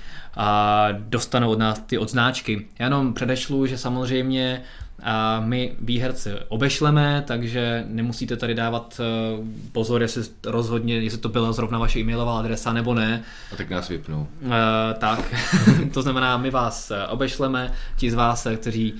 dostanou 0.99 1.51
od 1.51 1.59
nás 1.59 1.79
ty 1.79 1.97
odznáčky. 1.97 2.65
Já 2.79 2.85
jenom 2.85 3.13
předešlu, 3.13 3.65
že 3.65 3.77
samozřejmě 3.77 4.61
a 5.03 5.39
my 5.39 5.75
výherce 5.81 6.39
obešleme, 6.47 7.23
takže 7.27 7.83
nemusíte 7.87 8.37
tady 8.37 8.55
dávat 8.55 9.01
eh, 9.01 9.43
pozor, 9.71 10.01
jestli 10.01 10.23
rozhodně, 10.45 10.95
jestli 10.99 11.19
to 11.19 11.29
byla 11.29 11.51
zrovna 11.51 11.79
vaše 11.79 11.99
e-mailová 11.99 12.39
adresa 12.39 12.73
nebo 12.73 12.93
ne. 12.93 13.23
A 13.53 13.55
tak 13.55 13.69
nás 13.69 13.89
vypnou. 13.89 14.27
Uh, 14.41 14.51
tak, 14.97 15.33
to 15.93 16.01
znamená, 16.01 16.37
my 16.37 16.49
vás 16.49 16.91
eh, 16.91 17.07
obešleme, 17.07 17.73
ti 17.97 18.11
z 18.11 18.13
vás, 18.13 18.47
kteří 18.57 18.93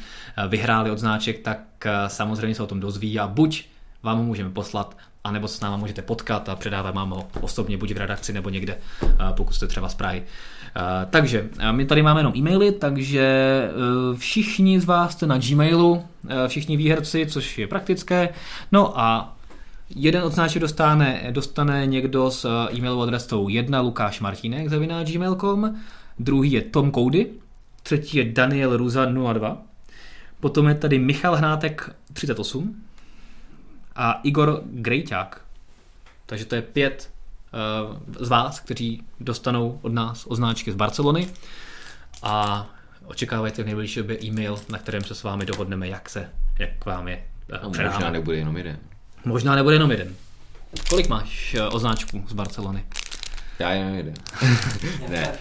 vyhráli 0.48 0.92
odznáček, 0.92 1.40
tak 1.40 1.60
eh, 1.86 1.92
samozřejmě 2.08 2.56
se 2.56 2.64
o 2.64 2.68
tom 2.68 2.80
dozví 2.80 3.20
a 3.20 3.28
buď 3.28 3.66
vám 4.04 4.18
ho 4.18 4.24
můžeme 4.24 4.50
poslat, 4.50 4.98
anebo 5.24 5.48
se 5.48 5.58
s 5.58 5.62
náma 5.62 5.78
můžete 5.78 6.02
potkat 6.02 6.50
a 6.50 6.56
předávat 6.56 6.96
vám 6.96 7.10
ho 7.10 7.28
osobně, 7.42 7.78
buď 7.78 7.94
v 7.94 7.98
redakci 7.98 8.34
nebo 8.34 8.50
někde, 8.50 8.78
pokud 9.36 9.54
jste 9.54 9.68
třeba 9.68 9.90
z 9.90 9.96
Prahy. 9.96 10.24
Eh, 10.24 10.63
Takže 11.10 11.50
eh, 11.60 11.74
my 11.74 11.86
tady 11.86 12.02
máme 12.02 12.20
jenom 12.20 12.34
e-maily, 12.36 12.72
takže 12.72 13.22
eh, 13.22 14.18
všichni 14.18 14.80
z 14.80 14.86
vás 14.86 15.12
jste 15.12 15.28
na 15.28 15.38
Gmailu, 15.38 16.04
eh, 16.30 16.48
všichni 16.48 16.78
výherci, 16.78 17.26
což 17.26 17.58
je 17.58 17.68
praktické. 17.68 18.30
No 18.72 19.00
a 19.00 19.34
Jeden 19.96 20.24
odznáček 20.24 20.62
dostane, 20.62 21.28
dostane 21.32 21.86
někdo 21.88 22.32
s 22.32 22.46
eh, 22.46 22.76
e-mailovou 22.78 23.04
adresou 23.04 23.50
1 23.50 23.82
Lukáš 23.82 24.20
Martínek 24.20 24.70
zavináč 24.70 25.12
gmail.com, 25.12 25.82
druhý 26.20 26.52
je 26.52 26.62
Tom 26.62 26.92
Koudy, 26.92 27.30
třetí 27.84 28.18
je 28.18 28.32
Daniel 28.32 28.78
Ruza 28.78 29.06
02, 29.06 29.62
potom 30.40 30.68
je 30.68 30.76
tady 30.76 31.00
Michal 31.00 31.36
Hnátek 31.36 31.96
38 32.14 32.84
a 33.96 34.20
Igor 34.24 34.62
Grejťák. 34.66 35.42
Takže 36.26 36.46
to 36.46 36.56
je 36.56 36.62
pět 36.62 37.10
eh, 37.10 37.13
z 38.20 38.28
vás, 38.30 38.60
kteří 38.60 39.04
dostanou 39.20 39.80
od 39.82 39.94
nás 39.94 40.26
odznáčky 40.26 40.72
z 40.72 40.76
Barcelony 40.76 41.28
a 42.24 42.66
očekávajte 43.06 43.64
v 43.64 43.66
nejbližší 43.66 44.00
době 44.00 44.18
e-mail, 44.24 44.60
na 44.70 44.78
kterém 44.78 45.04
se 45.04 45.16
s 45.16 45.24
vámi 45.24 45.46
dohodneme, 45.46 45.88
jak 45.88 46.10
se, 46.10 46.30
jak 46.60 46.86
vám 46.86 47.08
je 47.08 47.24
eh, 47.54 47.58
A 47.58 47.70
předáme. 47.70 47.94
možná 47.94 48.12
nebude 48.12 48.38
jenom 48.38 48.58
jeden. 48.58 48.78
Možná 49.26 49.56
nebude 49.56 49.76
jenom 49.76 49.92
jeden. 49.92 50.16
Kolik 50.90 51.08
máš 51.08 51.54
eh, 51.54 51.64
označků 51.68 52.26
z 52.28 52.34
Barcelony? 52.34 52.86
Já 53.60 53.72
jenom 53.72 53.96
jeden. 53.96 54.14
ne. 55.10 55.32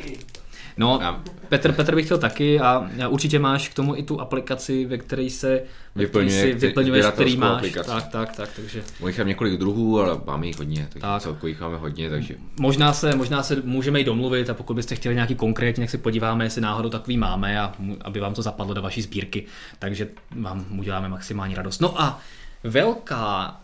No, 0.76 0.98
Já- 1.02 1.20
Petr, 1.48 1.72
Petr 1.72 1.94
bych 1.94 2.04
chtěl 2.04 2.18
taky 2.18 2.60
a 2.60 2.88
a 3.04 3.08
určitě 3.08 3.38
máš 3.38 3.68
k 3.68 3.74
tomu 3.74 3.96
i 3.96 4.02
tu 4.02 4.20
aplikaci, 4.20 4.84
ve 4.86 4.98
které 4.98 5.30
se 5.30 5.62
Vyplňuje 5.96 6.42
si 6.42 6.54
ty- 6.60 6.66
vyplňuješ, 6.66 7.06
který 7.06 7.36
máš. 7.36 7.56
aplikaci. 7.56 7.88
Tak, 7.90 8.08
tak, 8.08 8.36
tak, 8.36 8.48
takže 8.56 8.82
Můj 9.00 9.14
mám 9.18 9.26
několik 9.26 9.58
druhů, 9.58 10.00
ale 10.00 10.20
máme 10.26 10.46
jich 10.46 10.58
hodně, 10.58 10.86
takže 10.92 11.00
Tak. 11.00 11.22
celkově 11.22 11.50
jich 11.50 11.60
máme 11.60 11.76
hodně, 11.76 12.10
takže 12.10 12.34
možná 12.60 12.92
se, 12.92 13.14
možná 13.16 13.42
se 13.42 13.62
můžeme 13.64 14.00
i 14.00 14.04
domluvit 14.04 14.50
a 14.50 14.54
pokud 14.54 14.74
byste 14.74 14.94
chtěli 14.94 15.14
nějaký 15.14 15.34
konkrétní, 15.34 15.82
tak 15.82 15.90
se 15.90 15.98
podíváme, 15.98 16.44
jestli 16.44 16.60
náhodou 16.60 16.88
takový 16.88 17.16
máme 17.16 17.60
a 17.60 17.72
aby 18.04 18.20
vám 18.20 18.34
to 18.34 18.42
zapadlo 18.42 18.74
do 18.74 18.82
vaší 18.82 19.02
sbírky, 19.02 19.44
takže 19.78 20.08
vám 20.40 20.64
uděláme 20.78 21.08
maximální 21.08 21.54
radost. 21.54 21.80
No 21.80 22.00
a 22.02 22.20
velká, 22.64 23.56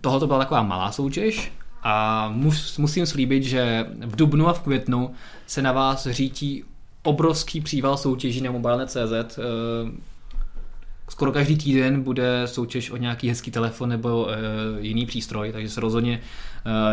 tohoto 0.00 0.26
byla 0.26 0.38
taková 0.38 0.62
malá 0.62 0.92
soutěž 0.92 1.52
a 1.84 2.28
mus, 2.28 2.78
musím 2.78 3.06
slíbit, 3.06 3.42
že 3.42 3.86
v 4.00 4.16
dubnu 4.16 4.48
a 4.48 4.52
v 4.52 4.60
květnu 4.60 5.10
se 5.46 5.62
na 5.62 5.72
vás 5.72 6.06
řítí 6.10 6.64
obrovský 7.02 7.60
příval 7.60 7.96
soutěží 7.96 8.40
na 8.40 8.50
mobilne.cz. 8.50 9.38
Eh, 9.38 10.14
Skoro 11.08 11.32
každý 11.32 11.56
týden 11.56 12.02
bude 12.02 12.42
soutěž 12.46 12.90
o 12.90 12.96
nějaký 12.96 13.28
hezký 13.28 13.50
telefon 13.50 13.88
nebo 13.88 14.30
e, 14.30 14.36
jiný 14.80 15.06
přístroj, 15.06 15.52
takže 15.52 15.70
se 15.70 15.80
rozhodně 15.80 16.20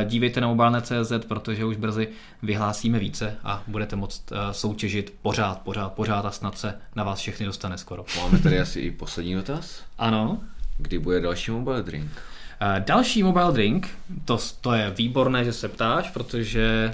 e, 0.02 0.06
dívejte 0.06 0.42
na 0.42 0.48
mobilne.cz, 0.48 1.26
protože 1.28 1.66
už 1.66 1.78
brzy 1.78 2.08
vyhlásíme 2.44 3.00
více 3.00 3.38
a 3.44 3.64
budete 3.68 3.96
moct 3.96 4.34
soutěžit 4.52 5.14
pořád, 5.22 5.62
pořád, 5.62 5.94
pořád 5.94 6.26
a 6.26 6.32
snad 6.32 6.58
se 6.58 6.74
na 6.96 7.04
vás 7.04 7.20
všechny 7.20 7.46
dostane 7.46 7.78
skoro. 7.78 8.06
máme 8.18 8.40
tady 8.40 8.60
asi 8.60 8.80
i 8.80 8.92
poslední 8.92 9.34
dotaz. 9.34 9.84
Ano. 9.98 10.40
Kdy 10.78 11.00
bude 11.00 11.22
další 11.22 11.52
mobile 11.52 11.84
drink? 11.84 12.12
Další 12.80 13.24
mobile 13.24 13.52
drink, 13.52 13.90
to, 14.26 14.38
to 14.62 14.74
je 14.74 14.94
výborné, 14.98 15.46
že 15.46 15.54
se 15.54 15.68
ptáš, 15.68 16.10
protože 16.10 16.94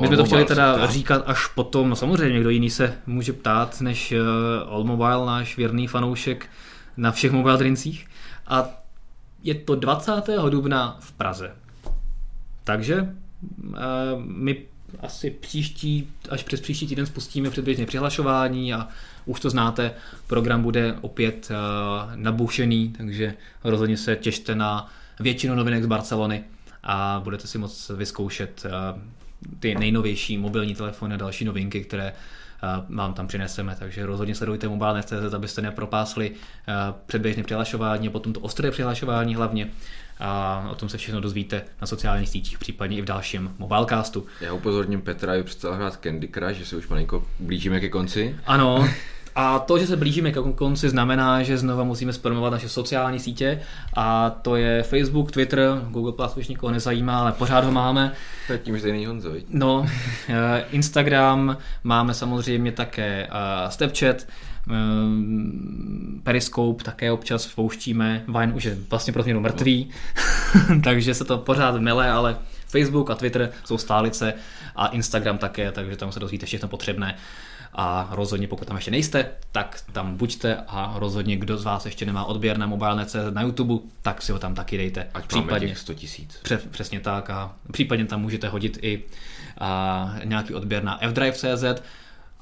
my 0.00 0.06
jsme 0.06 0.16
to 0.16 0.24
chtěli 0.24 0.44
teda 0.44 0.86
říkat 0.86 1.22
až 1.26 1.46
potom, 1.46 1.90
no 1.90 1.96
samozřejmě 1.96 2.34
někdo 2.34 2.50
jiný 2.50 2.70
se 2.70 2.94
může 3.06 3.32
ptát, 3.32 3.80
než 3.80 4.12
uh, 4.12 4.72
All 4.72 4.84
Mobile, 4.84 5.26
náš 5.26 5.56
věrný 5.56 5.86
fanoušek 5.86 6.46
na 6.96 7.12
všech 7.12 7.32
mobile 7.32 7.58
drincích. 7.58 8.06
A 8.46 8.68
je 9.42 9.54
to 9.54 9.74
20. 9.74 10.12
dubna 10.50 10.96
v 11.00 11.12
Praze. 11.12 11.52
Takže 12.64 13.00
uh, 13.02 13.76
my 14.18 14.62
asi 15.00 15.30
příští, 15.30 16.08
až 16.30 16.42
přes 16.42 16.60
příští 16.60 16.86
týden 16.86 17.06
spustíme 17.06 17.50
předběžné 17.50 17.86
přihlašování 17.86 18.74
a 18.74 18.88
už 19.26 19.40
to 19.40 19.50
znáte, 19.50 19.92
program 20.26 20.62
bude 20.62 20.94
opět 21.00 21.48
nabušený, 22.14 22.94
takže 22.96 23.34
rozhodně 23.64 23.96
se 23.96 24.16
těšte 24.16 24.54
na 24.54 24.90
většinu 25.20 25.54
novinek 25.54 25.84
z 25.84 25.86
Barcelony 25.86 26.44
a 26.82 27.20
budete 27.24 27.46
si 27.46 27.58
moct 27.58 27.88
vyzkoušet 27.88 28.66
ty 29.60 29.74
nejnovější 29.74 30.38
mobilní 30.38 30.74
telefony 30.74 31.14
a 31.14 31.18
další 31.18 31.44
novinky, 31.44 31.84
které 31.84 32.12
vám 32.88 33.14
tam 33.14 33.26
přineseme, 33.26 33.76
takže 33.78 34.06
rozhodně 34.06 34.34
sledujte 34.34 34.68
mobile.cz, 34.68 35.34
abyste 35.34 35.62
nepropásli 35.62 36.32
předběžné 37.06 37.42
přihlašování 37.42 38.08
a 38.08 38.10
potom 38.10 38.32
to 38.32 38.40
ostré 38.40 38.70
přihlašování 38.70 39.34
hlavně 39.34 39.68
a 40.20 40.66
o 40.70 40.74
tom 40.74 40.88
se 40.88 40.98
všechno 40.98 41.20
dozvíte 41.20 41.62
na 41.80 41.86
sociálních 41.86 42.28
sítích, 42.28 42.58
případně 42.58 42.96
i 42.96 43.02
v 43.02 43.04
dalším 43.04 43.54
mobilecastu. 43.58 44.26
Já 44.40 44.52
upozorním 44.52 45.02
Petra, 45.02 45.32
aby 45.32 45.42
přestal 45.42 45.74
hrát 45.74 46.00
Candy 46.02 46.28
Crush, 46.28 46.56
že 46.56 46.66
se 46.66 46.76
už 46.76 46.88
malinko 46.88 47.26
blížíme 47.38 47.80
ke 47.80 47.88
konci. 47.88 48.36
Ano, 48.46 48.88
A 49.34 49.58
to, 49.58 49.78
že 49.78 49.86
se 49.86 49.96
blížíme 49.96 50.32
k 50.32 50.42
konci, 50.54 50.88
znamená, 50.88 51.42
že 51.42 51.58
znova 51.58 51.84
musíme 51.84 52.12
spromovat 52.12 52.52
naše 52.52 52.68
sociální 52.68 53.20
sítě. 53.20 53.60
A 53.96 54.30
to 54.30 54.56
je 54.56 54.82
Facebook, 54.82 55.32
Twitter, 55.32 55.80
Google 55.90 56.12
Plus 56.12 56.36
už 56.36 56.48
nikoho 56.48 56.72
nezajímá, 56.72 57.20
ale 57.20 57.32
pořád 57.32 57.64
ho 57.64 57.72
máme. 57.72 58.12
Tím, 58.62 58.78
že 58.78 58.92
není 58.92 59.06
Honzo, 59.06 59.30
No, 59.48 59.86
eh, 60.28 60.64
Instagram, 60.70 61.56
máme 61.84 62.14
samozřejmě 62.14 62.72
také 62.72 63.28
eh, 63.30 63.70
Snapchat, 63.70 64.16
eh, 64.16 64.74
Periscope 66.22 66.84
také 66.84 67.12
občas 67.12 67.46
pouštíme, 67.46 68.24
Vine 68.26 68.52
už 68.52 68.64
je 68.64 68.76
vlastně 68.90 69.12
pro 69.12 69.22
změnu 69.22 69.40
mrtvý, 69.40 69.90
takže 70.84 71.14
se 71.14 71.24
to 71.24 71.38
pořád 71.38 71.80
mele, 71.80 72.10
ale 72.10 72.36
Facebook 72.66 73.10
a 73.10 73.14
Twitter 73.14 73.50
jsou 73.64 73.78
stálice 73.78 74.34
a 74.76 74.86
Instagram 74.86 75.38
také, 75.38 75.72
takže 75.72 75.96
tam 75.96 76.12
se 76.12 76.20
dozvíte 76.20 76.46
všechno 76.46 76.68
potřebné 76.68 77.16
a 77.74 78.08
rozhodně 78.10 78.48
pokud 78.48 78.68
tam 78.68 78.76
ještě 78.76 78.90
nejste, 78.90 79.30
tak 79.52 79.80
tam 79.92 80.16
buďte 80.16 80.56
a 80.68 80.94
rozhodně 80.96 81.36
kdo 81.36 81.58
z 81.58 81.64
vás 81.64 81.84
ještě 81.84 82.06
nemá 82.06 82.24
odběr 82.24 82.58
na 82.58 82.66
mobilné.cz 82.66 83.16
na 83.30 83.42
YouTube, 83.42 83.74
tak 84.02 84.22
si 84.22 84.32
ho 84.32 84.38
tam 84.38 84.54
taky 84.54 84.76
dejte. 84.76 85.06
Ať 85.14 85.26
případně 85.26 85.76
100 85.76 85.94
tisíc. 85.94 86.40
Přesně 86.70 87.00
tak 87.00 87.30
a 87.30 87.54
případně 87.72 88.04
tam 88.04 88.20
můžete 88.20 88.48
hodit 88.48 88.78
i 88.82 89.04
a, 89.58 90.14
nějaký 90.24 90.54
odběr 90.54 90.84
na 90.84 90.98
fdrive.cz 91.08 91.82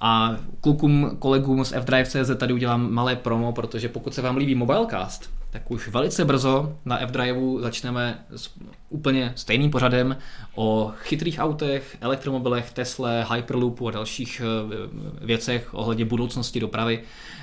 a 0.01 0.37
klukům, 0.61 1.17
kolegům 1.19 1.65
z 1.65 1.73
fdrive.cz 1.81 2.31
tady 2.37 2.53
udělám 2.53 2.93
malé 2.93 3.17
promo, 3.17 3.53
protože 3.53 3.89
pokud 3.89 4.15
se 4.15 4.23
vám 4.23 4.37
líbí 4.37 4.55
Mobilecast, 4.55 5.31
tak 5.53 5.71
už 5.71 5.89
velice 5.89 6.25
brzo 6.25 6.79
na 6.85 6.99
F-Driveu 6.99 7.61
začneme 7.61 8.25
s 8.37 8.51
úplně 8.89 9.33
stejným 9.37 9.71
pořadem 9.71 10.17
o 10.55 10.93
chytrých 10.97 11.39
autech, 11.39 11.97
elektromobilech, 12.01 12.73
Tesla, 12.73 13.35
Hyperloopu 13.35 13.89
a 13.89 13.91
dalších 13.91 14.43
eh, 14.45 15.27
věcech 15.27 15.75
ohledně 15.75 16.05
budoucnosti 16.05 16.61
dopravy. 16.61 17.03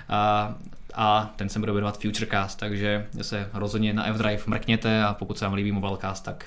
A, 0.09 0.55
a 0.93 1.33
ten 1.35 1.49
se 1.49 1.59
bude 1.59 1.73
jmenovat 1.73 2.01
Futurecast, 2.01 2.59
takže 2.59 3.07
se 3.21 3.49
rozhodně 3.53 3.93
na 3.93 4.07
F-Drive 4.07 4.43
mrkněte 4.47 5.03
a 5.03 5.13
pokud 5.13 5.37
se 5.37 5.45
vám 5.45 5.53
líbí 5.53 5.71
Mobilecast, 5.71 6.25
tak 6.25 6.45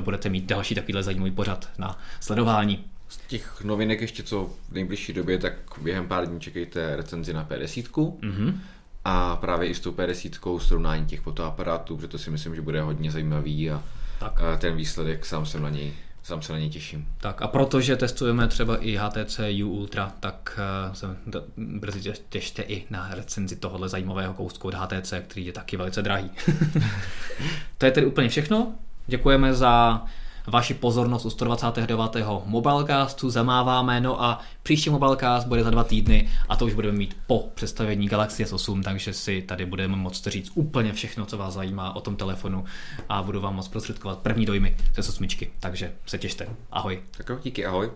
budete 0.00 0.28
mít 0.28 0.44
další 0.44 0.74
takovýhle 0.74 1.02
zajímavý 1.02 1.30
pořad 1.30 1.68
na 1.78 1.98
sledování. 2.20 2.84
Z 3.08 3.16
těch 3.16 3.64
novinek 3.64 4.00
ještě 4.00 4.22
co 4.22 4.50
v 4.68 4.72
nejbližší 4.72 5.12
době, 5.12 5.38
tak 5.38 5.52
během 5.82 6.08
pár 6.08 6.26
dní 6.26 6.40
čekejte 6.40 6.96
recenzi 6.96 7.32
na 7.32 7.44
P10. 7.44 7.84
Mm-hmm 7.92 8.54
a 9.04 9.36
právě 9.36 9.68
i 9.68 9.74
s 9.74 9.80
tou 9.80 9.92
P10 9.92 10.58
srovnání 10.58 11.06
těch 11.06 11.20
fotoaparátů, 11.20 11.96
protože 11.96 12.08
to 12.08 12.18
si 12.18 12.30
myslím, 12.30 12.54
že 12.54 12.62
bude 12.62 12.82
hodně 12.82 13.10
zajímavý 13.10 13.70
a, 13.70 13.82
tak. 14.18 14.40
a 14.40 14.56
ten 14.56 14.76
výsledek 14.76 15.26
sám 15.26 15.46
se 15.46 15.60
na 15.60 15.70
něj 15.70 15.92
sám 16.22 16.42
se 16.42 16.52
na 16.52 16.58
něj 16.58 16.70
těším. 16.70 17.08
Tak 17.18 17.42
a 17.42 17.48
protože 17.48 17.96
testujeme 17.96 18.48
třeba 18.48 18.76
i 18.76 18.96
HTC 18.96 19.40
U 19.64 19.68
Ultra, 19.68 20.12
tak 20.20 20.58
uh, 20.88 20.94
se 20.94 21.16
brzy 21.56 22.12
těšte 22.28 22.62
i 22.62 22.84
na 22.90 23.08
recenzi 23.14 23.56
tohohle 23.56 23.88
zajímavého 23.88 24.34
kousku 24.34 24.68
od 24.68 24.74
HTC, 24.74 25.14
který 25.28 25.46
je 25.46 25.52
taky 25.52 25.76
velice 25.76 26.02
drahý. 26.02 26.30
to 27.78 27.86
je 27.86 27.92
tedy 27.92 28.06
úplně 28.06 28.28
všechno. 28.28 28.74
Děkujeme 29.06 29.54
za 29.54 30.04
vaši 30.46 30.74
pozornost 30.74 31.24
u 31.24 31.30
129. 31.30 32.16
Mobilecastu, 32.44 33.30
zamáváme, 33.30 34.00
no 34.00 34.22
a 34.22 34.40
příští 34.62 34.90
Mobilecast 34.90 35.46
bude 35.46 35.64
za 35.64 35.70
dva 35.70 35.84
týdny 35.84 36.28
a 36.48 36.56
to 36.56 36.66
už 36.66 36.74
budeme 36.74 36.98
mít 36.98 37.16
po 37.26 37.48
představení 37.54 38.08
Galaxy 38.08 38.44
S8, 38.44 38.82
takže 38.82 39.12
si 39.12 39.42
tady 39.42 39.66
budeme 39.66 39.96
moct 39.96 40.26
říct 40.26 40.52
úplně 40.54 40.92
všechno, 40.92 41.26
co 41.26 41.38
vás 41.38 41.54
zajímá 41.54 41.96
o 41.96 42.00
tom 42.00 42.16
telefonu 42.16 42.64
a 43.08 43.22
budu 43.22 43.40
vám 43.40 43.56
moc 43.56 43.68
prostředkovat 43.68 44.18
první 44.18 44.46
dojmy 44.46 44.76
ze 44.94 45.02
sosmičky, 45.02 45.50
takže 45.60 45.92
se 46.06 46.18
těšte. 46.18 46.48
Ahoj. 46.70 47.02
Tak 47.16 47.28
jo, 47.28 47.38
díky, 47.42 47.66
ahoj. 47.66 47.90